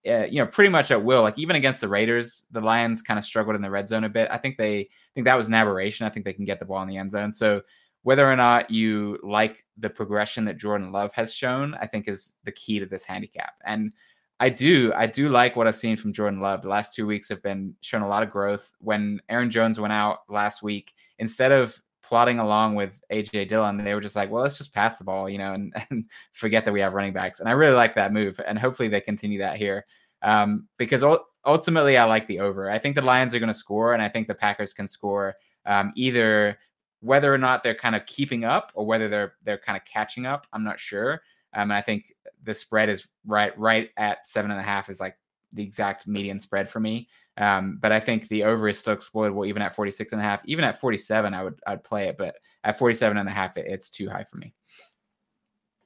uh, 0.08 0.24
you 0.24 0.42
know, 0.42 0.46
pretty 0.46 0.70
much 0.70 0.90
at 0.90 1.04
will. 1.04 1.22
Like 1.22 1.38
even 1.38 1.56
against 1.56 1.80
the 1.80 1.88
Raiders, 1.88 2.44
the 2.50 2.60
Lions 2.60 3.02
kind 3.02 3.18
of 3.18 3.24
struggled 3.24 3.56
in 3.56 3.62
the 3.62 3.70
red 3.70 3.88
zone 3.88 4.04
a 4.04 4.08
bit. 4.08 4.28
I 4.30 4.38
think 4.38 4.56
they 4.56 4.80
I 4.80 5.12
think 5.14 5.26
that 5.26 5.36
was 5.36 5.48
an 5.48 5.54
aberration. 5.54 6.06
I 6.06 6.10
think 6.10 6.24
they 6.24 6.32
can 6.32 6.44
get 6.44 6.58
the 6.58 6.64
ball 6.64 6.82
in 6.82 6.88
the 6.88 6.96
end 6.96 7.10
zone. 7.10 7.32
So 7.32 7.62
whether 8.02 8.30
or 8.30 8.36
not 8.36 8.70
you 8.70 9.18
like 9.22 9.64
the 9.76 9.90
progression 9.90 10.44
that 10.46 10.56
Jordan 10.56 10.90
Love 10.90 11.12
has 11.12 11.34
shown, 11.34 11.74
I 11.80 11.86
think 11.86 12.08
is 12.08 12.34
the 12.44 12.52
key 12.52 12.78
to 12.78 12.86
this 12.86 13.04
handicap. 13.04 13.54
And 13.64 13.92
I 14.38 14.48
do, 14.48 14.90
I 14.96 15.06
do 15.06 15.28
like 15.28 15.54
what 15.54 15.66
I've 15.66 15.76
seen 15.76 15.98
from 15.98 16.14
Jordan 16.14 16.40
Love. 16.40 16.62
The 16.62 16.70
last 16.70 16.94
two 16.94 17.06
weeks 17.06 17.28
have 17.28 17.42
been 17.42 17.74
shown 17.82 18.00
a 18.00 18.08
lot 18.08 18.22
of 18.22 18.30
growth. 18.30 18.72
When 18.80 19.20
Aaron 19.28 19.50
Jones 19.50 19.78
went 19.78 19.92
out 19.92 20.20
last 20.30 20.62
week, 20.62 20.94
instead 21.18 21.52
of 21.52 21.78
plodding 22.10 22.40
along 22.40 22.74
with 22.74 23.00
AJ 23.12 23.46
Dillon, 23.46 23.76
they 23.76 23.94
were 23.94 24.00
just 24.00 24.16
like, 24.16 24.30
well, 24.32 24.42
let's 24.42 24.58
just 24.58 24.74
pass 24.74 24.96
the 24.96 25.04
ball, 25.04 25.30
you 25.30 25.38
know, 25.38 25.54
and, 25.54 25.72
and 25.90 26.04
forget 26.32 26.64
that 26.64 26.72
we 26.72 26.80
have 26.80 26.92
running 26.92 27.12
backs. 27.12 27.38
And 27.38 27.48
I 27.48 27.52
really 27.52 27.76
like 27.76 27.94
that 27.94 28.12
move. 28.12 28.40
And 28.44 28.58
hopefully 28.58 28.88
they 28.88 29.00
continue 29.00 29.38
that 29.38 29.56
here 29.56 29.86
um, 30.22 30.66
because 30.76 31.04
ultimately 31.46 31.96
I 31.96 32.04
like 32.04 32.26
the 32.26 32.40
over. 32.40 32.68
I 32.68 32.78
think 32.78 32.96
the 32.96 33.02
Lions 33.02 33.32
are 33.32 33.38
going 33.38 33.46
to 33.46 33.54
score, 33.54 33.94
and 33.94 34.02
I 34.02 34.08
think 34.08 34.26
the 34.26 34.34
Packers 34.34 34.74
can 34.74 34.88
score 34.88 35.36
um, 35.66 35.92
either 35.94 36.58
whether 36.98 37.32
or 37.32 37.38
not 37.38 37.62
they're 37.62 37.76
kind 37.76 37.94
of 37.94 38.04
keeping 38.06 38.44
up 38.44 38.72
or 38.74 38.84
whether 38.84 39.08
they're 39.08 39.34
they're 39.44 39.58
kind 39.58 39.78
of 39.78 39.84
catching 39.84 40.26
up. 40.26 40.48
I'm 40.52 40.64
not 40.64 40.80
sure. 40.80 41.22
Um, 41.54 41.70
and 41.70 41.72
I 41.72 41.80
think 41.80 42.12
the 42.42 42.54
spread 42.54 42.88
is 42.88 43.08
right 43.24 43.56
right 43.56 43.90
at 43.96 44.26
seven 44.26 44.50
and 44.50 44.58
a 44.58 44.64
half 44.64 44.90
is 44.90 45.00
like 45.00 45.16
the 45.52 45.62
exact 45.62 46.06
median 46.06 46.38
spread 46.38 46.70
for 46.70 46.80
me. 46.80 47.08
Um, 47.36 47.78
but 47.80 47.92
I 47.92 48.00
think 48.00 48.28
the 48.28 48.44
over 48.44 48.68
is 48.68 48.78
still 48.78 48.92
exploitable 48.92 49.46
even 49.46 49.62
at 49.62 49.74
46 49.74 50.12
and 50.12 50.20
a 50.20 50.24
half. 50.24 50.42
Even 50.44 50.64
at 50.64 50.78
47, 50.78 51.32
I 51.34 51.44
would 51.44 51.60
I'd 51.66 51.84
play 51.84 52.08
it, 52.08 52.16
but 52.18 52.36
at 52.64 52.78
47 52.78 53.16
and 53.16 53.28
a 53.28 53.32
half, 53.32 53.56
it, 53.56 53.66
it's 53.68 53.90
too 53.90 54.08
high 54.08 54.24
for 54.24 54.36
me. 54.36 54.52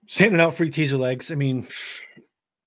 Sanding 0.07 0.41
out 0.41 0.55
free 0.55 0.71
teaser 0.71 0.99
legs. 0.99 1.31
I 1.31 1.35
mean, 1.35 1.67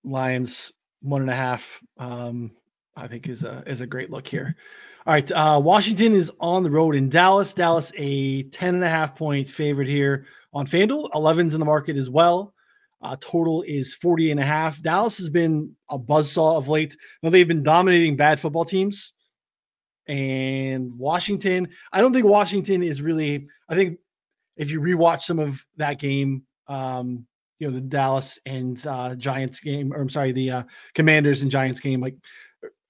Lions 0.04 0.72
one 1.02 1.22
and 1.22 1.30
a 1.30 1.36
half. 1.36 1.82
Um, 1.98 2.52
I 2.96 3.08
think 3.08 3.30
is 3.30 3.44
a 3.44 3.64
is 3.68 3.82
a 3.82 3.88
great 3.88 4.10
look 4.10 4.28
here. 4.28 4.56
All 5.06 5.14
right, 5.14 5.32
uh, 5.32 5.62
Washington 5.64 6.14
is 6.14 6.32
on 6.40 6.64
the 6.64 6.72
road 6.72 6.96
in 6.96 7.08
Dallas. 7.10 7.54
Dallas 7.54 7.94
a 7.96 8.44
10 8.44 8.76
and 8.76 8.84
a 8.84 8.90
half 8.90 9.16
point 9.16 9.48
favorite 9.48 9.88
here 9.88 10.26
on 10.54 10.66
FanDuel. 10.68 11.12
11's 11.12 11.54
in 11.54 11.60
the 11.60 11.66
market 11.66 11.96
as 11.96 12.10
well. 12.10 12.54
Uh, 13.02 13.16
total 13.20 13.62
is 13.64 13.94
40 13.94 14.32
and 14.32 14.40
a 14.40 14.46
half. 14.46 14.82
Dallas 14.82 15.18
has 15.18 15.30
been 15.30 15.76
a 15.90 16.00
buzzsaw 16.00 16.58
of 16.58 16.68
late. 16.68 16.98
Now 17.22 17.30
they've 17.30 17.48
been 17.48 17.64
dominating 17.64 18.16
bad 18.16 18.40
football 18.40 18.66
teams. 18.66 19.14
And 20.08 20.98
Washington, 20.98 21.70
I 21.92 22.02
don't 22.02 22.14
think 22.14 22.26
Washington 22.26 22.82
is 22.82 23.02
really, 23.02 23.48
I 23.70 23.76
think 23.76 24.00
if 24.56 24.72
you 24.72 24.82
rewatch 24.82 25.24
some 25.24 25.38
of 25.38 25.64
that 25.76 26.00
game, 26.00 26.44
um, 26.68 27.26
you 27.60 27.68
know, 27.68 27.74
the 27.74 27.82
Dallas 27.82 28.40
and 28.46 28.86
uh, 28.86 29.16
Giants 29.16 29.60
game, 29.60 29.94
or 29.94 30.02
I'm 30.02 30.10
sorry, 30.10 30.32
the 30.32 30.52
uh, 30.52 30.64
Commanders 30.94 31.42
and 31.42 31.52
Giants 31.52 31.80
game, 31.80 32.02
like 32.02 32.16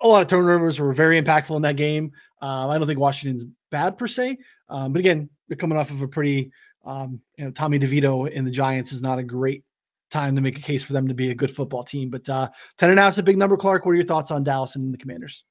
a 0.01 0.07
lot 0.07 0.21
of 0.21 0.27
turnovers 0.27 0.79
were 0.79 0.93
very 0.93 1.21
impactful 1.21 1.55
in 1.55 1.61
that 1.63 1.75
game. 1.75 2.11
Uh, 2.41 2.67
I 2.67 2.77
don't 2.77 2.87
think 2.87 2.99
Washington's 2.99 3.45
bad 3.71 3.97
per 3.97 4.07
se, 4.07 4.37
um, 4.69 4.93
but 4.93 4.99
again, 4.99 5.29
they're 5.47 5.57
coming 5.57 5.77
off 5.77 5.89
of 5.89 6.01
a 6.01 6.07
pretty, 6.07 6.51
um, 6.85 7.19
you 7.37 7.45
know, 7.45 7.51
Tommy 7.51 7.79
DeVito 7.79 8.31
and 8.33 8.45
the 8.45 8.51
Giants 8.51 8.91
is 8.91 9.01
not 9.01 9.19
a 9.19 9.23
great 9.23 9.63
time 10.09 10.35
to 10.35 10.41
make 10.41 10.57
a 10.57 10.61
case 10.61 10.83
for 10.83 10.93
them 10.93 11.07
to 11.07 11.13
be 11.13 11.31
a 11.31 11.35
good 11.35 11.53
football 11.53 11.83
team. 11.83 12.09
But 12.09 12.27
uh, 12.29 12.49
10 12.77 12.91
and 12.91 12.99
a 12.99 13.03
half 13.03 13.13
is 13.13 13.19
a 13.19 13.23
big 13.23 13.37
number, 13.37 13.57
Clark. 13.57 13.85
What 13.85 13.91
are 13.91 13.95
your 13.95 14.03
thoughts 14.03 14.31
on 14.31 14.43
Dallas 14.43 14.75
and 14.75 14.93
the 14.93 14.97
Commanders? 14.97 15.43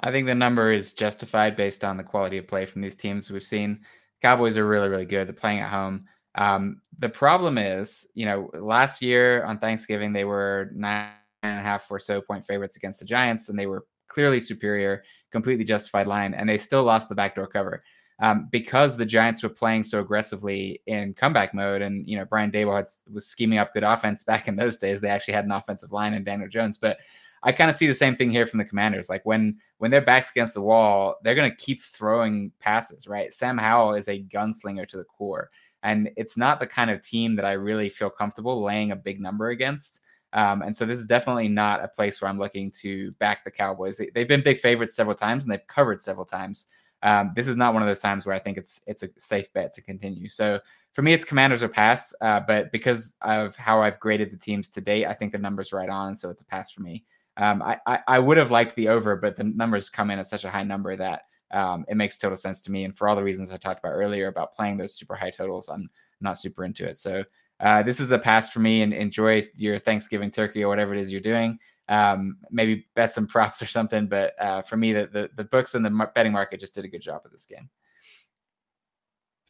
I 0.00 0.12
think 0.12 0.26
the 0.26 0.34
number 0.34 0.72
is 0.72 0.92
justified 0.92 1.56
based 1.56 1.84
on 1.84 1.96
the 1.96 2.04
quality 2.04 2.38
of 2.38 2.46
play 2.46 2.66
from 2.66 2.82
these 2.82 2.94
teams 2.94 3.30
we've 3.30 3.42
seen. 3.42 3.80
Cowboys 4.22 4.56
are 4.56 4.66
really, 4.66 4.88
really 4.88 5.04
good. 5.04 5.26
They're 5.26 5.34
playing 5.34 5.60
at 5.60 5.70
home. 5.70 6.04
Um, 6.34 6.80
the 6.98 7.08
problem 7.08 7.58
is, 7.58 8.06
you 8.14 8.26
know, 8.26 8.50
last 8.54 9.02
year 9.02 9.44
on 9.44 9.58
Thanksgiving, 9.58 10.12
they 10.12 10.24
were 10.24 10.70
nine 10.72 11.10
and 11.42 11.58
a 11.58 11.62
half 11.62 11.90
or 11.90 11.98
so 11.98 12.20
point 12.20 12.44
favorites 12.44 12.76
against 12.76 13.00
the 13.00 13.04
Giants, 13.04 13.48
and 13.48 13.58
they 13.58 13.66
were 13.66 13.86
clearly 14.06 14.40
superior, 14.40 15.02
completely 15.32 15.64
justified 15.64 16.06
line, 16.06 16.34
and 16.34 16.48
they 16.48 16.58
still 16.58 16.84
lost 16.84 17.08
the 17.08 17.14
backdoor 17.14 17.48
cover 17.48 17.82
um, 18.20 18.48
because 18.50 18.96
the 18.96 19.06
Giants 19.06 19.42
were 19.42 19.48
playing 19.48 19.84
so 19.84 20.00
aggressively 20.00 20.82
in 20.86 21.14
comeback 21.14 21.54
mode, 21.54 21.82
and 21.82 22.08
you 22.08 22.16
know 22.16 22.24
Brian 22.24 22.50
Daboll 22.50 22.76
had, 22.76 22.86
was 23.12 23.26
scheming 23.26 23.58
up 23.58 23.72
good 23.72 23.84
offense 23.84 24.24
back 24.30 24.48
in 24.48 24.56
those 24.56 24.78
days. 24.78 25.00
They 25.00 25.08
actually 25.08 25.34
had 25.34 25.44
an 25.44 25.52
offensive 25.52 25.92
line 25.92 26.14
in 26.14 26.24
Daniel 26.24 26.48
Jones, 26.48 26.78
but 26.78 26.98
I 27.44 27.52
kind 27.52 27.70
of 27.70 27.76
see 27.76 27.86
the 27.86 27.94
same 27.94 28.16
thing 28.16 28.30
here 28.30 28.46
from 28.46 28.58
the 28.58 28.64
Commanders. 28.64 29.08
Like 29.08 29.24
when 29.24 29.58
when 29.78 29.90
their 29.90 30.00
backs 30.00 30.30
against 30.30 30.54
the 30.54 30.62
wall, 30.62 31.16
they're 31.22 31.36
going 31.36 31.50
to 31.50 31.56
keep 31.56 31.82
throwing 31.82 32.50
passes. 32.60 33.06
Right? 33.06 33.32
Sam 33.32 33.56
Howell 33.58 33.94
is 33.94 34.08
a 34.08 34.22
gunslinger 34.24 34.86
to 34.88 34.96
the 34.96 35.04
core, 35.04 35.50
and 35.84 36.10
it's 36.16 36.36
not 36.36 36.58
the 36.58 36.66
kind 36.66 36.90
of 36.90 37.02
team 37.02 37.36
that 37.36 37.44
I 37.44 37.52
really 37.52 37.88
feel 37.88 38.10
comfortable 38.10 38.62
laying 38.62 38.90
a 38.90 38.96
big 38.96 39.20
number 39.20 39.50
against. 39.50 40.00
Um, 40.34 40.60
and 40.60 40.76
so 40.76 40.84
this 40.84 40.98
is 40.98 41.06
definitely 41.06 41.48
not 41.48 41.82
a 41.82 41.88
place 41.88 42.20
where 42.20 42.28
I'm 42.28 42.38
looking 42.38 42.70
to 42.82 43.12
back 43.12 43.44
the 43.44 43.50
Cowboys. 43.50 43.96
They, 43.96 44.10
have 44.14 44.28
been 44.28 44.42
big 44.42 44.58
favorites 44.58 44.94
several 44.94 45.16
times 45.16 45.44
and 45.44 45.52
they've 45.52 45.66
covered 45.66 46.02
several 46.02 46.26
times 46.26 46.66
um, 47.02 47.32
this 47.34 47.48
is 47.48 47.56
not 47.56 47.74
one 47.74 47.82
of 47.82 47.88
those 47.88 48.00
times 48.00 48.26
where 48.26 48.34
I 48.34 48.38
think 48.38 48.58
it's 48.58 48.80
it's 48.86 49.02
a 49.02 49.08
safe 49.16 49.52
bet 49.52 49.72
to 49.74 49.82
continue. 49.82 50.28
So 50.28 50.60
for 50.92 51.02
me, 51.02 51.12
it's 51.12 51.24
Commanders 51.24 51.62
or 51.62 51.68
pass. 51.68 52.12
Uh, 52.20 52.40
but 52.40 52.72
because 52.72 53.14
of 53.22 53.54
how 53.56 53.80
I've 53.82 54.00
graded 54.00 54.30
the 54.30 54.36
teams 54.36 54.68
to 54.70 54.80
date, 54.80 55.06
I 55.06 55.14
think 55.14 55.32
the 55.32 55.38
numbers 55.38 55.72
right 55.72 55.88
on, 55.88 56.16
so 56.16 56.30
it's 56.30 56.42
a 56.42 56.46
pass 56.46 56.70
for 56.70 56.82
me. 56.82 57.04
Um, 57.36 57.62
I, 57.62 57.78
I, 57.86 58.00
I 58.08 58.18
would 58.18 58.36
have 58.36 58.50
liked 58.50 58.74
the 58.74 58.88
over, 58.88 59.14
but 59.14 59.36
the 59.36 59.44
numbers 59.44 59.90
come 59.90 60.10
in 60.10 60.18
at 60.18 60.26
such 60.26 60.44
a 60.44 60.50
high 60.50 60.64
number 60.64 60.96
that 60.96 61.22
um, 61.52 61.84
it 61.88 61.96
makes 61.96 62.16
total 62.16 62.36
sense 62.36 62.60
to 62.62 62.72
me. 62.72 62.84
And 62.84 62.96
for 62.96 63.08
all 63.08 63.14
the 63.14 63.22
reasons 63.22 63.52
I 63.52 63.56
talked 63.58 63.78
about 63.78 63.92
earlier 63.92 64.26
about 64.26 64.56
playing 64.56 64.76
those 64.76 64.94
super 64.94 65.14
high 65.14 65.30
totals, 65.30 65.68
I'm 65.68 65.88
not 66.20 66.36
super 66.36 66.64
into 66.64 66.84
it. 66.84 66.98
So 66.98 67.22
uh, 67.60 67.84
this 67.84 68.00
is 68.00 68.10
a 68.10 68.18
pass 68.18 68.50
for 68.50 68.58
me. 68.58 68.82
And 68.82 68.92
enjoy 68.92 69.48
your 69.54 69.78
Thanksgiving 69.78 70.32
turkey 70.32 70.64
or 70.64 70.68
whatever 70.68 70.94
it 70.94 71.00
is 71.00 71.12
you're 71.12 71.20
doing 71.20 71.60
um, 71.88 72.38
maybe 72.50 72.86
bet 72.94 73.12
some 73.12 73.26
props 73.26 73.62
or 73.62 73.66
something. 73.66 74.06
But 74.06 74.34
uh, 74.40 74.62
for 74.62 74.76
me, 74.76 74.92
the, 74.92 75.08
the, 75.10 75.30
the 75.36 75.44
books 75.44 75.74
and 75.74 75.84
the 75.84 76.10
betting 76.14 76.32
market 76.32 76.60
just 76.60 76.74
did 76.74 76.84
a 76.84 76.88
good 76.88 77.02
job 77.02 77.22
of 77.24 77.30
this 77.30 77.46
game. 77.46 77.68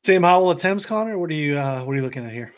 Sam 0.05 0.23
Howell 0.23 0.53
attempts, 0.53 0.87
Connor. 0.87 1.19
What 1.19 1.31
are 1.31 1.35
you 1.35 1.59
uh, 1.59 1.85
what 1.85 1.93
are 1.93 1.97
you 1.97 2.03
looking 2.03 2.25
at 2.25 2.33
here? 2.33 2.55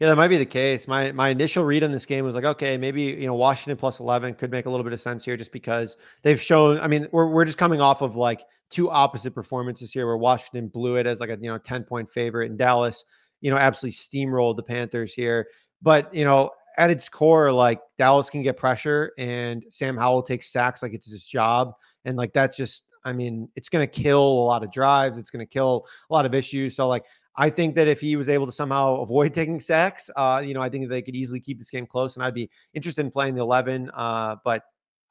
Yeah, 0.00 0.08
that 0.08 0.16
might 0.16 0.28
be 0.28 0.38
the 0.38 0.46
case. 0.46 0.88
My 0.88 1.12
my 1.12 1.28
initial 1.28 1.64
read 1.64 1.84
on 1.84 1.92
this 1.92 2.06
game 2.06 2.24
was 2.24 2.34
like, 2.34 2.44
okay, 2.44 2.76
maybe 2.76 3.02
you 3.02 3.26
know 3.26 3.34
Washington 3.34 3.76
plus 3.76 4.00
eleven 4.00 4.34
could 4.34 4.50
make 4.50 4.66
a 4.66 4.70
little 4.70 4.84
bit 4.84 4.92
of 4.92 5.00
sense 5.00 5.24
here, 5.24 5.36
just 5.36 5.52
because 5.52 5.96
they've 6.22 6.40
shown. 6.40 6.78
I 6.80 6.88
mean, 6.88 7.06
we're 7.12 7.28
we're 7.28 7.44
just 7.44 7.58
coming 7.58 7.80
off 7.80 8.02
of 8.02 8.16
like 8.16 8.42
two 8.70 8.90
opposite 8.90 9.34
performances 9.34 9.92
here, 9.92 10.06
where 10.06 10.16
Washington 10.16 10.68
blew 10.68 10.96
it 10.96 11.06
as 11.06 11.20
like 11.20 11.30
a 11.30 11.38
you 11.40 11.50
know 11.50 11.58
ten 11.58 11.84
point 11.84 12.08
favorite, 12.08 12.50
and 12.50 12.58
Dallas, 12.58 13.04
you 13.40 13.50
know, 13.50 13.56
absolutely 13.56 13.94
steamrolled 13.94 14.56
the 14.56 14.62
Panthers 14.62 15.14
here. 15.14 15.46
But 15.80 16.12
you 16.14 16.24
know, 16.24 16.50
at 16.76 16.90
its 16.90 17.08
core, 17.08 17.52
like 17.52 17.80
Dallas 17.98 18.30
can 18.30 18.42
get 18.42 18.56
pressure, 18.56 19.12
and 19.18 19.64
Sam 19.70 19.96
Howell 19.96 20.22
takes 20.22 20.52
sacks 20.52 20.82
like 20.82 20.92
it's 20.92 21.10
his 21.10 21.24
job, 21.24 21.72
and 22.04 22.16
like 22.16 22.32
that's 22.32 22.56
just. 22.56 22.84
I 23.06 23.12
mean, 23.12 23.50
it's 23.54 23.68
going 23.68 23.86
to 23.86 24.02
kill 24.02 24.22
a 24.22 24.46
lot 24.46 24.64
of 24.64 24.72
drives. 24.72 25.18
It's 25.18 25.28
going 25.28 25.44
to 25.44 25.50
kill 25.50 25.86
a 26.08 26.12
lot 26.14 26.24
of 26.24 26.32
issues. 26.32 26.74
So, 26.74 26.88
like, 26.88 27.04
I 27.36 27.50
think 27.50 27.74
that 27.74 27.86
if 27.86 28.00
he 28.00 28.16
was 28.16 28.30
able 28.30 28.46
to 28.46 28.52
somehow 28.52 29.02
avoid 29.02 29.34
taking 29.34 29.60
sacks, 29.60 30.08
uh, 30.16 30.42
you 30.42 30.54
know, 30.54 30.62
I 30.62 30.70
think 30.70 30.88
they 30.88 31.02
could 31.02 31.14
easily 31.14 31.38
keep 31.38 31.58
this 31.58 31.68
game 31.68 31.86
close, 31.86 32.16
and 32.16 32.24
I'd 32.24 32.32
be 32.32 32.48
interested 32.72 33.04
in 33.04 33.10
playing 33.10 33.34
the 33.34 33.42
eleven. 33.42 33.90
Uh, 33.92 34.36
but 34.42 34.62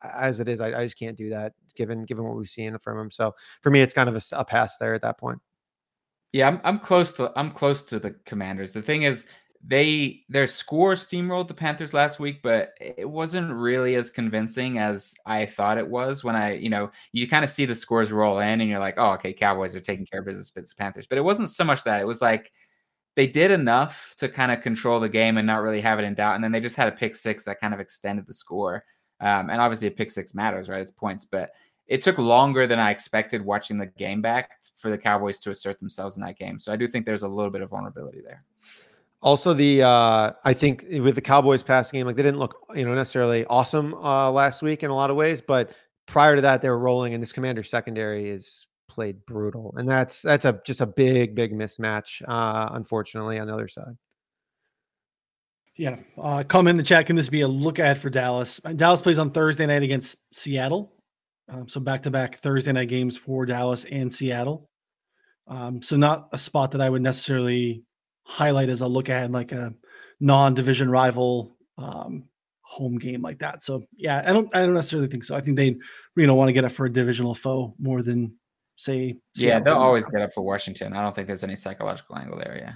as 0.03 0.39
it 0.39 0.47
is, 0.47 0.59
I, 0.59 0.79
I, 0.79 0.83
just 0.83 0.97
can't 0.97 1.17
do 1.17 1.29
that 1.29 1.53
given 1.75 2.03
given 2.05 2.25
what 2.25 2.35
we've 2.35 2.49
seen 2.49 2.77
from 2.79 2.99
him. 2.99 3.11
So 3.11 3.35
for 3.61 3.69
me, 3.69 3.81
it's 3.81 3.93
kind 3.93 4.09
of 4.09 4.15
a, 4.15 4.21
a 4.35 4.45
pass 4.45 4.77
there 4.77 4.93
at 4.93 5.01
that 5.01 5.17
point. 5.17 5.39
Yeah, 6.31 6.47
I'm, 6.47 6.59
I'm 6.63 6.79
close 6.79 7.11
to 7.13 7.31
I'm 7.35 7.51
close 7.51 7.83
to 7.83 7.99
the 7.99 8.11
Commanders. 8.25 8.71
The 8.71 8.81
thing 8.81 9.03
is, 9.03 9.27
they 9.65 10.23
their 10.27 10.47
score 10.47 10.95
steamrolled 10.95 11.47
the 11.47 11.53
Panthers 11.53 11.93
last 11.93 12.19
week, 12.19 12.41
but 12.43 12.73
it 12.81 13.09
wasn't 13.09 13.53
really 13.53 13.95
as 13.95 14.09
convincing 14.09 14.77
as 14.77 15.15
I 15.25 15.45
thought 15.45 15.77
it 15.77 15.87
was. 15.87 16.23
When 16.23 16.35
I, 16.35 16.55
you 16.55 16.69
know, 16.69 16.91
you 17.13 17.27
kind 17.29 17.45
of 17.45 17.51
see 17.51 17.65
the 17.65 17.75
scores 17.75 18.11
roll 18.11 18.39
in, 18.39 18.59
and 18.59 18.69
you're 18.69 18.79
like, 18.79 18.95
oh, 18.97 19.11
okay, 19.13 19.31
Cowboys 19.31 19.75
are 19.75 19.81
taking 19.81 20.05
care 20.05 20.19
of 20.19 20.25
business 20.25 20.49
against 20.49 20.75
the 20.75 20.81
Panthers. 20.81 21.07
But 21.07 21.17
it 21.17 21.23
wasn't 21.23 21.49
so 21.49 21.63
much 21.63 21.83
that; 21.85 22.01
it 22.01 22.07
was 22.07 22.21
like 22.21 22.51
they 23.15 23.25
did 23.25 23.51
enough 23.51 24.15
to 24.17 24.27
kind 24.27 24.51
of 24.51 24.61
control 24.61 24.99
the 24.99 25.07
game 25.07 25.37
and 25.37 25.47
not 25.47 25.61
really 25.61 25.81
have 25.81 25.97
it 25.97 26.03
in 26.03 26.13
doubt. 26.13 26.35
And 26.35 26.43
then 26.43 26.51
they 26.51 26.59
just 26.59 26.75
had 26.75 26.89
a 26.89 26.91
pick 26.91 27.15
six 27.15 27.45
that 27.45 27.59
kind 27.59 27.73
of 27.73 27.79
extended 27.79 28.27
the 28.27 28.33
score. 28.33 28.83
Um, 29.21 29.49
and 29.49 29.61
obviously, 29.61 29.87
a 29.87 29.91
pick 29.91 30.11
six 30.11 30.35
matters, 30.35 30.67
right? 30.67 30.81
It's 30.81 30.91
points, 30.91 31.23
but 31.23 31.51
it 31.87 32.01
took 32.01 32.17
longer 32.17 32.67
than 32.67 32.79
I 32.79 32.91
expected 32.91 33.45
watching 33.45 33.77
the 33.77 33.85
game 33.85 34.21
back 34.21 34.51
for 34.75 34.91
the 34.91 34.97
Cowboys 34.97 35.39
to 35.39 35.51
assert 35.51 35.79
themselves 35.79 36.17
in 36.17 36.23
that 36.23 36.37
game. 36.37 36.59
So 36.59 36.73
I 36.73 36.75
do 36.75 36.87
think 36.87 37.05
there's 37.05 37.23
a 37.23 37.27
little 37.27 37.51
bit 37.51 37.61
of 37.61 37.69
vulnerability 37.69 38.21
there. 38.21 38.43
Also, 39.23 39.53
the 39.53 39.81
uh, 39.81 40.33
I 40.43 40.53
think 40.53 40.85
with 40.89 41.15
the 41.15 41.21
Cowboys 41.21 41.63
passing 41.63 41.97
game, 41.97 42.05
like 42.05 42.17
they 42.17 42.23
didn't 42.23 42.39
look, 42.39 42.57
you 42.75 42.85
know, 42.85 42.93
necessarily 42.93 43.45
awesome 43.45 43.93
uh, 43.93 44.29
last 44.29 44.61
week 44.61 44.83
in 44.83 44.91
a 44.91 44.95
lot 44.95 45.09
of 45.09 45.15
ways, 45.15 45.41
but 45.41 45.71
prior 46.07 46.35
to 46.35 46.41
that, 46.41 46.61
they 46.61 46.69
were 46.69 46.77
rolling, 46.77 47.13
and 47.13 47.23
this 47.23 47.31
Commander 47.31 47.63
secondary 47.63 48.29
is 48.29 48.67
played 48.89 49.25
brutal, 49.25 49.73
and 49.77 49.87
that's 49.87 50.21
that's 50.21 50.43
a 50.43 50.59
just 50.65 50.81
a 50.81 50.85
big, 50.85 51.35
big 51.35 51.53
mismatch, 51.53 52.21
uh, 52.27 52.69
unfortunately, 52.73 53.39
on 53.39 53.47
the 53.47 53.53
other 53.53 53.69
side. 53.69 53.93
Yeah, 55.77 55.95
uh, 56.21 56.43
come 56.45 56.67
in 56.67 56.75
the 56.75 56.83
chat. 56.83 57.05
Can 57.05 57.15
this 57.15 57.29
be 57.29 57.41
a 57.41 57.47
look 57.47 57.79
ahead 57.79 57.97
for 57.97 58.09
Dallas? 58.09 58.59
Dallas 58.75 59.01
plays 59.01 59.17
on 59.17 59.31
Thursday 59.31 59.65
night 59.65 59.83
against 59.83 60.17
Seattle, 60.33 60.93
um, 61.47 61.69
so 61.69 61.79
back 61.79 62.03
to 62.03 62.11
back 62.11 62.39
Thursday 62.39 62.73
night 62.73 62.89
games 62.89 63.17
for 63.17 63.45
Dallas 63.45 63.85
and 63.85 64.13
Seattle. 64.13 64.69
Um, 65.47 65.81
so 65.81 65.95
not 65.95 66.27
a 66.33 66.37
spot 66.37 66.71
that 66.71 66.81
I 66.81 66.89
would 66.89 67.01
necessarily 67.01 67.83
highlight 68.23 68.69
as 68.69 68.81
a 68.81 68.87
look 68.87 69.09
at 69.09 69.31
like 69.31 69.51
a 69.51 69.73
non-division 70.19 70.89
rival 70.89 71.55
um, 71.77 72.25
home 72.61 72.97
game 72.97 73.21
like 73.21 73.39
that. 73.39 73.63
So 73.63 73.83
yeah, 73.95 74.23
I 74.25 74.33
don't 74.33 74.53
I 74.55 74.61
don't 74.61 74.73
necessarily 74.73 75.07
think 75.07 75.23
so. 75.23 75.35
I 75.35 75.41
think 75.41 75.57
they 75.57 75.75
you 76.15 76.27
know 76.27 76.35
want 76.35 76.49
to 76.49 76.53
get 76.53 76.65
up 76.65 76.71
for 76.71 76.85
a 76.85 76.91
divisional 76.91 77.35
foe 77.35 77.73
more 77.79 78.01
than 78.01 78.35
say 78.75 79.15
yeah 79.35 79.59
they'll 79.59 79.75
always 79.75 80.05
get 80.07 80.21
up 80.21 80.33
for 80.33 80.41
Washington. 80.41 80.93
I 80.93 81.01
don't 81.01 81.15
think 81.15 81.27
there's 81.27 81.43
any 81.43 81.55
psychological 81.55 82.17
angle 82.17 82.37
there. 82.37 82.57
Yeah. 82.57 82.73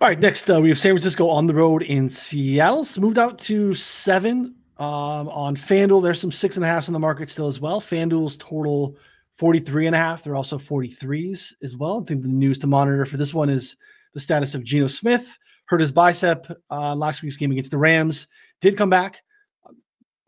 All 0.00 0.06
right, 0.06 0.20
next 0.20 0.48
uh, 0.48 0.60
we 0.60 0.68
have 0.68 0.78
San 0.78 0.92
Francisco 0.92 1.28
on 1.28 1.48
the 1.48 1.54
road 1.54 1.82
in 1.82 2.08
Seattle. 2.08 2.84
So 2.84 3.00
moved 3.00 3.18
out 3.18 3.38
to 3.40 3.74
seven 3.74 4.54
um, 4.76 5.28
on 5.28 5.56
FanDuel. 5.56 6.02
There's 6.02 6.20
some 6.20 6.30
six 6.30 6.54
and 6.56 6.64
a 6.64 6.68
halfs 6.68 6.86
in 6.86 6.92
the 6.92 7.00
market 7.00 7.28
still 7.28 7.48
as 7.48 7.60
well. 7.60 7.80
FanDuel's 7.80 8.36
total 8.36 8.96
43 9.34 9.88
and 9.88 9.96
a 9.96 9.98
half. 9.98 10.22
They're 10.22 10.36
also 10.36 10.56
43s 10.56 11.54
as 11.64 11.76
well. 11.76 12.00
I 12.00 12.04
think 12.04 12.22
the 12.22 12.28
news 12.28 12.58
to 12.60 12.68
monitor 12.68 13.04
for 13.06 13.16
this 13.16 13.34
one 13.34 13.48
is 13.48 13.76
the 14.14 14.20
status 14.20 14.54
of 14.54 14.64
Geno 14.64 14.86
Smith. 14.86 15.38
Hurt 15.66 15.80
his 15.80 15.92
bicep 15.92 16.46
uh, 16.70 16.94
last 16.94 17.22
week's 17.22 17.36
game 17.36 17.50
against 17.52 17.70
the 17.70 17.78
Rams. 17.78 18.26
Did 18.60 18.76
come 18.76 18.90
back. 18.90 19.22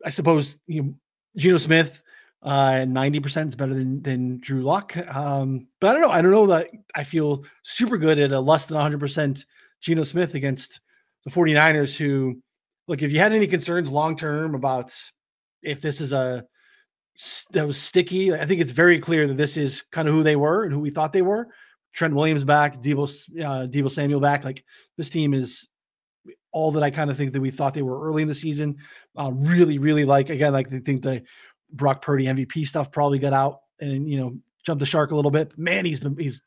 I 0.05 0.11
suppose 0.11 0.59
you 0.67 0.83
know, 0.83 0.95
Geno 1.37 1.59
Smith 1.59 2.03
uh, 2.43 2.85
ninety 2.87 3.21
percent 3.21 3.49
is 3.49 3.57
better 3.57 3.75
than 3.75 4.03
than 4.03 4.39
Drew 4.39 4.63
Lock. 4.63 4.97
Um, 5.15 5.67
but 5.81 5.91
I 5.91 5.93
don't 5.93 6.03
know. 6.03 6.11
I 6.11 6.23
don't 6.23 6.31
know 6.31 6.47
that 6.47 6.69
I 6.95 7.05
feel 7.05 7.45
super 7.63 7.99
good 7.99 8.19
at 8.19 8.33
a 8.33 8.41
less 8.41 8.67
than 8.67 8.81
hundred 8.81 9.01
percent 9.01 9.45
Geno 9.81 10.03
Smith 10.03 10.35
against 10.35 10.81
the 11.25 11.31
49ers. 11.31 11.97
Who 11.97 12.41
look, 12.89 13.03
if 13.03 13.13
you 13.13 13.19
had 13.19 13.33
any 13.33 13.47
concerns 13.47 13.91
long 13.91 14.17
term 14.17 14.55
about 14.55 14.95
if 15.63 15.81
this 15.81 16.01
is 16.01 16.13
a 16.13 16.45
that 17.53 17.67
was 17.67 17.79
sticky, 17.79 18.33
I 18.33 18.47
think 18.47 18.61
it's 18.61 18.73
very 18.73 18.99
clear 18.99 19.27
that 19.27 19.37
this 19.37 19.57
is 19.57 19.83
kind 19.91 20.09
of 20.09 20.15
who 20.15 20.23
they 20.23 20.37
were 20.37 20.65
and 20.65 20.73
who 20.73 20.81
we 20.81 20.91
thought 20.91 21.13
they 21.13 21.23
were. 21.23 21.49
Trent 21.93 22.15
Williams 22.15 22.45
back, 22.45 22.77
Deebo, 22.83 23.05
uh, 23.41 23.67
Deebo 23.67 23.91
Samuel 23.91 24.21
back. 24.21 24.45
Like 24.45 24.65
this 24.97 25.11
team 25.11 25.35
is 25.35 25.69
all 26.53 26.73
that 26.73 26.83
I 26.83 26.91
kind 26.91 27.11
of 27.11 27.17
think 27.17 27.33
that 27.33 27.41
we 27.41 27.51
thought 27.51 27.75
they 27.75 27.83
were 27.83 28.07
early 28.07 28.23
in 28.23 28.29
the 28.29 28.35
season. 28.35 28.77
Uh, 29.19 29.31
really, 29.33 29.79
really 29.79 30.05
like 30.05 30.31
again, 30.31 30.53
like 30.53 30.73
I 30.73 30.81
think 30.81 31.03
the 31.03 31.23
Brock 31.73 32.03
Purdy 32.03 32.27
MVP 32.27 32.67
stuff 32.67 32.91
probably 32.91 33.19
got 33.19 33.33
out 33.33 33.61
and 33.81 34.09
you 34.09 34.19
know 34.19 34.37
jumped 34.65 34.81
the 34.81 34.87
shark 34.87 35.11
a 35.11 35.17
little 35.17 35.31
bit. 35.31 35.57
Man, 35.59 35.85
he's 35.85 36.01
been 36.01 36.17
he's 36.17 36.43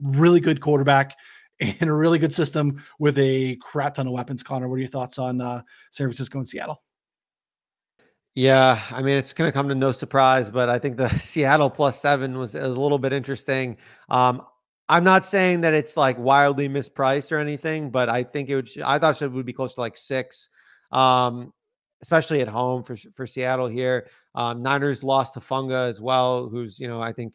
really 0.00 0.40
good 0.40 0.60
quarterback 0.60 1.16
and 1.60 1.90
a 1.90 1.92
really 1.92 2.18
good 2.18 2.32
system 2.32 2.82
with 2.98 3.18
a 3.18 3.56
crap 3.60 3.94
ton 3.94 4.06
of 4.06 4.12
weapons. 4.12 4.42
Connor, 4.42 4.68
what 4.68 4.76
are 4.76 4.78
your 4.78 4.88
thoughts 4.88 5.18
on 5.18 5.40
uh, 5.40 5.62
San 5.90 6.06
Francisco 6.06 6.38
and 6.38 6.48
Seattle? 6.48 6.82
Yeah, 8.34 8.80
I 8.92 9.02
mean 9.02 9.16
it's 9.16 9.32
going 9.32 9.48
to 9.48 9.52
come 9.52 9.68
to 9.68 9.74
no 9.74 9.92
surprise, 9.92 10.50
but 10.50 10.68
I 10.68 10.78
think 10.78 10.96
the 10.96 11.08
Seattle 11.18 11.70
plus 11.70 12.00
seven 12.00 12.38
was, 12.38 12.54
was 12.54 12.76
a 12.76 12.80
little 12.80 12.98
bit 12.98 13.12
interesting. 13.12 13.76
Um, 14.08 14.42
I'm 14.90 15.04
not 15.04 15.24
saying 15.24 15.60
that 15.60 15.72
it's 15.72 15.96
like 15.96 16.18
wildly 16.18 16.68
mispriced 16.68 17.30
or 17.30 17.38
anything, 17.38 17.90
but 17.90 18.08
I 18.08 18.24
think 18.24 18.48
it 18.48 18.56
would. 18.56 18.68
I 18.84 18.98
thought 18.98 19.22
it 19.22 19.30
would 19.30 19.46
be 19.46 19.52
close 19.52 19.74
to 19.74 19.80
like 19.80 19.96
six, 19.96 20.48
um, 20.90 21.52
especially 22.02 22.40
at 22.40 22.48
home 22.48 22.82
for 22.82 22.96
for 22.96 23.24
Seattle 23.24 23.68
here. 23.68 24.08
Um, 24.34 24.62
Niners 24.62 25.04
lost 25.04 25.36
Hufanga 25.36 25.88
as 25.88 26.00
well, 26.00 26.48
who's 26.48 26.80
you 26.80 26.88
know 26.88 27.00
I 27.00 27.12
think, 27.12 27.34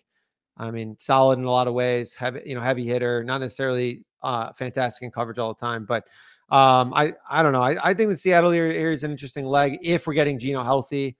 I 0.57 0.69
mean, 0.69 0.97
solid 0.99 1.39
in 1.39 1.45
a 1.45 1.49
lot 1.49 1.69
of 1.69 1.73
ways. 1.73 2.13
Heavy, 2.13 2.41
you 2.45 2.55
know, 2.55 2.61
heavy 2.61 2.85
hitter, 2.85 3.23
not 3.23 3.39
necessarily 3.39 4.03
uh, 4.21 4.51
fantastic 4.51 5.03
in 5.03 5.11
coverage 5.11 5.39
all 5.39 5.53
the 5.53 5.65
time, 5.65 5.85
but 5.85 6.03
um, 6.49 6.93
I 6.93 7.13
I 7.29 7.41
don't 7.41 7.53
know. 7.53 7.61
I, 7.61 7.77
I 7.81 7.93
think 7.93 8.09
that 8.09 8.19
Seattle 8.19 8.51
here, 8.51 8.69
here 8.69 8.91
is 8.91 9.05
an 9.05 9.11
interesting 9.11 9.45
leg 9.45 9.77
if 9.81 10.07
we're 10.07 10.13
getting 10.13 10.37
Geno 10.37 10.61
healthy. 10.61 11.15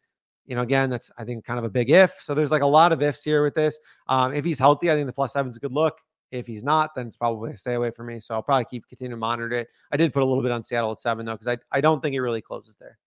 You 0.47 0.57
know, 0.57 0.63
again, 0.63 0.89
that's 0.89 1.09
I 1.17 1.23
think 1.23 1.45
kind 1.45 1.59
of 1.59 1.63
a 1.63 1.69
big 1.69 1.89
if. 1.89 2.19
So 2.19 2.35
there's 2.35 2.51
like 2.51 2.61
a 2.61 2.67
lot 2.67 2.91
of 2.91 3.01
ifs 3.01 3.23
here 3.23 3.41
with 3.41 3.55
this. 3.55 3.79
Um, 4.07 4.33
if 4.33 4.43
he's 4.43 4.59
healthy, 4.59 4.91
I 4.91 4.95
think 4.95 5.07
the 5.07 5.13
plus 5.13 5.31
seven 5.31 5.49
is 5.49 5.55
a 5.55 5.61
good 5.61 5.71
look. 5.71 5.97
If 6.31 6.47
he's 6.47 6.63
not, 6.63 6.95
then 6.95 7.07
it's 7.07 7.17
probably 7.17 7.51
a 7.51 7.57
stay 7.57 7.75
away 7.75 7.91
from 7.91 8.07
me. 8.07 8.19
So 8.19 8.35
I'll 8.35 8.43
probably 8.43 8.65
keep 8.65 8.87
continuing 8.87 9.11
to 9.11 9.17
monitor 9.17 9.55
it. 9.55 9.67
I 9.91 9.97
did 9.97 10.13
put 10.13 10.23
a 10.23 10.25
little 10.25 10.43
bit 10.43 10.51
on 10.51 10.63
Seattle 10.63 10.91
at 10.91 10.99
seven 10.99 11.25
though, 11.25 11.33
because 11.33 11.47
I, 11.47 11.77
I 11.77 11.81
don't 11.81 12.01
think 12.01 12.15
it 12.15 12.21
really 12.21 12.41
closes 12.41 12.77
there. 12.77 12.97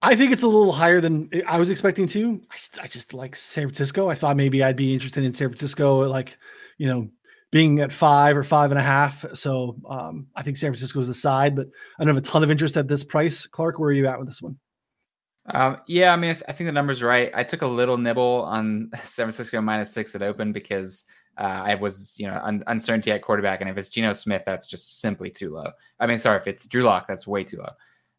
I 0.00 0.14
think 0.14 0.32
it's 0.32 0.42
a 0.42 0.48
little 0.48 0.72
higher 0.72 1.00
than 1.00 1.28
I 1.46 1.58
was 1.58 1.70
expecting 1.70 2.06
to. 2.08 2.40
I 2.50 2.54
just, 2.54 2.78
I 2.80 2.86
just 2.86 3.14
like 3.14 3.34
San 3.34 3.64
Francisco. 3.64 4.08
I 4.08 4.14
thought 4.14 4.36
maybe 4.36 4.62
I'd 4.62 4.76
be 4.76 4.92
interested 4.92 5.24
in 5.24 5.32
San 5.32 5.48
Francisco, 5.48 6.00
like, 6.08 6.38
you 6.76 6.86
know, 6.86 7.08
being 7.50 7.80
at 7.80 7.90
five 7.90 8.36
or 8.36 8.44
five 8.44 8.70
and 8.70 8.78
a 8.78 8.82
half. 8.82 9.24
So 9.34 9.76
um, 9.88 10.28
I 10.36 10.42
think 10.42 10.56
San 10.56 10.70
Francisco 10.70 11.00
is 11.00 11.08
the 11.08 11.14
side, 11.14 11.56
but 11.56 11.66
I 11.98 12.04
don't 12.04 12.14
have 12.14 12.22
a 12.22 12.26
ton 12.26 12.44
of 12.44 12.50
interest 12.50 12.76
at 12.76 12.86
this 12.86 13.02
price. 13.02 13.46
Clark, 13.46 13.78
where 13.78 13.88
are 13.88 13.92
you 13.92 14.06
at 14.06 14.18
with 14.18 14.28
this 14.28 14.42
one? 14.42 14.58
Um, 15.50 15.78
yeah, 15.86 16.12
I 16.12 16.16
mean, 16.16 16.30
I, 16.30 16.34
th- 16.34 16.44
I 16.48 16.52
think 16.52 16.68
the 16.68 16.72
number's 16.72 17.02
right. 17.02 17.30
I 17.34 17.42
took 17.42 17.62
a 17.62 17.66
little 17.66 17.96
nibble 17.96 18.44
on 18.46 18.90
San 19.02 19.24
Francisco 19.24 19.60
minus 19.60 19.92
six 19.92 20.14
at 20.14 20.22
open 20.22 20.52
because 20.52 21.06
uh, 21.38 21.62
I 21.66 21.74
was, 21.76 22.18
you 22.18 22.26
know, 22.26 22.40
un- 22.42 22.64
uncertainty 22.66 23.12
at 23.12 23.22
quarterback, 23.22 23.60
and 23.60 23.70
if 23.70 23.78
it's 23.78 23.88
Geno 23.88 24.12
Smith, 24.12 24.42
that's 24.44 24.66
just 24.66 25.00
simply 25.00 25.30
too 25.30 25.50
low. 25.50 25.70
I 26.00 26.06
mean, 26.06 26.18
sorry, 26.18 26.38
if 26.38 26.48
it's 26.48 26.66
Drew 26.66 26.82
Lock, 26.82 27.06
that's 27.06 27.26
way 27.26 27.44
too 27.44 27.58
low. 27.58 27.70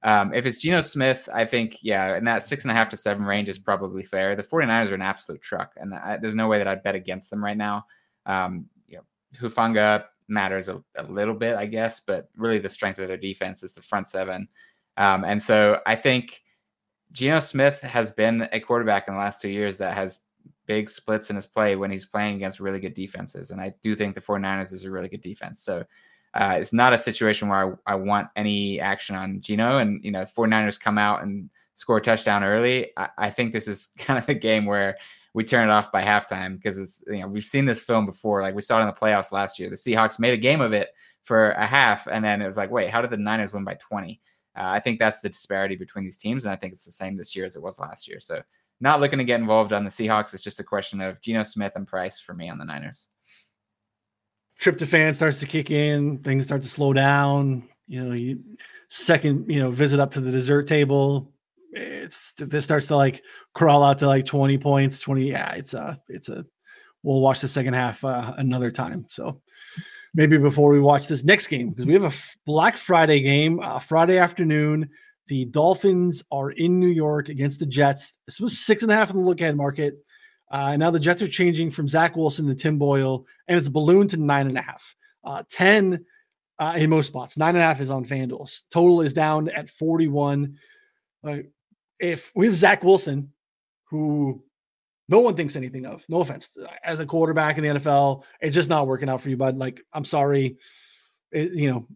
Um, 0.03 0.33
if 0.33 0.45
it's 0.45 0.59
Geno 0.59 0.79
Smith, 0.79 1.27
I 1.33 1.43
think, 1.43 1.79
yeah, 1.81 2.15
and 2.15 2.25
that 2.27 2.43
six 2.43 2.63
and 2.63 2.71
a 2.71 2.73
half 2.73 2.87
to 2.89 2.97
seven 2.97 3.25
range 3.25 3.49
is 3.49 3.59
probably 3.59 4.03
fair. 4.03 4.37
The 4.37 4.43
49ers 4.43 4.91
are 4.91 4.95
an 4.95 5.01
absolute 5.01 5.41
truck, 5.41 5.73
and 5.75 5.93
I, 5.93 6.17
there's 6.17 6.35
no 6.35 6.47
way 6.47 6.57
that 6.57 6.67
I'd 6.67 6.83
bet 6.83 6.95
against 6.95 7.29
them 7.29 7.43
right 7.43 7.57
now. 7.57 7.85
Um, 8.25 8.67
you 8.87 8.97
know, 8.97 9.03
Hufanga 9.37 10.05
matters 10.29 10.69
a, 10.69 10.81
a, 10.95 11.03
little 11.03 11.33
bit, 11.33 11.57
I 11.57 11.65
guess, 11.65 11.99
but 11.99 12.29
really 12.37 12.59
the 12.59 12.69
strength 12.69 12.99
of 12.99 13.09
their 13.09 13.17
defense 13.17 13.63
is 13.63 13.73
the 13.73 13.81
front 13.81 14.07
seven. 14.07 14.47
Um, 14.95 15.25
and 15.25 15.41
so 15.41 15.81
I 15.85 15.95
think 15.95 16.41
Geno 17.11 17.39
Smith 17.39 17.81
has 17.81 18.11
been 18.11 18.47
a 18.53 18.59
quarterback 18.59 19.07
in 19.07 19.13
the 19.13 19.19
last 19.19 19.41
two 19.41 19.49
years 19.49 19.77
that 19.77 19.95
has 19.95 20.19
big 20.69 20.87
splits 20.87 21.31
in 21.31 21.35
his 21.35 21.47
play 21.47 21.75
when 21.75 21.89
he's 21.89 22.05
playing 22.05 22.35
against 22.35 22.59
really 22.59 22.79
good 22.79 22.93
defenses. 22.93 23.49
And 23.49 23.59
I 23.59 23.73
do 23.81 23.95
think 23.95 24.13
the 24.13 24.21
49ers 24.21 24.71
is 24.71 24.85
a 24.85 24.91
really 24.91 25.09
good 25.09 25.21
defense. 25.21 25.63
So 25.63 25.83
uh, 26.35 26.57
it's 26.59 26.71
not 26.71 26.93
a 26.93 26.97
situation 26.99 27.49
where 27.49 27.79
I, 27.87 27.93
I, 27.93 27.95
want 27.95 28.27
any 28.35 28.79
action 28.79 29.15
on 29.15 29.41
Geno. 29.41 29.79
And, 29.79 29.99
you 30.05 30.11
know, 30.11 30.25
49ers 30.25 30.79
come 30.79 30.99
out 30.99 31.23
and 31.23 31.49
score 31.73 31.97
a 31.97 32.01
touchdown 32.01 32.43
early. 32.43 32.91
I, 32.97 33.09
I, 33.17 33.29
think 33.31 33.51
this 33.51 33.67
is 33.67 33.89
kind 33.97 34.19
of 34.19 34.27
the 34.27 34.35
game 34.35 34.67
where 34.67 34.95
we 35.33 35.43
turn 35.43 35.67
it 35.67 35.71
off 35.71 35.91
by 35.91 36.03
halftime 36.03 36.57
because 36.57 36.77
it's 36.77 37.03
you 37.07 37.21
know 37.21 37.27
we've 37.27 37.43
seen 37.43 37.65
this 37.65 37.81
film 37.81 38.05
before. 38.05 38.43
Like 38.43 38.53
we 38.53 38.61
saw 38.61 38.77
it 38.77 38.81
in 38.81 38.87
the 38.87 38.93
playoffs 38.93 39.31
last 39.31 39.59
year. 39.59 39.69
The 39.69 39.75
Seahawks 39.75 40.19
made 40.19 40.33
a 40.33 40.37
game 40.37 40.61
of 40.61 40.73
it 40.73 40.89
for 41.23 41.51
a 41.51 41.65
half, 41.65 42.07
and 42.07 42.23
then 42.23 42.41
it 42.41 42.47
was 42.47 42.57
like, 42.57 42.71
wait, 42.71 42.89
how 42.89 43.01
did 43.01 43.11
the 43.11 43.17
Niners 43.17 43.53
win 43.53 43.63
by 43.63 43.75
20? 43.75 44.19
Uh, 44.57 44.61
I 44.63 44.79
think 44.79 44.99
that's 44.99 45.19
the 45.19 45.29
disparity 45.29 45.75
between 45.75 46.03
these 46.03 46.17
teams, 46.17 46.45
and 46.45 46.51
I 46.51 46.55
think 46.55 46.73
it's 46.73 46.85
the 46.85 46.91
same 46.91 47.15
this 47.15 47.35
year 47.35 47.45
as 47.45 47.55
it 47.55 47.61
was 47.61 47.79
last 47.79 48.07
year. 48.07 48.19
So 48.19 48.41
not 48.81 49.01
looking 49.01 49.19
to 49.19 49.25
get 49.25 49.39
involved 49.39 49.73
on 49.73 49.83
the 49.83 49.89
Seahawks. 49.89 50.33
It's 50.33 50.43
just 50.43 50.59
a 50.59 50.63
question 50.63 51.01
of 51.01 51.21
Geno 51.21 51.43
Smith 51.43 51.73
and 51.75 51.87
Price 51.87 52.19
for 52.19 52.33
me 52.33 52.49
on 52.49 52.57
the 52.57 52.65
Niners. 52.65 53.07
Tryptophan 54.61 55.15
starts 55.15 55.39
to 55.39 55.45
kick 55.45 55.71
in, 55.71 56.19
things 56.19 56.45
start 56.45 56.61
to 56.61 56.67
slow 56.67 56.93
down. 56.93 57.67
You 57.87 58.03
know, 58.03 58.13
you 58.13 58.39
second, 58.89 59.49
you 59.49 59.61
know, 59.61 59.71
visit 59.71 59.99
up 59.99 60.11
to 60.11 60.21
the 60.21 60.31
dessert 60.31 60.67
table. 60.67 61.33
It's 61.71 62.33
this 62.37 62.65
starts 62.65 62.87
to 62.87 62.95
like 62.95 63.23
crawl 63.53 63.83
out 63.83 63.99
to 63.99 64.07
like 64.07 64.25
20 64.25 64.57
points, 64.57 64.99
20. 64.99 65.29
Yeah, 65.29 65.53
it's 65.53 65.73
a, 65.73 65.99
it's 66.09 66.29
a, 66.29 66.45
we'll 67.03 67.21
watch 67.21 67.41
the 67.41 67.47
second 67.47 67.73
half 67.73 68.03
uh, 68.03 68.33
another 68.37 68.71
time. 68.71 69.05
So 69.09 69.41
maybe 70.13 70.37
before 70.37 70.71
we 70.71 70.79
watch 70.79 71.07
this 71.07 71.23
next 71.23 71.47
game, 71.47 71.69
because 71.69 71.85
we 71.85 71.93
have 71.93 72.03
a 72.03 72.13
Black 72.45 72.75
Friday 72.75 73.21
game, 73.21 73.59
uh, 73.59 73.79
Friday 73.79 74.17
afternoon. 74.17 74.89
The 75.29 75.45
Dolphins 75.45 76.23
are 76.31 76.49
in 76.49 76.79
New 76.79 76.87
York 76.89 77.29
against 77.29 77.59
the 77.59 77.67
Jets. 77.67 78.15
This 78.25 78.39
was 78.39 78.59
six 78.59 78.81
and 78.81 78.91
a 78.91 78.95
half 78.95 79.11
in 79.11 79.17
the 79.17 79.23
look 79.23 79.39
ahead 79.39 79.55
market. 79.55 80.03
Uh, 80.51 80.75
now 80.75 80.89
the 80.89 80.99
Jets 80.99 81.21
are 81.21 81.27
changing 81.27 81.69
from 81.69 81.87
Zach 81.87 82.17
Wilson 82.17 82.47
to 82.47 82.55
Tim 82.55 82.79
Boyle, 82.79 83.27
and 83.47 83.57
it's 83.57 83.69
ballooned 83.69 84.09
to 84.09 84.17
nine 84.17 84.47
and 84.47 84.57
a 84.57 84.61
half. 84.61 84.95
Uh, 85.23 85.43
10 85.51 86.03
uh, 86.57 86.73
in 86.77 86.89
most 86.89 87.07
spots. 87.07 87.37
Nine 87.37 87.49
and 87.49 87.59
a 87.59 87.61
half 87.61 87.79
is 87.79 87.91
on 87.91 88.05
FanDuel. 88.05 88.63
Total 88.71 89.01
is 89.01 89.13
down 89.13 89.49
at 89.49 89.69
41. 89.69 90.57
Uh, 91.23 91.37
if 91.99 92.31
we 92.35 92.47
have 92.47 92.55
Zach 92.55 92.83
Wilson, 92.83 93.31
who 93.91 94.43
no 95.09 95.19
one 95.19 95.35
thinks 95.35 95.55
anything 95.55 95.85
of, 95.85 96.03
no 96.09 96.21
offense, 96.21 96.49
as 96.83 96.99
a 96.99 97.05
quarterback 97.05 97.57
in 97.57 97.63
the 97.63 97.79
NFL, 97.79 98.23
it's 98.41 98.55
just 98.55 98.69
not 98.69 98.87
working 98.87 99.09
out 99.09 99.21
for 99.21 99.29
you, 99.29 99.37
bud. 99.37 99.57
Like, 99.57 99.81
I'm 99.93 100.05
sorry. 100.05 100.57
It, 101.31 101.51
you 101.51 101.71
know, 101.71 101.87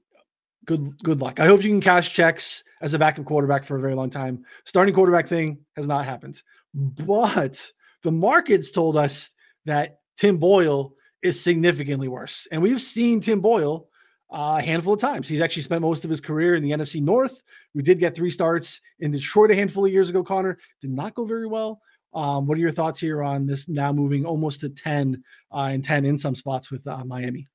good 0.66 0.97
good 1.03 1.20
luck. 1.20 1.39
I 1.39 1.45
hope 1.45 1.64
you 1.64 1.70
can 1.70 1.82
cash 1.82 2.14
checks 2.14 2.64
as 2.82 2.93
a 2.93 2.99
backup 2.99 3.26
quarterback 3.26 3.64
for 3.64 3.76
a 3.76 3.82
very 3.82 3.95
long 3.95 4.09
time. 4.09 4.43
Starting 4.66 4.93
quarterback 4.93 5.28
thing 5.28 5.59
has 5.76 5.88
not 5.88 6.05
happened. 6.05 6.41
But 6.74 7.72
the 8.03 8.11
markets 8.11 8.72
told 8.72 8.97
us 8.97 9.32
that 9.66 9.99
Tim 10.18 10.38
Boyle 10.38 10.93
is 11.22 11.41
significantly 11.41 12.07
worse. 12.07 12.47
And 12.51 12.61
we've 12.61 12.82
seen 12.82 13.22
Tim 13.22 13.39
Boyle 13.39 13.88
a 14.30 14.61
handful 14.61 14.93
of 14.93 14.99
times. 14.99 15.28
He's 15.28 15.41
actually 15.41 15.61
spent 15.61 15.82
most 15.82 16.03
of 16.03 16.09
his 16.09 16.20
career 16.20 16.55
in 16.55 16.64
the 16.64 16.72
NFC 16.72 17.01
North. 17.01 17.41
We 17.74 17.84
did 17.84 17.99
get 17.99 18.16
three 18.16 18.32
starts 18.32 18.82
in 18.99 19.11
Detroit 19.11 19.51
a 19.51 19.55
handful 19.55 19.86
of 19.86 19.91
years 19.91 20.09
ago, 20.09 20.24
Connor. 20.24 20.57
Did 20.82 20.91
not 20.91 21.14
go 21.14 21.26
very 21.26 21.47
well. 21.47 21.80
Um, 22.14 22.45
what 22.45 22.57
are 22.57 22.61
your 22.61 22.72
thoughts 22.72 22.99
here 22.99 23.24
on 23.24 23.45
this 23.45 23.68
now 23.68 23.91
moving 23.91 24.26
almost 24.26 24.61
to 24.61 24.70
10 24.70 25.24
uh, 25.51 25.70
and 25.72 25.84
10 25.84 26.05
in 26.05 26.18
some 26.18 26.36
spots 26.36 26.72
with 26.72 26.86
uh, 26.88 27.03
Miami? 27.05 27.47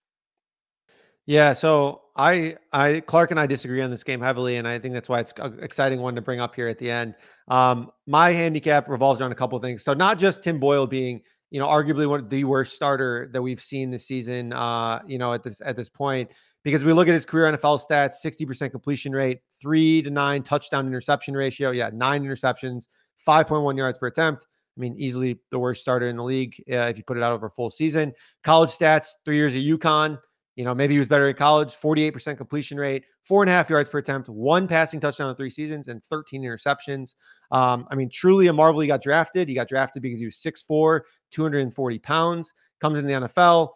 Yeah, 1.26 1.52
so 1.52 2.02
I, 2.18 2.56
I, 2.72 3.00
Clark 3.06 3.30
and 3.30 3.38
I 3.38 3.46
disagree 3.46 3.80
on 3.80 3.90
this 3.90 4.02
game 4.02 4.20
heavily, 4.20 4.56
and 4.56 4.66
I 4.66 4.80
think 4.80 4.92
that's 4.92 5.08
why 5.08 5.20
it's 5.20 5.32
an 5.38 5.60
exciting 5.62 6.00
one 6.00 6.16
to 6.16 6.20
bring 6.20 6.40
up 6.40 6.54
here 6.54 6.66
at 6.66 6.76
the 6.76 6.90
end. 6.90 7.14
Um, 7.46 7.92
my 8.06 8.32
handicap 8.32 8.88
revolves 8.88 9.20
around 9.20 9.30
a 9.30 9.36
couple 9.36 9.56
of 9.56 9.62
things. 9.62 9.84
So 9.84 9.94
not 9.94 10.18
just 10.18 10.42
Tim 10.42 10.58
Boyle 10.58 10.88
being, 10.88 11.22
you 11.50 11.60
know, 11.60 11.66
arguably 11.66 12.08
one 12.08 12.18
of 12.18 12.28
the 12.28 12.42
worst 12.42 12.74
starter 12.74 13.30
that 13.32 13.40
we've 13.40 13.60
seen 13.60 13.88
this 13.90 14.04
season, 14.04 14.52
uh, 14.52 15.00
you 15.06 15.16
know, 15.16 15.32
at 15.32 15.44
this 15.44 15.62
at 15.64 15.76
this 15.76 15.88
point, 15.88 16.28
because 16.64 16.84
we 16.84 16.92
look 16.92 17.06
at 17.06 17.14
his 17.14 17.24
career 17.24 17.52
NFL 17.52 17.80
stats 17.88 18.16
60% 18.22 18.72
completion 18.72 19.12
rate, 19.12 19.38
three 19.60 20.02
to 20.02 20.10
nine 20.10 20.42
touchdown 20.42 20.88
interception 20.88 21.34
ratio. 21.34 21.70
Yeah, 21.70 21.90
nine 21.94 22.24
interceptions, 22.24 22.88
5.1 23.26 23.78
yards 23.78 23.96
per 23.96 24.08
attempt. 24.08 24.48
I 24.76 24.80
mean, 24.80 24.94
easily 24.98 25.38
the 25.50 25.58
worst 25.58 25.82
starter 25.82 26.06
in 26.06 26.16
the 26.16 26.24
league 26.24 26.62
uh, 26.70 26.88
if 26.90 26.98
you 26.98 27.04
put 27.04 27.16
it 27.16 27.22
out 27.22 27.32
over 27.32 27.46
a 27.46 27.50
full 27.50 27.70
season. 27.70 28.12
College 28.42 28.70
stats, 28.70 29.10
three 29.24 29.36
years 29.36 29.54
at 29.54 29.62
UConn. 29.62 30.18
You 30.58 30.64
know, 30.64 30.74
maybe 30.74 30.94
he 30.94 30.98
was 30.98 31.06
better 31.06 31.28
in 31.28 31.36
college, 31.36 31.76
48% 31.76 32.36
completion 32.36 32.78
rate, 32.78 33.04
four 33.22 33.42
and 33.42 33.48
a 33.48 33.52
half 33.52 33.70
yards 33.70 33.88
per 33.88 33.98
attempt, 33.98 34.28
one 34.28 34.66
passing 34.66 34.98
touchdown 34.98 35.30
in 35.30 35.36
three 35.36 35.50
seasons, 35.50 35.86
and 35.86 36.02
13 36.02 36.42
interceptions. 36.42 37.14
Um, 37.52 37.86
I 37.90 37.94
mean, 37.94 38.10
truly 38.10 38.48
a 38.48 38.52
marvel. 38.52 38.80
He 38.80 38.88
got 38.88 39.00
drafted. 39.00 39.48
He 39.48 39.54
got 39.54 39.68
drafted 39.68 40.02
because 40.02 40.18
he 40.18 40.26
was 40.26 40.34
6'4, 40.34 41.02
240 41.30 41.98
pounds, 42.00 42.54
comes 42.80 42.98
in 42.98 43.06
the 43.06 43.12
NFL 43.12 43.70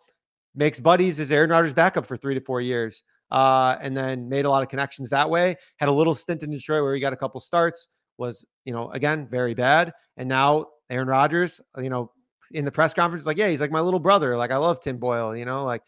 makes 0.55 0.80
buddies 0.80 1.18
as 1.20 1.30
Aaron 1.33 1.51
Rodgers 1.51 1.72
backup 1.72 2.07
for 2.07 2.16
three 2.16 2.35
to 2.35 2.41
four 2.41 2.61
years. 2.61 3.03
Uh, 3.30 3.78
and 3.80 3.97
then 3.97 4.28
made 4.28 4.45
a 4.45 4.51
lot 4.51 4.62
of 4.62 4.68
connections 4.68 5.09
that 5.09 5.28
way. 5.28 5.57
Had 5.78 5.89
a 5.89 5.93
little 5.93 6.14
stint 6.14 6.43
in 6.43 6.51
Detroit 6.51 6.83
where 6.83 6.95
he 6.95 7.01
got 7.01 7.14
a 7.14 7.16
couple 7.16 7.41
starts, 7.41 7.89
was, 8.18 8.45
you 8.66 8.74
know, 8.74 8.91
again, 8.91 9.26
very 9.26 9.55
bad. 9.55 9.91
And 10.18 10.28
now 10.28 10.66
Aaron 10.91 11.09
Rodgers, 11.09 11.59
you 11.78 11.89
know, 11.89 12.12
in 12.51 12.66
the 12.66 12.70
press 12.70 12.93
conference, 12.93 13.24
like, 13.24 13.39
yeah, 13.39 13.49
he's 13.49 13.62
like 13.62 13.70
my 13.70 13.80
little 13.80 14.01
brother. 14.01 14.37
Like, 14.37 14.51
I 14.51 14.59
love 14.59 14.80
Tim 14.80 14.99
Boyle, 14.99 15.35
you 15.35 15.47
know, 15.47 15.64
like 15.64 15.80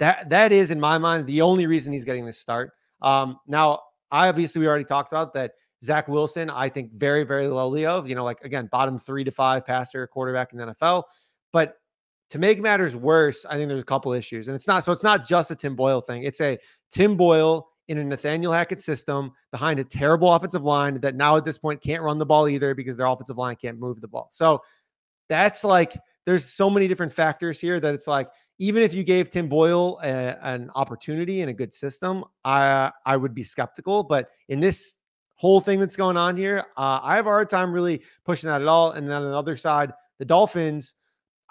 that, 0.00 0.28
that 0.30 0.50
is 0.50 0.70
in 0.70 0.80
my 0.80 0.98
mind 0.98 1.26
the 1.26 1.42
only 1.42 1.66
reason 1.66 1.92
he's 1.92 2.04
getting 2.04 2.26
this 2.26 2.38
start. 2.38 2.72
Um, 3.02 3.38
now, 3.46 3.80
I 4.10 4.28
obviously 4.28 4.60
we 4.60 4.66
already 4.66 4.84
talked 4.84 5.12
about 5.12 5.32
that. 5.34 5.52
Zach 5.82 6.08
Wilson, 6.08 6.50
I 6.50 6.68
think 6.68 6.92
very, 6.92 7.24
very 7.24 7.46
lowly 7.46 7.86
of, 7.86 8.06
you 8.08 8.14
know, 8.14 8.24
like 8.24 8.42
again, 8.42 8.68
bottom 8.70 8.98
three 8.98 9.24
to 9.24 9.30
five 9.30 9.64
passer 9.64 10.06
quarterback 10.06 10.52
in 10.52 10.58
the 10.58 10.66
NFL. 10.66 11.04
But 11.52 11.76
to 12.30 12.38
make 12.38 12.60
matters 12.60 12.94
worse, 12.94 13.46
I 13.48 13.56
think 13.56 13.68
there's 13.68 13.82
a 13.82 13.86
couple 13.86 14.12
issues. 14.12 14.48
And 14.48 14.54
it's 14.54 14.66
not 14.66 14.84
so 14.84 14.92
it's 14.92 15.02
not 15.02 15.26
just 15.26 15.50
a 15.50 15.54
Tim 15.54 15.76
Boyle 15.76 16.00
thing. 16.00 16.24
It's 16.24 16.40
a 16.40 16.58
Tim 16.90 17.16
Boyle 17.16 17.68
in 17.88 17.98
a 17.98 18.04
Nathaniel 18.04 18.52
Hackett 18.52 18.80
system 18.80 19.32
behind 19.50 19.80
a 19.80 19.84
terrible 19.84 20.32
offensive 20.32 20.64
line 20.64 21.00
that 21.00 21.16
now 21.16 21.36
at 21.36 21.44
this 21.44 21.58
point 21.58 21.82
can't 21.82 22.02
run 22.02 22.18
the 22.18 22.26
ball 22.26 22.48
either 22.48 22.74
because 22.74 22.96
their 22.96 23.06
offensive 23.06 23.38
line 23.38 23.56
can't 23.56 23.80
move 23.80 24.00
the 24.00 24.08
ball. 24.08 24.28
So 24.30 24.62
that's 25.28 25.64
like 25.64 25.98
there's 26.24 26.44
so 26.44 26.70
many 26.70 26.86
different 26.88 27.12
factors 27.12 27.58
here 27.58 27.80
that 27.80 27.94
it's 27.94 28.06
like 28.06 28.28
even 28.60 28.82
if 28.82 28.94
you 28.94 29.02
gave 29.02 29.30
Tim 29.30 29.48
Boyle 29.48 29.98
a, 30.04 30.36
an 30.46 30.70
opportunity 30.76 31.40
and 31.40 31.50
a 31.50 31.54
good 31.54 31.74
system, 31.74 32.24
I 32.44 32.92
I 33.04 33.16
would 33.16 33.34
be 33.34 33.42
skeptical. 33.42 34.04
But 34.04 34.30
in 34.48 34.60
this 34.60 34.94
whole 35.34 35.60
thing 35.60 35.80
that's 35.80 35.96
going 35.96 36.16
on 36.16 36.36
here, 36.36 36.66
uh, 36.76 37.00
I 37.02 37.16
have 37.16 37.26
a 37.26 37.30
hard 37.30 37.50
time 37.50 37.72
really 37.72 38.02
pushing 38.24 38.48
that 38.48 38.60
at 38.60 38.68
all. 38.68 38.92
And 38.92 39.08
then 39.08 39.22
on 39.22 39.30
the 39.30 39.36
other 39.36 39.56
side, 39.56 39.92
the 40.18 40.24
Dolphins 40.24 40.94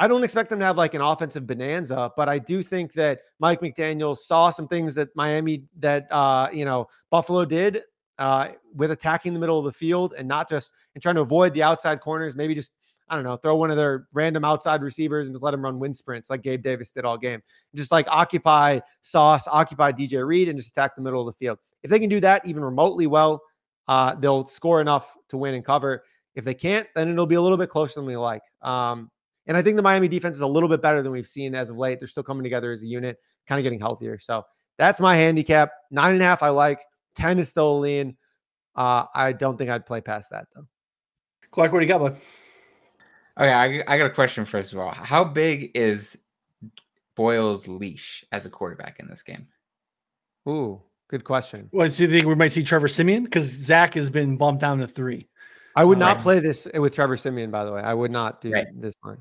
I 0.02 0.08
don't 0.08 0.24
expect 0.24 0.50
them 0.50 0.60
to 0.60 0.66
have 0.66 0.78
like 0.78 0.94
an 0.94 1.02
offensive 1.02 1.46
bonanza, 1.46 2.12
but 2.16 2.30
I 2.30 2.40
do 2.40 2.64
think 2.64 2.94
that 2.94 3.20
Mike 3.40 3.60
McDaniel 3.60 4.18
saw 4.18 4.50
some 4.50 4.68
things 4.68 4.96
that 4.96 5.10
Miami 5.14 5.66
that 5.80 6.08
uh, 6.10 6.48
you 6.54 6.64
know 6.64 6.88
Buffalo 7.10 7.44
did 7.44 7.82
uh, 8.18 8.50
with 8.74 8.92
attacking 8.92 9.34
the 9.34 9.40
middle 9.40 9.60
of 9.60 9.66
the 9.66 9.74
field 9.74 10.14
and 10.18 10.28
not 10.28 10.48
just 10.48 10.72
and 10.96 11.02
trying 11.02 11.16
to 11.16 11.22
avoid 11.22 11.54
the 11.54 11.64
outside 11.64 12.00
corners. 12.00 12.34
Maybe 12.34 12.56
just 12.56 12.72
I 13.10 13.16
don't 13.16 13.24
know, 13.24 13.38
throw 13.38 13.56
one 13.56 13.72
of 13.72 13.78
their 13.78 14.08
random 14.14 14.46
outside 14.46 14.82
receivers 14.82 15.28
and 15.28 15.36
just 15.36 15.44
let 15.44 15.52
them 15.52 15.64
run 15.64 15.80
wind 15.80 15.96
sprints 15.96 16.30
like 16.30 16.44
Gabe 16.44 16.62
Davis 16.62 16.92
did 16.92 17.06
all 17.06 17.18
game. 17.18 17.42
Just 17.76 17.92
like 17.92 18.08
occupy 18.10 18.80
Sauce, 19.02 19.48
occupy 19.48 19.92
DJ 19.92 20.26
Reed, 20.26 20.50
and 20.50 20.58
just 20.58 20.70
attack 20.70 20.96
the 20.96 21.02
middle 21.02 21.28
of 21.28 21.34
the 21.34 21.38
field. 21.44 21.58
If 21.84 21.90
they 21.90 22.00
can 22.00 22.10
do 22.10 22.20
that 22.20 22.46
even 22.46 22.64
remotely 22.64 23.08
well, 23.08 23.42
uh, 23.88 24.16
they'll 24.16 24.46
score 24.46 24.82
enough 24.82 25.16
to 25.30 25.38
win 25.38 25.56
and 25.56 25.66
cover. 25.66 26.04
If 26.36 26.46
they 26.46 26.54
can't, 26.54 26.88
then 26.96 27.10
it'll 27.10 27.26
be 27.26 27.36
a 27.36 27.42
little 27.42 27.58
bit 27.58 27.70
closer 27.70 28.00
than 28.00 28.06
we 28.06 28.16
like. 28.16 28.44
Um, 28.62 29.10
and 29.48 29.58
I 29.58 29.62
think 29.64 29.78
the 29.78 29.82
Miami 29.82 30.08
defense 30.08 30.36
is 30.36 30.42
a 30.42 30.48
little 30.48 30.70
bit 30.70 30.82
better 30.82 31.02
than 31.02 31.12
we've 31.12 31.28
seen 31.28 31.56
as 31.56 31.72
of 31.72 31.78
late. 31.78 32.00
They're 32.00 32.08
still 32.08 32.24
coming 32.24 32.44
together 32.44 32.72
as 32.72 32.84
a 32.84 32.88
unit, 32.88 33.18
kind 33.48 33.60
of 33.60 33.64
getting 33.64 33.80
healthier. 33.80 34.20
So 34.20 34.46
that's 34.78 35.00
my 35.00 35.16
handicap. 35.16 35.72
Nine 35.90 36.14
and 36.14 36.22
a 36.22 36.26
half, 36.26 36.44
I 36.44 36.50
like. 36.50 36.82
10 37.16 37.40
is 37.40 37.50
still 37.50 37.78
a 37.78 37.80
lean. 37.80 38.16
Uh, 38.76 39.06
I 39.14 39.34
don't 39.34 39.58
think 39.58 39.72
I'd 39.72 39.86
play 39.86 40.02
past 40.02 40.30
that, 40.30 40.46
though. 40.56 40.68
Clark, 41.52 41.74
what 41.74 41.80
do 41.80 41.86
you 41.86 41.90
got, 41.92 42.00
bud? 42.00 42.18
Okay, 43.40 43.54
I, 43.54 43.84
I 43.88 43.98
got 43.98 44.08
a 44.08 44.14
question 44.14 44.44
first 44.44 44.74
of 44.74 44.80
all. 44.80 44.92
How 44.92 45.24
big 45.24 45.72
is 45.74 46.18
Boyle's 47.16 47.68
leash 47.68 48.26
as 48.32 48.46
a 48.46 48.50
quarterback 48.50 49.00
in 49.00 49.08
this 49.08 49.24
game? 49.24 49.48
Ooh, 50.48 50.82
good 51.08 51.24
question. 51.24 51.70
What 51.72 51.94
do 51.94 52.04
you 52.04 52.10
think 52.10 52.28
we 52.28 52.36
might 52.36 52.52
see 52.52 52.64
Trevor 52.64 52.88
Siemian? 52.88 53.24
Because 53.24 53.46
Zach 53.46 53.94
has 53.94 54.10
been 54.10 54.36
bumped 54.36 54.62
down 54.62 54.80
to 54.80 54.88
three. 54.88 55.28
I 55.76 55.86
would 55.86 55.98
not 55.98 56.20
play 56.20 56.40
this 56.40 56.68
with 56.74 56.94
Trevor 56.94 57.16
Siemian, 57.16 57.52
by 57.52 57.64
the 57.64 57.72
way. 57.72 57.82
I 57.82 57.94
would 57.94 58.12
not 58.12 58.42
do 58.42 58.52
right. 58.52 58.68
this 58.76 58.96
one. 59.02 59.20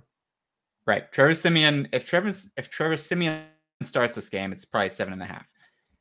Right. 0.87 1.11
Trevor 1.12 1.35
Siemian, 1.35 1.89
if 1.93 2.09
Trevor 2.09 2.33
if 2.57 2.71
Trevor 2.71 2.97
Siemian 2.97 3.45
starts 3.83 4.16
this 4.16 4.29
game, 4.29 4.51
it's 4.51 4.64
probably 4.64 4.89
seven 4.89 5.12
and 5.12 5.23
a 5.23 5.27
half. 5.27 5.47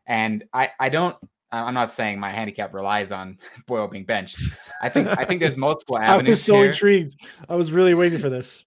And 0.07 0.45
I, 0.53 0.71
I 0.79 0.89
don't 0.89 1.15
I'm 1.51 1.73
not 1.73 1.93
saying 1.93 2.19
my 2.19 2.31
handicap 2.31 2.73
relies 2.73 3.11
on 3.11 3.37
Boyle 3.67 3.87
being 3.87 4.05
benched. 4.05 4.41
I 4.81 4.89
think 4.89 5.07
I 5.07 5.23
think 5.23 5.39
there's 5.39 5.57
multiple 5.67 5.97
avenues. 5.97 6.27
I 6.27 6.31
was 6.31 6.43
so 6.43 6.55
here. 6.55 6.65
intrigued. 6.71 7.15
I 7.49 7.55
was 7.55 7.71
really 7.71 7.93
waiting 7.93 8.19
for 8.19 8.29
this. 8.29 8.65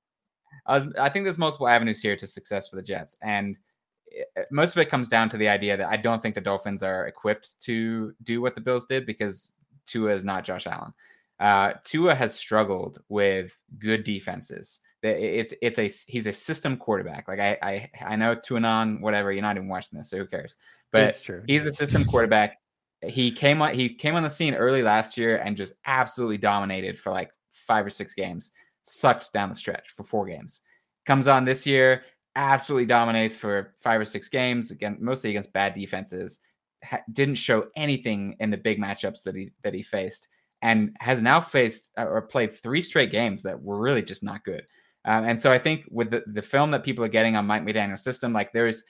I 0.66 0.74
was 0.74 0.86
I 0.98 1.08
think 1.08 1.24
there's 1.24 1.38
multiple 1.38 1.68
avenues 1.68 2.00
here 2.00 2.16
to 2.16 2.26
success 2.26 2.68
for 2.68 2.76
the 2.76 2.82
Jets. 2.82 3.16
And 3.22 3.58
it, 4.06 4.28
most 4.50 4.76
of 4.76 4.80
it 4.80 4.88
comes 4.88 5.08
down 5.08 5.28
to 5.30 5.36
the 5.36 5.48
idea 5.48 5.76
that 5.76 5.88
I 5.88 5.96
don't 5.96 6.22
think 6.22 6.34
the 6.34 6.40
Dolphins 6.40 6.82
are 6.82 7.06
equipped 7.06 7.60
to 7.62 8.14
do 8.22 8.40
what 8.40 8.54
the 8.54 8.60
Bills 8.60 8.86
did 8.86 9.06
because 9.06 9.52
Tua 9.86 10.12
is 10.12 10.24
not 10.24 10.44
Josh 10.44 10.66
Allen. 10.66 10.92
Uh, 11.38 11.72
Tua 11.84 12.14
has 12.14 12.34
struggled 12.34 12.98
with 13.08 13.58
good 13.78 14.04
defenses. 14.04 14.80
It's 15.02 15.54
it's 15.62 15.78
a 15.78 15.88
he's 16.10 16.26
a 16.26 16.32
system 16.32 16.76
quarterback. 16.76 17.26
Like 17.26 17.40
I 17.40 17.56
I 17.62 17.90
I 18.04 18.16
know 18.16 18.36
Tuanon, 18.36 19.00
whatever. 19.00 19.32
You're 19.32 19.40
not 19.42 19.56
even 19.56 19.68
watching 19.68 19.96
this, 19.96 20.10
so 20.10 20.18
who 20.18 20.26
cares? 20.26 20.58
But 20.90 21.26
he's 21.46 21.64
a 21.66 21.72
system 21.72 22.04
quarterback. 22.04 22.58
He 23.07 23.32
came 23.32 23.62
on 23.62 23.74
he 23.74 23.88
came 23.88 24.14
on 24.14 24.22
the 24.22 24.30
scene 24.30 24.55
early 24.55 24.82
last 24.82 25.16
year 25.16 25.38
and 25.38 25.57
just 25.57 25.74
absolutely 25.86 26.38
dominated 26.38 26.98
for 26.98 27.11
like 27.11 27.30
five 27.51 27.86
or 27.86 27.90
six 27.90 28.14
games. 28.14 28.53
sucked 28.84 29.32
down 29.32 29.48
the 29.48 29.55
stretch 29.55 29.90
for 29.90 30.03
four 30.03 30.26
games. 30.26 30.62
Comes 31.07 31.28
on 31.28 31.44
this 31.44 31.66
year, 31.66 32.03
absolutely 32.36 32.86
dominates 32.86 33.36
for 33.36 33.74
five 33.80 34.01
or 34.01 34.05
six 34.05 34.28
games 34.28 34.70
again, 34.70 34.96
mostly 35.01 35.30
against 35.30 35.53
bad 35.53 35.74
defenses. 35.74 36.40
Ha- 36.84 37.03
didn't 37.12 37.34
show 37.36 37.66
anything 37.76 38.36
in 38.40 38.51
the 38.51 38.57
big 38.57 38.80
matchups 38.80 39.22
that 39.24 39.34
he 39.34 39.51
that 39.62 39.74
he 39.74 39.82
faced, 39.82 40.28
and 40.62 40.96
has 41.01 41.22
now 41.22 41.40
faced 41.40 41.90
uh, 41.98 42.07
or 42.07 42.22
played 42.22 42.53
three 42.53 42.82
straight 42.82 43.11
games 43.11 43.42
that 43.42 43.61
were 43.61 43.78
really 43.78 44.03
just 44.03 44.22
not 44.22 44.44
good. 44.44 44.66
Um, 45.05 45.24
and 45.24 45.40
so 45.40 45.51
I 45.51 45.59
think 45.59 45.84
with 45.90 46.11
the, 46.11 46.22
the 46.26 46.42
film 46.42 46.70
that 46.72 46.84
people 46.84 47.05
are 47.05 47.09
getting 47.09 47.36
on 47.36 47.46
Mike 47.46 47.64
McDaniel's 47.64 48.05
system, 48.05 48.32
like 48.32 48.53
there's 48.53 48.84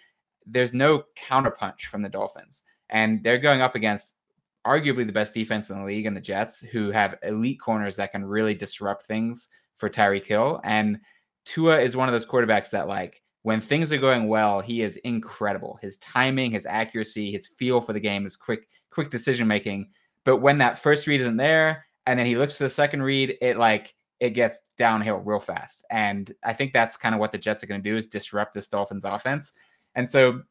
there's 0.47 0.73
no 0.73 1.05
counterpunch 1.19 1.83
from 1.83 2.03
the 2.03 2.09
Dolphins, 2.09 2.63
and 2.91 3.23
they're 3.25 3.39
going 3.39 3.61
up 3.61 3.75
against 3.75 4.15
arguably 4.67 5.07
the 5.07 5.13
best 5.13 5.33
defense 5.33 5.71
in 5.71 5.79
the 5.79 5.85
league 5.85 6.07
and 6.07 6.17
the 6.17 6.21
Jets, 6.21 6.61
who 6.61 6.91
have 6.91 7.19
elite 7.23 7.61
corners 7.61 7.97
that 7.97 8.13
can 8.13 8.25
really 8.25 8.55
disrupt 8.55 9.05
things 9.05 9.49
for 9.77 9.89
Tyreek 9.89 10.27
Hill. 10.27 10.61
And 10.65 10.99
Tua 11.45 11.81
is 11.81 11.97
one 11.97 12.09
of 12.09 12.13
those 12.13 12.27
quarterbacks 12.27 12.71
that 12.71 12.89
like 12.89 13.23
when 13.43 13.61
things 13.61 13.91
are 13.93 13.99
going 13.99 14.29
well, 14.29 14.61
he 14.61 14.83
is 14.83 14.99
incredible. 14.99 15.79
His 15.81 15.97
timing, 15.99 16.51
his 16.51 16.67
accuracy, 16.67 17.31
his 17.31 17.47
feel 17.47 17.81
for 17.81 17.93
the 17.93 18.01
game, 18.01 18.25
his 18.25 18.37
quick 18.37 18.69
quick 18.91 19.11
decision 19.11 19.49
making. 19.49 19.89
But 20.25 20.39
when 20.39 20.59
that 20.59 20.79
first 20.79 21.07
read 21.07 21.23
isn't 21.23 21.39
there, 21.39 21.87
and 22.07 22.19
then 22.19 22.27
he 22.27 22.37
looks 22.37 22.57
for 22.57 22.65
the 22.65 22.71
second 22.71 23.03
read, 23.03 23.39
it 23.41 23.57
like 23.57 23.95
it 24.21 24.31
gets 24.31 24.61
downhill 24.77 25.17
real 25.17 25.41
fast. 25.41 25.85
And 25.91 26.31
I 26.45 26.53
think 26.53 26.73
that's 26.73 26.99
kind 26.99 27.15
of 27.15 27.21
what 27.21 27.33
the 27.33 27.39
Jets 27.39 27.65
are 27.65 27.67
going 27.67 27.83
to 27.83 27.91
do 27.91 27.97
is 27.97 28.07
disrupt 28.07 28.53
this 28.53 28.69
Dolphins 28.69 29.07
offense. 29.07 29.55
And 29.95 30.09
so 30.09 30.43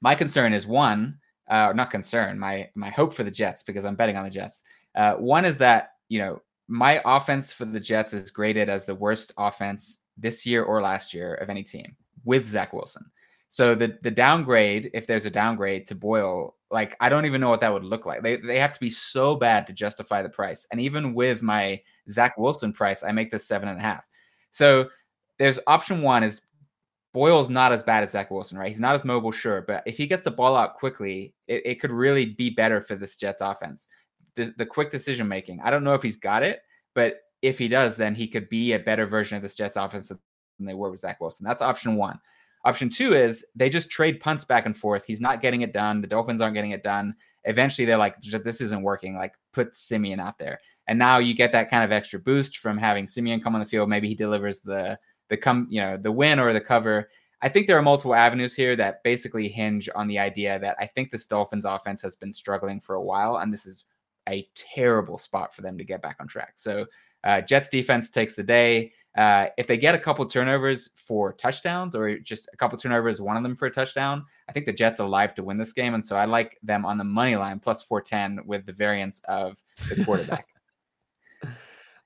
my 0.00 0.16
concern 0.16 0.52
is 0.52 0.66
one, 0.66 1.18
uh, 1.48 1.72
not 1.74 1.90
concern, 1.90 2.38
my 2.38 2.68
my 2.74 2.90
hope 2.90 3.14
for 3.14 3.22
the 3.22 3.30
Jets 3.30 3.62
because 3.62 3.84
I'm 3.84 3.96
betting 3.96 4.16
on 4.16 4.24
the 4.24 4.30
Jets. 4.30 4.62
Uh, 4.94 5.14
one 5.14 5.44
is 5.44 5.58
that 5.58 5.92
you 6.08 6.18
know 6.18 6.42
my 6.68 7.00
offense 7.04 7.52
for 7.52 7.64
the 7.64 7.80
Jets 7.80 8.12
is 8.12 8.30
graded 8.30 8.68
as 8.68 8.84
the 8.84 8.94
worst 8.94 9.32
offense 9.38 10.00
this 10.16 10.44
year 10.44 10.64
or 10.64 10.82
last 10.82 11.14
year 11.14 11.34
of 11.34 11.48
any 11.48 11.62
team 11.62 11.94
with 12.24 12.46
Zach 12.46 12.72
Wilson. 12.72 13.04
So 13.48 13.74
the 13.74 13.98
the 14.02 14.10
downgrade, 14.10 14.90
if 14.92 15.06
there's 15.06 15.26
a 15.26 15.30
downgrade 15.30 15.86
to 15.86 15.94
Boyle, 15.94 16.56
like 16.70 16.96
I 17.00 17.08
don't 17.08 17.26
even 17.26 17.40
know 17.40 17.48
what 17.48 17.60
that 17.60 17.72
would 17.72 17.84
look 17.84 18.06
like. 18.06 18.22
They 18.22 18.36
they 18.36 18.58
have 18.58 18.72
to 18.72 18.80
be 18.80 18.90
so 18.90 19.36
bad 19.36 19.66
to 19.66 19.72
justify 19.72 20.22
the 20.22 20.28
price. 20.28 20.66
And 20.72 20.80
even 20.80 21.14
with 21.14 21.42
my 21.42 21.80
Zach 22.10 22.36
Wilson 22.36 22.72
price, 22.72 23.04
I 23.04 23.12
make 23.12 23.30
this 23.30 23.46
seven 23.46 23.68
and 23.68 23.78
a 23.78 23.82
half. 23.82 24.04
So 24.50 24.90
there's 25.38 25.60
option 25.66 26.02
one 26.02 26.24
is 26.24 26.40
Boyle's 27.16 27.48
not 27.48 27.72
as 27.72 27.82
bad 27.82 28.04
as 28.04 28.10
Zach 28.10 28.30
Wilson, 28.30 28.58
right? 28.58 28.68
He's 28.68 28.78
not 28.78 28.94
as 28.94 29.02
mobile, 29.02 29.32
sure, 29.32 29.62
but 29.62 29.82
if 29.86 29.96
he 29.96 30.06
gets 30.06 30.20
the 30.20 30.30
ball 30.30 30.54
out 30.54 30.74
quickly, 30.74 31.32
it, 31.48 31.62
it 31.64 31.80
could 31.80 31.90
really 31.90 32.26
be 32.26 32.50
better 32.50 32.82
for 32.82 32.94
this 32.94 33.16
Jets 33.16 33.40
offense. 33.40 33.88
The, 34.34 34.52
the 34.58 34.66
quick 34.66 34.90
decision 34.90 35.26
making. 35.26 35.62
I 35.62 35.70
don't 35.70 35.82
know 35.82 35.94
if 35.94 36.02
he's 36.02 36.18
got 36.18 36.42
it, 36.42 36.60
but 36.94 37.20
if 37.40 37.58
he 37.58 37.68
does, 37.68 37.96
then 37.96 38.14
he 38.14 38.28
could 38.28 38.50
be 38.50 38.74
a 38.74 38.78
better 38.78 39.06
version 39.06 39.34
of 39.34 39.42
this 39.42 39.54
Jets 39.54 39.76
offense 39.76 40.08
than 40.08 40.18
they 40.60 40.74
were 40.74 40.90
with 40.90 41.00
Zach 41.00 41.18
Wilson. 41.18 41.46
That's 41.46 41.62
option 41.62 41.96
one. 41.96 42.20
Option 42.66 42.90
two 42.90 43.14
is 43.14 43.46
they 43.54 43.70
just 43.70 43.88
trade 43.88 44.20
punts 44.20 44.44
back 44.44 44.66
and 44.66 44.76
forth. 44.76 45.06
He's 45.06 45.22
not 45.22 45.40
getting 45.40 45.62
it 45.62 45.72
done. 45.72 46.02
The 46.02 46.08
Dolphins 46.08 46.42
aren't 46.42 46.54
getting 46.54 46.72
it 46.72 46.84
done. 46.84 47.16
Eventually, 47.44 47.86
they're 47.86 47.96
like, 47.96 48.20
this 48.20 48.60
isn't 48.60 48.82
working. 48.82 49.16
Like, 49.16 49.32
put 49.54 49.74
Siemian 49.74 50.20
out 50.20 50.36
there. 50.36 50.58
And 50.86 50.98
now 50.98 51.16
you 51.16 51.32
get 51.32 51.50
that 51.52 51.70
kind 51.70 51.82
of 51.82 51.92
extra 51.92 52.20
boost 52.20 52.58
from 52.58 52.76
having 52.76 53.06
Siemian 53.06 53.40
come 53.40 53.54
on 53.54 53.62
the 53.62 53.66
field. 53.66 53.88
Maybe 53.88 54.06
he 54.06 54.14
delivers 54.14 54.60
the 54.60 54.98
the 55.28 55.36
come, 55.36 55.66
you 55.70 55.80
know, 55.80 55.96
the 55.96 56.12
win 56.12 56.38
or 56.38 56.52
the 56.52 56.60
cover. 56.60 57.08
I 57.42 57.48
think 57.48 57.66
there 57.66 57.78
are 57.78 57.82
multiple 57.82 58.14
avenues 58.14 58.54
here 58.54 58.76
that 58.76 59.02
basically 59.02 59.48
hinge 59.48 59.88
on 59.94 60.08
the 60.08 60.18
idea 60.18 60.58
that 60.58 60.76
I 60.80 60.86
think 60.86 61.10
this 61.10 61.26
Dolphins 61.26 61.64
offense 61.64 62.00
has 62.02 62.16
been 62.16 62.32
struggling 62.32 62.80
for 62.80 62.94
a 62.94 63.02
while, 63.02 63.36
and 63.36 63.52
this 63.52 63.66
is 63.66 63.84
a 64.28 64.48
terrible 64.54 65.18
spot 65.18 65.54
for 65.54 65.62
them 65.62 65.78
to 65.78 65.84
get 65.84 66.02
back 66.02 66.16
on 66.18 66.26
track. 66.26 66.54
So 66.56 66.86
uh, 67.24 67.40
Jets 67.40 67.68
defense 67.68 68.10
takes 68.10 68.34
the 68.34 68.42
day. 68.42 68.92
Uh, 69.16 69.46
if 69.56 69.66
they 69.66 69.78
get 69.78 69.94
a 69.94 69.98
couple 69.98 70.24
turnovers 70.26 70.90
for 70.94 71.32
touchdowns 71.32 71.94
or 71.94 72.18
just 72.18 72.48
a 72.52 72.56
couple 72.56 72.76
turnovers, 72.78 73.20
one 73.20 73.36
of 73.36 73.42
them 73.42 73.56
for 73.56 73.66
a 73.66 73.70
touchdown, 73.70 74.24
I 74.48 74.52
think 74.52 74.66
the 74.66 74.72
Jets 74.72 75.00
are 75.00 75.28
to 75.28 75.42
win 75.42 75.56
this 75.56 75.72
game. 75.72 75.94
And 75.94 76.04
so 76.04 76.16
I 76.16 76.26
like 76.26 76.58
them 76.62 76.84
on 76.84 76.98
the 76.98 77.04
money 77.04 77.34
line 77.36 77.58
plus 77.58 77.82
410 77.82 78.46
with 78.46 78.66
the 78.66 78.72
variance 78.72 79.20
of 79.28 79.62
the 79.88 80.04
quarterback. 80.04 80.48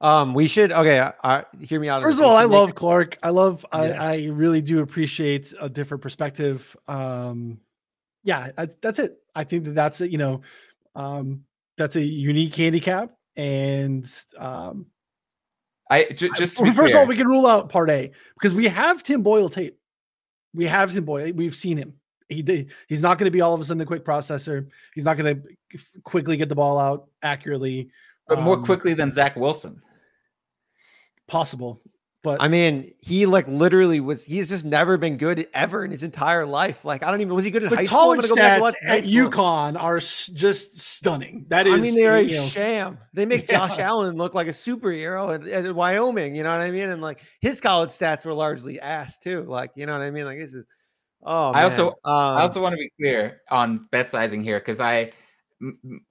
Um, 0.01 0.33
we 0.33 0.49
should 0.49 0.73
okay. 0.73 1.11
Uh, 1.23 1.43
hear 1.61 1.79
me 1.79 1.89
out. 1.89 2.03
First 2.03 2.21
of 2.21 2.25
all, 2.25 2.37
I 2.37 2.45
love 2.45 2.75
Clark. 2.75 3.19
I 3.23 3.31
love. 3.31 3.67
Yeah. 3.73 3.79
I, 3.79 4.13
I 4.13 4.25
really 4.27 4.63
do 4.63 4.81
appreciate 4.81 5.53
a 5.61 5.69
different 5.69 6.03
perspective. 6.03 6.75
Um, 6.89 7.61
yeah, 8.23 8.51
I, 8.57 8.69
that's 8.81 8.99
it. 8.99 9.19
I 9.35 9.45
think 9.45 9.65
that 9.65 9.75
that's 9.75 10.01
it. 10.01 10.11
You 10.11 10.19
know, 10.19 10.41
um, 10.95 11.45
that's 11.77 11.97
a 11.97 12.03
unique 12.03 12.55
handicap, 12.55 13.15
and 13.37 14.11
um, 14.39 14.87
I 15.91 16.05
j- 16.05 16.31
just 16.35 16.57
first 16.57 16.77
clear. 16.77 16.89
of 16.89 16.95
all, 16.95 17.07
we 17.07 17.17
can 17.17 17.29
rule 17.29 17.47
out 17.47 17.69
part 17.69 17.91
A 17.91 18.11
because 18.35 18.55
we 18.55 18.69
have 18.69 19.03
Tim 19.03 19.23
Boyle 19.23 19.51
tape. 19.51 19.79
We 20.55 20.65
have 20.67 20.95
Tim 20.95 21.05
Boyle. 21.05 21.33
We've 21.35 21.55
seen 21.55 21.77
him. 21.77 21.95
He 22.31 22.41
did. 22.43 22.71
He's 22.89 23.03
not 23.03 23.19
going 23.19 23.27
to 23.27 23.31
be 23.31 23.43
all 23.43 23.53
of 23.53 23.61
a 23.61 23.65
sudden 23.65 23.81
a 23.83 23.87
quick 23.87 24.05
processor. 24.05 24.69
He's 24.95 25.05
not 25.05 25.19
going 25.19 25.43
to 25.43 25.79
quickly 26.05 26.39
get 26.39 26.49
the 26.49 26.55
ball 26.55 26.79
out 26.79 27.09
accurately, 27.23 27.91
but 28.27 28.41
more 28.41 28.57
um, 28.57 28.65
quickly 28.65 28.95
than 28.95 29.11
Zach 29.11 29.37
Wilson 29.37 29.83
possible. 31.31 31.81
But 32.23 32.43
I 32.43 32.49
mean, 32.49 32.93
he 32.99 33.25
like 33.25 33.49
literally 33.49 33.99
was. 33.99 34.23
He's 34.23 34.51
just 34.51 34.67
never 34.67 34.99
been 34.99 35.17
good 35.17 35.49
ever 35.55 35.87
in 35.87 35.91
his 35.91 36.03
entire 36.03 36.45
life. 36.45 36.85
Like 36.85 37.03
I 37.03 37.11
don't 37.11 37.23
even 37.23 37.35
was 37.35 37.47
he 37.47 37.51
good 37.51 37.63
in 37.63 37.71
high 37.71 37.85
school? 37.87 37.99
College 37.99 38.27
stats 38.27 38.75
at 38.85 39.05
UConn 39.05 39.81
are 39.81 39.99
just 39.99 40.79
stunning. 40.79 41.47
That 41.49 41.67
is, 41.67 41.73
I 41.73 41.79
mean, 41.79 41.95
they're 41.95 42.19
a 42.19 42.27
know. 42.27 42.45
sham. 42.45 42.99
They 43.15 43.25
make 43.25 43.43
yeah. 43.51 43.69
Josh 43.69 43.79
Allen 43.79 44.17
look 44.17 44.35
like 44.35 44.49
a 44.49 44.51
superhero 44.51 45.35
at, 45.35 45.49
at, 45.49 45.75
Wyoming. 45.75 46.35
You 46.35 46.43
know 46.43 46.51
what 46.51 46.61
I 46.61 46.71
mean? 46.71 46.91
And 46.91 47.01
like 47.01 47.23
his 47.41 47.59
college 47.59 47.89
stats 47.89 48.27
were 48.27 48.35
largely 48.35 48.79
ass 48.79 49.17
too. 49.17 49.45
Like 49.45 49.71
you 49.75 49.87
know 49.87 49.95
what 49.95 50.03
I 50.03 50.11
mean? 50.11 50.27
Like 50.27 50.39
this 50.39 50.53
is. 50.53 50.67
Oh, 51.23 51.53
I 51.53 51.63
also 51.65 51.89
um, 51.89 51.95
I 52.05 52.43
also 52.43 52.61
want 52.61 52.75
to 52.75 52.79
be 52.79 52.91
clear 52.99 53.41
on 53.51 53.89
bet 53.93 54.11
sizing 54.11 54.43
here 54.43 54.59
because 54.59 54.81
I 54.81 55.13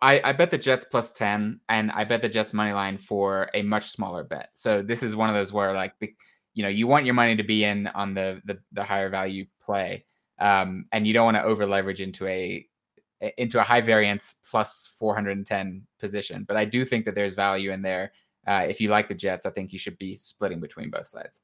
I, 0.01 0.21
I 0.23 0.33
bet 0.33 0.51
the 0.51 0.57
Jets 0.57 0.85
plus 0.85 1.11
10 1.11 1.59
and 1.69 1.91
I 1.91 2.03
bet 2.03 2.21
the 2.21 2.29
Jets 2.29 2.53
money 2.53 2.71
line 2.71 2.97
for 2.97 3.49
a 3.53 3.63
much 3.63 3.89
smaller 3.89 4.23
bet. 4.23 4.49
So 4.53 4.81
this 4.81 5.01
is 5.01 5.15
one 5.15 5.29
of 5.29 5.35
those 5.35 5.51
where 5.51 5.73
like 5.73 5.93
you 6.53 6.63
know 6.63 6.69
you 6.69 6.87
want 6.87 7.05
your 7.05 7.15
money 7.15 7.35
to 7.35 7.43
be 7.43 7.63
in 7.63 7.87
on 7.87 8.13
the 8.13 8.41
the, 8.45 8.59
the 8.71 8.83
higher 8.83 9.09
value 9.09 9.45
play. 9.63 10.05
Um, 10.39 10.85
and 10.91 11.05
you 11.05 11.13
don't 11.13 11.25
want 11.25 11.37
to 11.37 11.43
over 11.43 11.65
leverage 11.65 11.99
into 11.99 12.27
a 12.27 12.65
into 13.37 13.59
a 13.59 13.63
high 13.63 13.81
variance 13.81 14.35
plus 14.49 14.93
410 14.97 15.85
position. 15.99 16.45
But 16.47 16.57
I 16.57 16.65
do 16.65 16.85
think 16.85 17.05
that 17.05 17.15
there's 17.15 17.35
value 17.35 17.71
in 17.71 17.81
there. 17.81 18.13
Uh, 18.47 18.65
if 18.69 18.79
you 18.79 18.89
like 18.89 19.09
the 19.09 19.15
Jets, 19.15 19.45
I 19.45 19.49
think 19.49 19.73
you 19.73 19.79
should 19.79 19.97
be 19.97 20.15
splitting 20.15 20.59
between 20.59 20.89
both 20.89 21.07
sides. 21.07 21.41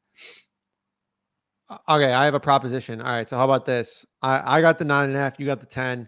Okay, 1.89 2.14
I 2.14 2.26
have 2.26 2.34
a 2.34 2.39
proposition. 2.39 3.01
All 3.01 3.12
right, 3.12 3.28
so 3.28 3.38
how 3.38 3.45
about 3.45 3.66
this? 3.66 4.06
I, 4.22 4.58
I 4.58 4.62
got 4.62 4.78
the 4.78 4.86
nine 4.86 5.10
and 5.10 5.16
a 5.16 5.20
half, 5.20 5.39
you 5.39 5.45
got 5.45 5.60
the 5.60 5.66
10. 5.66 6.08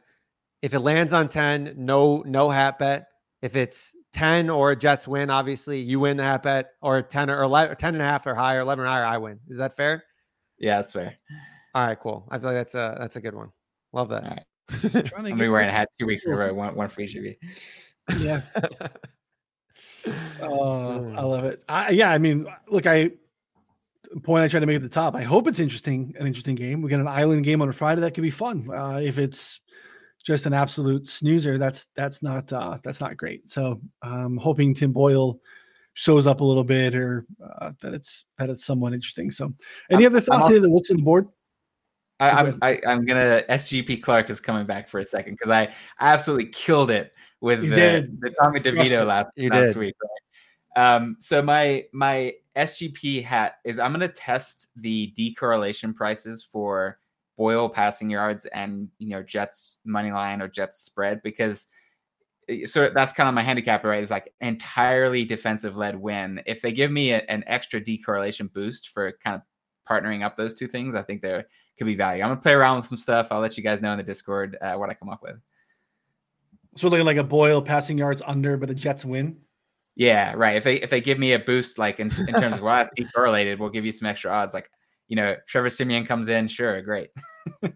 If 0.61 0.73
it 0.73 0.79
lands 0.79 1.13
on 1.13 1.29
10, 1.29 1.75
no, 1.77 2.23
no 2.25 2.49
hat 2.49 2.79
bet. 2.79 3.07
If 3.41 3.55
it's 3.55 3.95
10 4.13 4.49
or 4.49 4.75
Jets 4.75 5.07
win, 5.07 5.29
obviously 5.29 5.79
you 5.79 5.99
win 5.99 6.17
the 6.17 6.23
hat 6.23 6.43
bet, 6.43 6.71
or 6.81 7.01
10 7.01 7.29
or 7.29 7.43
11, 7.43 7.77
10 7.77 7.93
and 7.95 8.01
a 8.01 8.05
half 8.05 8.25
or 8.25 8.33
higher, 8.33 8.61
11 8.61 8.83
or 8.83 8.87
higher, 8.87 9.05
I 9.05 9.17
win. 9.17 9.39
Is 9.47 9.57
that 9.57 9.75
fair? 9.75 10.03
Yeah, 10.57 10.77
that's 10.77 10.93
fair. 10.93 11.15
All 11.75 11.85
right, 11.85 11.99
cool. 11.99 12.27
I 12.31 12.39
feel 12.39 12.47
like 12.47 12.55
that's 12.55 12.73
a 12.73 12.97
that's 12.99 13.15
a 13.17 13.21
good 13.21 13.35
one. 13.35 13.51
Love 13.93 14.09
that. 14.09 14.23
All 14.23 14.29
right. 14.31 15.13
I'm 15.17 15.37
be 15.37 15.47
wearing 15.47 15.69
a 15.69 15.71
hat 15.71 15.89
two 15.99 16.07
weeks 16.07 16.25
in 16.25 16.33
a 16.33 16.37
row, 16.37 16.53
one, 16.53 16.75
one 16.75 16.89
for 16.89 17.01
each 17.01 17.15
of 17.15 17.23
you. 17.23 17.35
Yeah. 18.19 18.41
oh, 20.41 21.13
I 21.15 21.21
love 21.21 21.45
it. 21.45 21.63
I, 21.69 21.91
yeah, 21.91 22.11
I 22.11 22.17
mean, 22.17 22.47
look, 22.67 22.87
I 22.87 23.11
point 24.23 24.43
I 24.43 24.47
try 24.47 24.59
to 24.59 24.65
make 24.65 24.77
at 24.77 24.81
the 24.81 24.89
top. 24.89 25.15
I 25.15 25.23
hope 25.23 25.47
it's 25.47 25.59
interesting, 25.59 26.13
an 26.19 26.25
interesting 26.25 26.55
game. 26.55 26.81
We 26.81 26.89
get 26.89 26.99
an 26.99 27.07
island 27.07 27.43
game 27.43 27.61
on 27.61 27.69
a 27.69 27.73
Friday 27.73 28.01
that 28.01 28.13
could 28.13 28.23
be 28.23 28.31
fun. 28.31 28.69
Uh, 28.69 28.99
if 29.03 29.17
it's 29.17 29.61
just 30.28 30.45
an 30.45 30.53
absolute 30.53 31.07
snoozer, 31.07 31.57
that's 31.57 31.88
that's 31.95 32.21
not 32.21 32.51
uh, 32.51 32.78
that's 32.84 32.99
not 32.99 33.15
great. 33.15 33.47
So 33.47 33.80
I'm 34.01 34.36
hoping 34.36 34.73
Tim 34.73 34.91
Boyle 34.91 35.39
shows 35.93 36.28
up 36.28 36.41
a 36.41 36.43
little 36.43 36.65
bit 36.65 36.93
or 36.95 37.25
uh, 37.41 37.71
that 37.80 37.93
it's 37.93 38.25
that 38.38 38.49
it's 38.49 38.65
somewhat 38.65 38.91
interesting. 38.91 39.32
So 39.32 39.53
any 39.89 40.05
I'm, 40.05 40.11
other 40.11 40.19
thoughts 40.19 40.49
here 40.49 40.59
that 40.59 40.67
looks 40.67 40.91
on 40.91 40.97
the 40.97 41.03
board? 41.03 41.30
I, 42.19 42.32
I'm 42.32 42.59
I, 42.61 42.71
am 42.73 42.80
i 42.88 42.91
am 42.91 43.05
gonna 43.05 43.41
SGP 43.49 44.03
Clark 44.03 44.30
is 44.30 44.41
coming 44.41 44.65
back 44.65 44.89
for 44.89 44.99
a 44.99 45.05
second 45.05 45.36
because 45.36 45.49
I, 45.49 45.61
I 45.97 46.13
absolutely 46.13 46.49
killed 46.49 46.91
it 46.91 47.13
with 47.39 47.61
the, 47.61 48.11
the 48.19 48.36
Tommy 48.41 48.59
DeVito 48.59 49.07
last 49.07 49.28
last 49.38 49.78
week. 49.78 49.95
Right? 50.03 50.95
Um, 50.95 51.15
so 51.19 51.41
my 51.41 51.86
my 51.93 52.34
SGP 52.57 53.23
hat 53.23 53.59
is 53.63 53.80
I'm 53.80 53.93
gonna 53.93 54.09
test 54.09 54.71
the 54.75 55.13
decorrelation 55.17 55.95
prices 55.95 56.45
for 56.51 56.99
Boyle 57.38 57.69
passing 57.69 58.09
yards 58.09 58.45
and 58.47 58.89
you 58.97 59.09
know 59.09 59.23
Jets 59.23 59.79
money 59.85 60.11
line 60.11 60.41
or 60.41 60.47
Jets 60.47 60.79
spread 60.79 61.21
because 61.23 61.67
eh, 62.49 62.65
so 62.65 62.89
that's 62.89 63.13
kind 63.13 63.29
of 63.29 63.35
my 63.35 63.43
handicap 63.43 63.83
right 63.83 64.01
is 64.01 64.11
like 64.11 64.33
entirely 64.41 65.23
defensive 65.23 65.77
led 65.77 65.95
win. 65.95 66.41
If 66.45 66.61
they 66.61 66.71
give 66.71 66.91
me 66.91 67.11
a, 67.11 67.19
an 67.29 67.43
extra 67.47 67.79
decorrelation 67.79 68.51
boost 68.51 68.89
for 68.89 69.13
kind 69.23 69.35
of 69.35 69.41
partnering 69.88 70.23
up 70.23 70.35
those 70.35 70.53
two 70.53 70.67
things 70.67 70.95
i 70.95 71.01
think 71.01 71.21
there 71.21 71.45
could 71.77 71.85
be 71.85 71.95
value. 71.95 72.23
I'm 72.23 72.29
gonna 72.29 72.41
play 72.41 72.53
around 72.53 72.77
with 72.77 72.85
some 72.85 72.97
stuff. 72.97 73.27
I'll 73.31 73.39
let 73.39 73.55
you 73.55 73.63
guys 73.63 73.81
know 73.81 73.91
in 73.91 73.97
the 73.97 74.03
discord 74.03 74.57
uh, 74.61 74.73
what 74.73 74.89
i 74.89 74.93
come 74.93 75.09
up 75.09 75.21
with. 75.21 75.35
So 76.75 76.88
looking 76.88 77.05
like 77.05 77.17
a 77.17 77.23
boyle 77.23 77.61
passing 77.61 77.97
yards 77.97 78.21
under 78.25 78.57
but 78.57 78.67
the 78.67 78.75
jets 78.75 79.05
win? 79.05 79.38
Yeah, 79.95 80.33
right. 80.35 80.55
If 80.55 80.63
they 80.63 80.75
if 80.75 80.89
they 80.89 81.01
give 81.01 81.17
me 81.17 81.33
a 81.33 81.39
boost, 81.39 81.77
like 81.77 81.99
in, 81.99 82.11
in 82.27 82.33
terms 82.33 82.57
of 82.57 82.61
well, 82.61 82.75
that's 82.75 82.89
decorrelated, 82.99 83.57
we'll 83.57 83.69
give 83.69 83.85
you 83.85 83.91
some 83.91 84.07
extra 84.07 84.31
odds. 84.31 84.53
Like, 84.53 84.69
you 85.07 85.15
know, 85.15 85.35
Trevor 85.47 85.69
Siemian 85.69 86.05
comes 86.05 86.27
in, 86.27 86.47
sure, 86.47 86.81
great. 86.81 87.09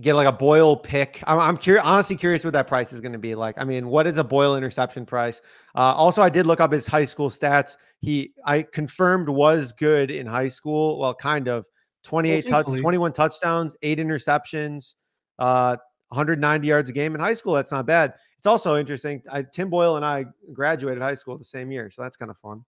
Get 0.00 0.14
like 0.14 0.26
a 0.26 0.32
Boyle 0.32 0.76
pick. 0.76 1.22
I'm, 1.26 1.38
I'm 1.38 1.56
curious, 1.56 1.84
honestly 1.84 2.16
curious 2.16 2.44
what 2.44 2.54
that 2.54 2.66
price 2.66 2.92
is 2.94 3.00
going 3.00 3.12
to 3.12 3.18
be 3.18 3.34
like. 3.34 3.56
I 3.58 3.64
mean, 3.64 3.88
what 3.88 4.06
is 4.06 4.16
a 4.16 4.24
Boyle 4.24 4.56
interception 4.56 5.04
price? 5.04 5.42
Uh, 5.74 5.92
also, 5.94 6.22
I 6.22 6.30
did 6.30 6.46
look 6.46 6.60
up 6.60 6.72
his 6.72 6.86
high 6.86 7.04
school 7.04 7.28
stats. 7.28 7.76
He, 8.00 8.32
I 8.46 8.62
confirmed 8.62 9.28
was 9.28 9.72
good 9.72 10.10
in 10.10 10.26
high 10.26 10.48
school. 10.48 10.98
Well, 10.98 11.14
kind 11.14 11.46
of 11.48 11.66
28 12.04 12.48
touch, 12.48 12.66
21 12.66 13.12
touchdowns, 13.12 13.76
eight 13.82 13.98
interceptions, 13.98 14.94
uh, 15.38 15.76
190 16.08 16.66
yards 16.66 16.88
a 16.88 16.92
game 16.92 17.14
in 17.14 17.20
high 17.20 17.34
school. 17.34 17.54
That's 17.54 17.72
not 17.72 17.86
bad. 17.86 18.14
It's 18.38 18.46
also 18.46 18.76
interesting. 18.76 19.22
I, 19.30 19.42
Tim 19.42 19.70
Boyle 19.70 19.96
and 19.96 20.04
I 20.04 20.24
graduated 20.52 21.02
high 21.02 21.14
school 21.14 21.38
the 21.38 21.44
same 21.44 21.70
year, 21.70 21.90
so 21.90 22.02
that's 22.02 22.16
kind 22.16 22.30
of 22.30 22.38
fun. 22.38 22.64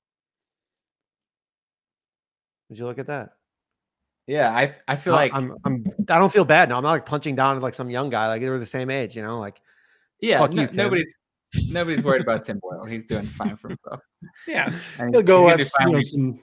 Did 2.68 2.78
you 2.78 2.86
look 2.86 2.98
at 2.98 3.06
that? 3.08 3.30
Yeah, 4.26 4.50
I 4.50 4.74
I 4.88 4.96
feel 4.96 5.12
like 5.12 5.32
I'm 5.34 5.54
I'm 5.64 5.84
I 6.08 6.18
don't 6.18 6.32
feel 6.32 6.44
bad 6.46 6.68
now. 6.70 6.76
I'm 6.78 6.82
not 6.82 6.92
like 6.92 7.06
punching 7.06 7.36
down 7.36 7.60
like 7.60 7.74
some 7.74 7.90
young 7.90 8.08
guy. 8.08 8.26
Like 8.28 8.40
they 8.40 8.48
were 8.48 8.58
the 8.58 8.64
same 8.66 8.88
age, 8.90 9.14
you 9.16 9.22
know. 9.22 9.38
Like 9.38 9.60
yeah, 10.20 10.38
fuck 10.38 10.52
you, 10.52 10.62
no- 10.62 10.66
Tim. 10.66 10.76
nobody's 10.76 11.16
nobody's 11.68 12.02
worried 12.02 12.22
about 12.22 12.44
Tim 12.44 12.58
Boyle. 12.58 12.86
He's 12.86 13.04
doing 13.04 13.24
fine 13.26 13.56
for 13.56 13.68
himself. 13.68 14.00
Yeah, 14.48 14.72
And 14.98 15.14
he'll 15.14 15.22
go 15.22 15.48
gonna 15.50 15.62
you 15.80 15.92
know, 15.92 16.00
some 16.00 16.40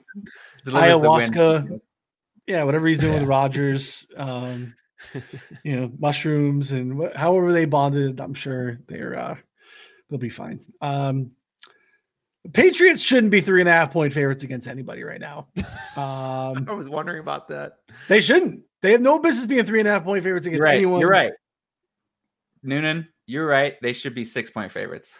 delivers 0.64 0.64
the 0.64 0.72
win. 0.72 0.82
ayahuasca. 1.00 1.80
yeah, 2.46 2.62
whatever 2.62 2.86
he's 2.86 3.00
doing 3.00 3.14
with 3.14 3.24
Rodgers, 3.28 4.06
um, 4.16 4.74
you 5.64 5.74
know, 5.74 5.90
mushrooms 5.98 6.70
and 6.70 7.02
wh- 7.02 7.16
however 7.16 7.52
they 7.52 7.64
bonded, 7.64 8.20
I'm 8.20 8.34
sure 8.34 8.78
they're 8.86 9.18
uh, 9.18 9.34
they'll 10.08 10.20
be 10.20 10.28
fine. 10.28 10.60
Um, 10.80 11.32
Patriots 12.52 13.02
shouldn't 13.02 13.30
be 13.30 13.40
three 13.40 13.60
and 13.60 13.68
a 13.68 13.72
half 13.72 13.92
point 13.92 14.12
favorites 14.12 14.42
against 14.42 14.66
anybody 14.66 15.02
right 15.04 15.20
now. 15.20 15.48
Um, 15.94 16.66
I 16.70 16.72
was 16.72 16.88
wondering 16.88 17.20
about 17.20 17.48
that. 17.48 17.74
they 18.08 18.18
shouldn't. 18.18 18.62
They 18.80 18.92
have 18.92 19.02
no 19.02 19.18
business 19.18 19.44
being 19.44 19.66
three 19.66 19.78
and 19.78 19.86
a 19.86 19.92
half 19.92 20.04
point 20.04 20.24
favorites 20.24 20.46
against 20.46 20.56
You're 20.60 20.64
right. 20.66 20.76
anyone. 20.76 21.00
You're 21.00 21.10
right. 21.10 21.32
Noonan, 22.62 23.08
you're 23.26 23.44
right. 23.46 23.76
They 23.82 23.92
should 23.92 24.14
be 24.14 24.24
six 24.24 24.48
point 24.50 24.72
favorites. 24.72 25.18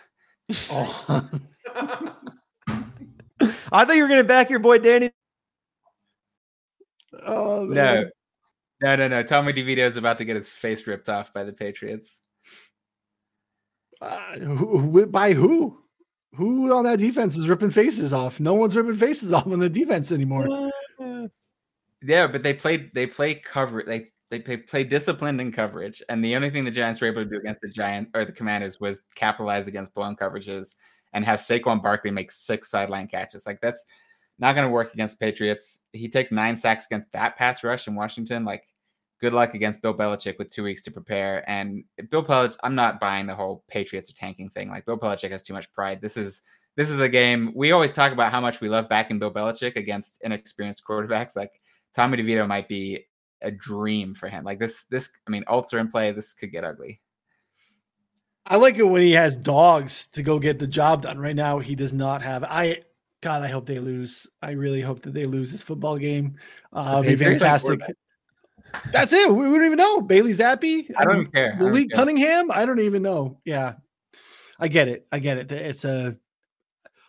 Oh. 0.70 1.04
I 3.38 3.84
thought 3.84 3.96
you 3.96 4.02
were 4.02 4.08
gonna 4.08 4.24
back 4.24 4.48
your 4.48 4.60
boy 4.60 4.78
Danny. 4.78 5.10
oh, 7.26 7.64
No, 7.64 7.74
man. 7.74 8.10
no, 8.80 8.96
no, 8.96 9.08
no. 9.08 9.22
Tommy 9.22 9.52
DeVito 9.52 9.78
is 9.86 9.98
about 9.98 10.16
to 10.18 10.24
get 10.24 10.36
his 10.36 10.48
face 10.48 10.86
ripped 10.86 11.10
off 11.10 11.34
by 11.34 11.44
the 11.44 11.52
Patriots. 11.52 12.20
Uh, 14.00 14.38
who, 14.38 14.78
who- 14.78 15.06
by 15.06 15.34
who? 15.34 15.81
Who 16.34 16.72
on 16.72 16.84
that 16.84 16.98
defense 16.98 17.36
is 17.36 17.48
ripping 17.48 17.70
faces 17.70 18.12
off? 18.12 18.40
No 18.40 18.54
one's 18.54 18.74
ripping 18.74 18.96
faces 18.96 19.32
off 19.32 19.46
on 19.46 19.58
the 19.58 19.68
defense 19.68 20.12
anymore. 20.12 20.70
Yeah, 22.02 22.26
but 22.26 22.42
they 22.42 22.54
played. 22.54 22.90
They 22.94 23.06
play 23.06 23.34
cover. 23.34 23.84
They 23.86 24.08
they 24.30 24.40
play, 24.40 24.56
play 24.56 24.82
disciplined 24.82 25.40
in 25.40 25.52
coverage, 25.52 26.02
and 26.08 26.24
the 26.24 26.34
only 26.34 26.48
thing 26.48 26.64
the 26.64 26.70
Giants 26.70 27.00
were 27.00 27.06
able 27.06 27.22
to 27.22 27.28
do 27.28 27.36
against 27.36 27.60
the 27.60 27.68
Giant 27.68 28.08
or 28.14 28.24
the 28.24 28.32
Commanders 28.32 28.80
was 28.80 29.02
capitalize 29.14 29.68
against 29.68 29.94
blown 29.94 30.16
coverages 30.16 30.76
and 31.12 31.24
have 31.24 31.38
Saquon 31.38 31.82
Barkley 31.82 32.10
make 32.10 32.30
six 32.30 32.70
sideline 32.70 33.08
catches. 33.08 33.46
Like 33.46 33.60
that's 33.60 33.86
not 34.38 34.54
going 34.54 34.66
to 34.66 34.72
work 34.72 34.94
against 34.94 35.20
Patriots. 35.20 35.80
He 35.92 36.08
takes 36.08 36.32
nine 36.32 36.56
sacks 36.56 36.86
against 36.86 37.12
that 37.12 37.36
pass 37.36 37.62
rush 37.62 37.86
in 37.86 37.94
Washington. 37.94 38.44
Like, 38.44 38.64
good 39.22 39.32
luck 39.32 39.54
against 39.54 39.80
Bill 39.80 39.94
Belichick 39.94 40.36
with 40.38 40.50
two 40.50 40.64
weeks 40.64 40.82
to 40.82 40.90
prepare. 40.90 41.48
And 41.48 41.84
Bill 42.10 42.24
Belichick, 42.24 42.56
I'm 42.64 42.74
not 42.74 42.98
buying 42.98 43.26
the 43.26 43.36
whole 43.36 43.64
Patriots 43.68 44.10
are 44.10 44.14
tanking 44.14 44.50
thing. 44.50 44.68
Like 44.68 44.84
Bill 44.84 44.98
Belichick 44.98 45.30
has 45.30 45.42
too 45.42 45.54
much 45.54 45.72
pride. 45.72 46.00
This 46.02 46.16
is 46.16 46.42
this 46.74 46.90
is 46.90 47.00
a 47.00 47.08
game 47.08 47.52
we 47.54 47.70
always 47.70 47.92
talk 47.92 48.12
about 48.12 48.32
how 48.32 48.40
much 48.40 48.60
we 48.60 48.68
love 48.68 48.88
backing 48.88 49.20
Bill 49.20 49.30
Belichick 49.30 49.76
against 49.76 50.20
inexperienced 50.22 50.82
quarterbacks. 50.84 51.36
Like 51.36 51.52
Tommy 51.94 52.18
DeVito 52.18 52.46
might 52.48 52.68
be 52.68 53.06
a 53.40 53.50
dream 53.50 54.12
for 54.12 54.28
him. 54.28 54.44
Like 54.44 54.58
this, 54.58 54.84
this. 54.90 55.10
I 55.26 55.30
mean, 55.30 55.44
ults 55.44 55.72
are 55.72 55.78
in 55.78 55.88
play. 55.88 56.10
This 56.10 56.34
could 56.34 56.50
get 56.50 56.64
ugly. 56.64 57.00
I 58.44 58.56
like 58.56 58.76
it 58.76 58.82
when 58.82 59.02
he 59.02 59.12
has 59.12 59.36
dogs 59.36 60.08
to 60.08 60.22
go 60.24 60.40
get 60.40 60.58
the 60.58 60.66
job 60.66 61.02
done. 61.02 61.20
Right 61.20 61.36
now, 61.36 61.60
he 61.60 61.76
does 61.76 61.92
not 61.92 62.22
have. 62.22 62.42
I 62.42 62.82
God, 63.20 63.44
I 63.44 63.48
hope 63.48 63.66
they 63.66 63.78
lose. 63.78 64.26
I 64.42 64.50
really 64.50 64.80
hope 64.80 65.02
that 65.02 65.14
they 65.14 65.26
lose 65.26 65.52
this 65.52 65.62
football 65.62 65.96
game. 65.96 66.34
Uh, 66.72 67.02
be 67.02 67.10
Patriots 67.10 67.40
like 67.40 67.50
fantastic. 67.50 67.68
quarterback. 67.68 67.96
That's 68.90 69.12
it. 69.12 69.28
We, 69.30 69.48
we 69.48 69.56
don't 69.56 69.66
even 69.66 69.78
know. 69.78 70.00
Bailey 70.00 70.32
Zappe. 70.32 70.90
I 70.96 71.04
don't 71.04 71.16
Um, 71.16 71.26
care. 71.26 71.54
I 71.54 71.58
don't 71.58 71.74
care. 71.74 71.86
Cunningham. 71.94 72.50
I 72.50 72.64
don't 72.64 72.80
even 72.80 73.02
know. 73.02 73.38
Yeah, 73.44 73.74
I 74.58 74.68
get 74.68 74.88
it. 74.88 75.06
I 75.12 75.18
get 75.18 75.38
it. 75.38 75.52
It's 75.52 75.84
a 75.84 76.16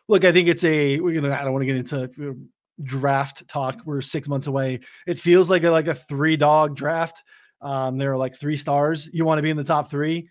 look. 0.08 0.24
I 0.26 0.32
think 0.32 0.48
it's 0.50 0.64
a. 0.64 1.00
We're 1.00 1.20
gonna. 1.20 1.34
I 1.34 1.44
don't 1.44 1.54
want 1.54 1.62
to 1.62 1.66
get 1.66 1.78
into 1.78 2.38
draft 2.84 3.48
talk. 3.48 3.82
We're 3.86 4.02
six 4.02 4.28
months 4.28 4.48
away. 4.48 4.82
It 5.08 5.18
feels 5.18 5.50
like 5.50 5.64
a 5.64 5.70
like 5.72 5.88
a 5.88 5.96
three 5.96 6.36
dog 6.36 6.76
draft. 6.76 7.24
Um, 7.62 7.98
there 7.98 8.12
are 8.12 8.18
like 8.18 8.36
three 8.36 8.58
stars. 8.58 9.10
You 9.14 9.26
want 9.26 9.38
to 9.38 9.44
be 9.44 9.50
in 9.50 9.58
the 9.58 9.64
top 9.64 9.90
three. 9.90 10.28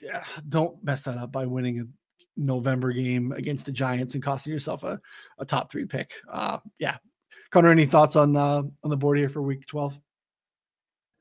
Yeah, 0.00 0.22
don't 0.48 0.82
mess 0.84 1.02
that 1.02 1.18
up 1.18 1.32
by 1.32 1.46
winning 1.46 1.80
a 1.80 1.84
November 2.36 2.92
game 2.92 3.32
against 3.32 3.66
the 3.66 3.72
Giants 3.72 4.14
and 4.14 4.22
costing 4.22 4.52
yourself 4.52 4.82
a, 4.84 5.00
a 5.38 5.44
top 5.44 5.70
three 5.70 5.84
pick. 5.84 6.12
Uh, 6.30 6.58
yeah. 6.78 6.96
Connor, 7.50 7.70
any 7.70 7.86
thoughts 7.86 8.14
on 8.14 8.36
uh, 8.36 8.62
on 8.84 8.90
the 8.90 8.96
board 8.96 9.18
here 9.18 9.28
for 9.28 9.42
week 9.42 9.66
twelve? 9.66 9.98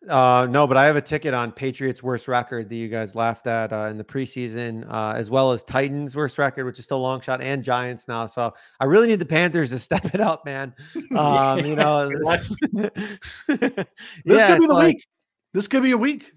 Uh, 0.07 0.47
no, 0.49 0.65
but 0.65 0.77
I 0.77 0.85
have 0.85 0.95
a 0.95 1.01
ticket 1.01 1.33
on 1.33 1.51
Patriots' 1.51 2.01
worst 2.01 2.29
record 2.29 2.69
that 2.69 2.75
you 2.75 2.87
guys 2.87 3.15
laughed 3.15 3.47
at 3.47 3.73
uh, 3.73 3.87
in 3.91 3.97
the 3.97 4.03
preseason, 4.03 4.89
uh, 4.89 5.13
as 5.13 5.29
well 5.29 5.51
as 5.51 5.61
Titans' 5.61 6.15
worst 6.15 6.37
record, 6.37 6.65
which 6.65 6.79
is 6.79 6.85
still 6.85 6.97
a 6.97 6.99
long 6.99 7.19
shot, 7.19 7.41
and 7.41 7.63
Giants 7.63 8.07
now. 8.07 8.25
So 8.25 8.53
I 8.79 8.85
really 8.85 9.07
need 9.07 9.19
the 9.19 9.25
Panthers 9.25 9.71
to 9.71 9.79
step 9.79 10.05
it 10.13 10.21
up, 10.21 10.45
man. 10.45 10.73
Um, 11.17 11.59
you 11.65 11.75
know, 11.75 12.09
This 12.71 12.91
yeah, 14.25 14.47
could 14.47 14.59
be 14.61 14.67
the 14.67 14.73
like- 14.73 14.95
week. 14.95 15.05
This 15.53 15.67
could 15.67 15.83
be 15.83 15.91
a 15.91 15.97
week. 15.97 16.31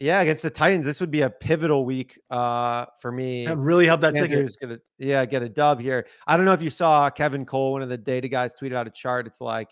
Yeah, 0.00 0.20
against 0.20 0.42
the 0.42 0.50
Titans, 0.50 0.84
this 0.84 1.00
would 1.00 1.10
be 1.10 1.22
a 1.22 1.30
pivotal 1.30 1.84
week 1.86 2.18
uh, 2.30 2.84
for 3.00 3.10
me. 3.12 3.46
That 3.46 3.56
really 3.56 3.86
help 3.86 4.00
that 4.02 4.14
ticket. 4.14 4.54
Gonna 4.60 4.78
yeah 4.98 5.24
get 5.24 5.42
a 5.42 5.48
dub 5.48 5.80
here. 5.80 6.06
I 6.26 6.36
don't 6.36 6.44
know 6.44 6.52
if 6.52 6.60
you 6.60 6.68
saw 6.70 7.08
Kevin 7.08 7.46
Cole, 7.46 7.72
one 7.72 7.82
of 7.82 7.88
the 7.88 7.96
data 7.96 8.28
guys, 8.28 8.54
tweeted 8.60 8.74
out 8.74 8.86
a 8.86 8.90
chart. 8.90 9.26
It's 9.26 9.40
like 9.40 9.68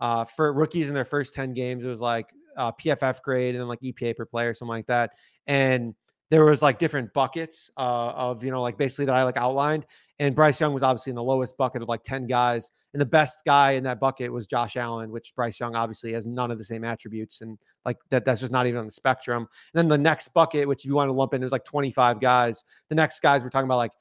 uh, 0.00 0.24
for 0.24 0.52
rookies 0.54 0.88
in 0.88 0.94
their 0.94 1.04
first 1.04 1.34
ten 1.34 1.52
games, 1.52 1.84
it 1.84 1.88
was 1.88 2.00
like 2.00 2.26
uh, 2.56 2.72
PFF 2.72 3.22
grade 3.22 3.54
and 3.54 3.60
then 3.60 3.68
like 3.68 3.80
EPA 3.80 4.16
per 4.16 4.24
play 4.24 4.46
or 4.46 4.54
something 4.54 4.70
like 4.70 4.86
that. 4.86 5.12
And 5.46 5.94
there 6.30 6.44
was 6.44 6.62
like 6.62 6.78
different 6.78 7.12
buckets 7.12 7.70
uh, 7.76 8.12
of 8.14 8.44
you 8.44 8.50
know 8.50 8.62
like 8.62 8.78
basically 8.78 9.04
that 9.06 9.14
I 9.14 9.24
like 9.24 9.36
outlined. 9.36 9.84
And 10.18 10.34
Bryce 10.34 10.60
Young 10.60 10.74
was 10.74 10.82
obviously 10.82 11.10
in 11.10 11.16
the 11.16 11.22
lowest 11.22 11.56
bucket 11.56 11.82
of 11.82 11.88
like 11.88 12.02
ten 12.02 12.26
guys, 12.26 12.70
and 12.92 13.00
the 13.00 13.06
best 13.06 13.42
guy 13.44 13.72
in 13.72 13.84
that 13.84 13.98
bucket 13.98 14.32
was 14.32 14.46
Josh 14.46 14.76
Allen, 14.76 15.10
which 15.10 15.34
Bryce 15.34 15.58
Young 15.58 15.74
obviously 15.74 16.12
has 16.12 16.26
none 16.26 16.50
of 16.50 16.58
the 16.58 16.64
same 16.64 16.84
attributes, 16.84 17.40
and 17.40 17.58
like 17.84 17.96
that 18.10 18.24
that's 18.24 18.40
just 18.40 18.52
not 18.52 18.66
even 18.66 18.78
on 18.78 18.84
the 18.84 18.92
spectrum. 18.92 19.48
And 19.74 19.78
then 19.78 19.88
the 19.88 19.98
next 19.98 20.28
bucket, 20.28 20.68
which 20.68 20.84
if 20.84 20.88
you 20.88 20.94
want 20.94 21.08
to 21.08 21.12
lump 21.12 21.34
in, 21.34 21.40
there's 21.40 21.52
like 21.52 21.64
25 21.64 22.20
guys. 22.20 22.64
The 22.88 22.94
next 22.94 23.20
guys 23.20 23.42
we're 23.42 23.50
talking 23.50 23.66
about 23.66 23.78
like 23.78 23.92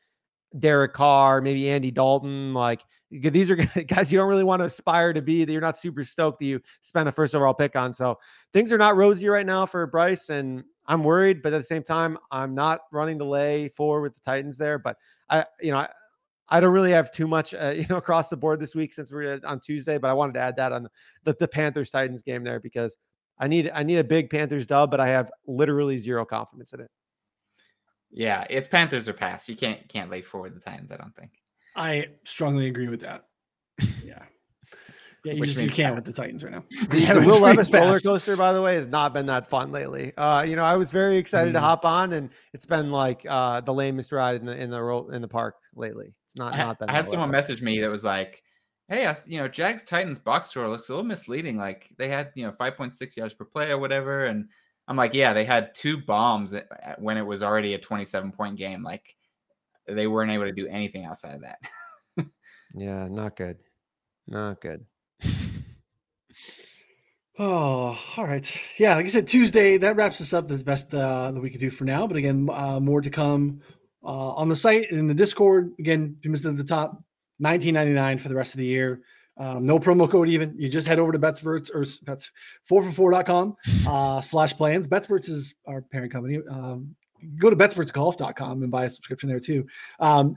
Derek 0.58 0.94
Carr, 0.94 1.42
maybe 1.42 1.70
Andy 1.70 1.92
Dalton. 1.92 2.54
Like 2.54 2.84
these 3.12 3.50
are 3.52 3.56
guys 3.88 4.12
you 4.12 4.18
don't 4.18 4.30
really 4.30 4.44
want 4.44 4.62
to 4.62 4.66
aspire 4.66 5.14
to 5.14 5.22
be 5.22 5.46
that 5.46 5.52
you're 5.52 5.62
not 5.62 5.78
super 5.78 6.04
stoked 6.04 6.40
that 6.40 6.46
you 6.46 6.62
spent 6.82 7.10
a 7.10 7.12
first 7.12 7.36
overall 7.36 7.54
pick 7.54 7.76
on. 7.76 7.94
So 7.94 8.20
things 8.54 8.72
are 8.72 8.78
not 8.78 8.96
rosy 8.96 9.28
right 9.28 9.46
now 9.46 9.66
for 9.66 9.86
Bryce, 9.88 10.30
and 10.30 10.64
I'm 10.88 11.04
worried, 11.04 11.42
but 11.42 11.54
at 11.54 11.58
the 11.58 11.64
same 11.64 11.84
time, 11.84 12.18
I'm 12.32 12.56
not 12.56 12.82
running 12.92 13.20
to 13.20 13.26
lay 13.26 13.70
four 13.70 14.02
with 14.02 14.16
the 14.16 14.22
Titans 14.22 14.58
there. 14.58 14.80
But 14.80 14.98
I, 15.30 15.46
you 15.62 15.72
know, 15.72 15.78
I, 15.78 15.90
I 16.50 16.60
don't 16.60 16.74
really 16.74 16.92
have 16.92 17.12
too 17.12 17.28
much, 17.28 17.54
uh, 17.54 17.74
you 17.76 17.86
know, 17.90 17.98
across 17.98 18.30
the 18.30 18.38
board 18.38 18.60
this 18.60 18.76
week 18.76 18.94
since 18.94 19.12
we're 19.12 19.40
on 19.44 19.60
Tuesday. 19.60 19.98
But 19.98 20.10
I 20.10 20.14
wanted 20.14 20.34
to 20.34 20.40
add 20.40 20.56
that 20.58 20.72
on 20.72 20.88
the, 21.24 21.36
the 21.40 21.48
Panthers 21.48 21.92
Titans 21.92 22.24
game 22.24 22.44
there 22.44 22.60
because 22.60 22.98
I 23.40 23.48
need 23.48 23.72
I 23.74 23.84
need 23.84 23.98
a 23.98 24.04
big 24.04 24.30
Panthers 24.30 24.66
dub, 24.66 24.92
but 24.92 25.00
I 25.00 25.08
have 25.10 25.32
literally 25.48 25.98
zero 25.98 26.26
confidence 26.26 26.74
in 26.74 26.82
it. 26.82 26.92
Yeah, 28.12 28.46
it's 28.50 28.68
Panthers 28.68 29.08
or 29.08 29.14
pass. 29.14 29.48
You 29.48 29.56
can't 29.56 29.88
can't 29.88 30.10
lay 30.10 30.22
forward 30.22 30.56
the 30.56 30.60
Titans. 30.60 30.92
I 30.92 30.98
don't 30.98 31.16
think. 31.16 31.39
I 31.80 32.08
strongly 32.26 32.68
agree 32.68 32.88
with 32.90 33.02
that. 33.02 33.26
Yeah. 34.04 34.24
Yeah, 35.26 35.34
you 35.34 35.40
Which 35.42 35.50
just 35.50 35.62
you 35.62 35.70
can't 35.70 35.96
with 35.96 36.06
the 36.06 36.14
Titans 36.14 36.44
right 36.46 36.54
now. 36.54 36.64
The, 36.90 37.06
the 37.20 37.26
Will 37.26 37.42
Levis 37.42 37.70
roller 37.74 38.00
coaster, 38.00 38.38
by 38.38 38.54
the 38.54 38.62
way, 38.62 38.76
has 38.76 38.88
not 38.88 39.14
been 39.14 39.26
that 39.26 39.48
fun 39.48 39.70
lately. 39.72 40.14
Uh, 40.16 40.44
you 40.48 40.56
know, 40.56 40.64
I 40.64 40.78
was 40.78 40.92
very 40.92 41.18
excited 41.18 41.52
to 41.54 41.60
Mm. 41.60 41.64
hop 41.64 41.84
on, 41.86 42.14
and 42.14 42.30
it's 42.54 42.66
been 42.66 42.90
like 42.90 43.26
uh, 43.28 43.60
the 43.62 43.74
lamest 43.74 44.14
ride 44.14 44.38
in 44.38 44.46
the 44.46 44.56
in 44.58 44.70
the 44.70 44.82
ro- 44.82 45.10
in 45.10 45.22
the 45.22 45.28
park 45.28 45.56
lately. 45.76 46.14
It's 46.28 46.38
not 46.38 46.54
I, 46.54 46.58
not 46.60 46.80
been. 46.80 46.90
I 46.90 46.94
had 46.94 47.08
someone 47.08 47.32
message 47.32 47.62
me 47.62 47.82
that 47.82 47.90
was 47.90 48.06
like, 48.06 48.42
"Hey, 48.88 49.06
I 49.06 49.10
s- 49.10 49.28
you 49.28 49.40
know, 49.40 49.50
Jags 49.50 49.84
Titans 49.84 50.20
box 50.20 50.52
score 50.52 50.70
looks 50.70 50.88
a 50.88 50.94
little 50.94 51.04
misleading. 51.06 51.58
Like 51.58 51.90
they 51.98 52.08
had 52.08 52.32
you 52.36 52.46
know 52.46 52.54
5.6 52.54 53.18
yards 53.18 53.34
per 53.34 53.44
play 53.44 53.72
or 53.72 53.78
whatever." 53.78 54.26
And 54.26 54.48
I'm 54.88 54.96
like, 54.96 55.14
"Yeah, 55.14 55.34
they 55.34 55.44
had 55.44 55.76
two 55.76 55.98
bombs 55.98 56.54
at- 56.54 56.68
at- 56.82 57.02
when 57.02 57.18
it 57.18 57.26
was 57.26 57.44
already 57.44 57.74
a 57.74 57.78
27 57.78 58.32
point 58.32 58.56
game. 58.56 58.84
Like 58.84 59.16
they 59.94 60.08
weren't 60.08 60.32
able 60.32 60.46
to 60.46 60.52
do 60.52 60.68
anything 60.68 61.06
outside 61.06 61.36
of 61.36 61.42
that." 61.42 61.60
Yeah, 62.76 63.08
not 63.10 63.36
good, 63.36 63.58
not 64.28 64.62
good. 64.62 64.86
Oh, 67.42 67.98
all 68.18 68.28
right. 68.28 68.60
Yeah, 68.78 68.98
like 68.98 69.06
I 69.06 69.08
said, 69.08 69.26
Tuesday, 69.26 69.78
that 69.78 69.96
wraps 69.96 70.20
us 70.20 70.34
up. 70.34 70.50
That's 70.50 70.60
the 70.60 70.66
best 70.66 70.94
uh, 70.94 71.32
that 71.32 71.40
we 71.40 71.50
could 71.50 71.62
do 71.62 71.70
for 71.70 71.86
now. 71.86 72.06
But 72.06 72.18
again, 72.18 72.50
uh, 72.52 72.82
more 72.82 73.00
to 73.00 73.10
come 73.10 73.62
uh, 74.04 74.34
on 74.34 74.50
the 74.50 74.58
site 74.58 74.92
and 74.92 75.00
in 75.00 75.08
the 75.08 75.14
Discord. 75.14 75.72
Again, 75.80 76.18
if 76.20 76.26
you 76.26 76.32
missed 76.32 76.44
it 76.44 76.50
at 76.50 76.58
the 76.58 76.66
top, 76.66 77.02
19.99 77.42 78.20
for 78.20 78.28
the 78.28 78.36
rest 78.36 78.54
of 78.54 78.58
the 78.58 78.66
year. 78.66 79.04
Um, 79.38 79.66
no 79.66 79.80
promo 79.80 80.12
code 80.12 80.28
even. 80.28 80.54
You 80.60 80.68
just 80.68 80.86
head 80.86 81.00
over 81.00 81.14
to 81.14 81.20
BetSperts 81.20 81.74
or 81.74 81.86
Bets 82.04 82.30
4for4.com 82.70 83.56
uh, 83.88 84.20
slash 84.20 84.54
plans. 84.58 84.90
BetSperts 84.90 85.30
is 85.30 85.56
our 85.66 85.82
parent 85.82 86.12
company. 86.12 86.40
Um, 86.52 86.94
go 87.38 87.50
to 87.50 87.56
betspertsgolf.com 87.56 88.64
and 88.64 88.72
buy 88.72 88.86
a 88.86 88.90
subscription 88.90 89.30
there 89.30 89.40
too. 89.40 89.66
Um, 90.00 90.36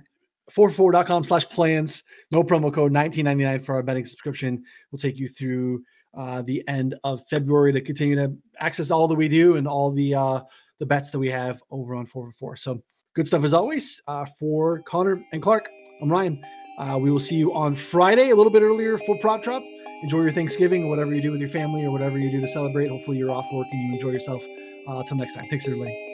4for4.com 0.51 1.25
slash 1.25 1.49
plans. 1.49 2.03
No 2.31 2.43
promo 2.43 2.73
code 2.73 2.93
19.99 2.93 3.65
for 3.65 3.75
our 3.75 3.83
betting 3.83 4.05
subscription. 4.05 4.65
We'll 4.91 4.99
take 4.99 5.19
you 5.19 5.29
through 5.29 5.83
uh, 6.15 6.43
the 6.43 6.67
end 6.69 6.95
of 7.05 7.27
February 7.29 7.73
to 7.73 7.81
continue 7.81 8.17
to 8.17 8.35
access 8.59 8.91
all 8.91 9.09
that 9.09 9.15
we 9.15 9.29
do 9.29 9.57
and 9.57 9.67
all 9.67 9.91
the 9.91 10.15
uh, 10.15 10.41
the 10.79 10.87
bets 10.87 11.11
that 11.11 11.19
we 11.19 11.31
have 11.31 11.63
over 11.71 11.95
on 11.95 12.07
4 12.07 12.27
for 12.27 12.33
4. 12.33 12.57
So 12.57 12.83
good 13.15 13.27
stuff 13.27 13.45
as 13.45 13.55
always. 13.55 14.03
Uh, 14.07 14.27
for 14.39 14.81
Connor 14.81 15.23
and 15.33 15.41
Clark, 15.41 15.71
I'm 16.03 16.11
Ryan. 16.11 16.43
Uh, 16.79 16.99
we 17.01 17.11
will 17.11 17.21
see 17.21 17.37
you 17.37 17.55
on 17.55 17.75
Friday, 17.75 18.31
a 18.31 18.35
little 18.35 18.53
bit 18.53 18.63
earlier 18.63 18.99
for 18.99 19.17
Prop 19.19 19.43
Drop. 19.43 19.63
Enjoy 20.03 20.21
your 20.21 20.33
Thanksgiving, 20.33 20.89
whatever 20.89 21.15
you 21.15 21.23
do 21.23 21.31
with 21.31 21.41
your 21.41 21.51
family 21.51 21.85
or 21.85 21.93
whatever 21.93 22.19
you 22.19 22.31
do 22.31 22.41
to 22.41 22.49
celebrate. 22.49 22.89
Hopefully, 22.89 23.19
you're 23.19 23.31
off 23.31 23.47
work 23.53 23.69
and 23.71 23.89
you 23.89 23.95
enjoy 23.95 24.11
yourself. 24.11 24.43
Uh, 24.89 25.05
next 25.15 25.35
time. 25.35 25.47
Thanks, 25.49 25.65
everybody. 25.67 26.12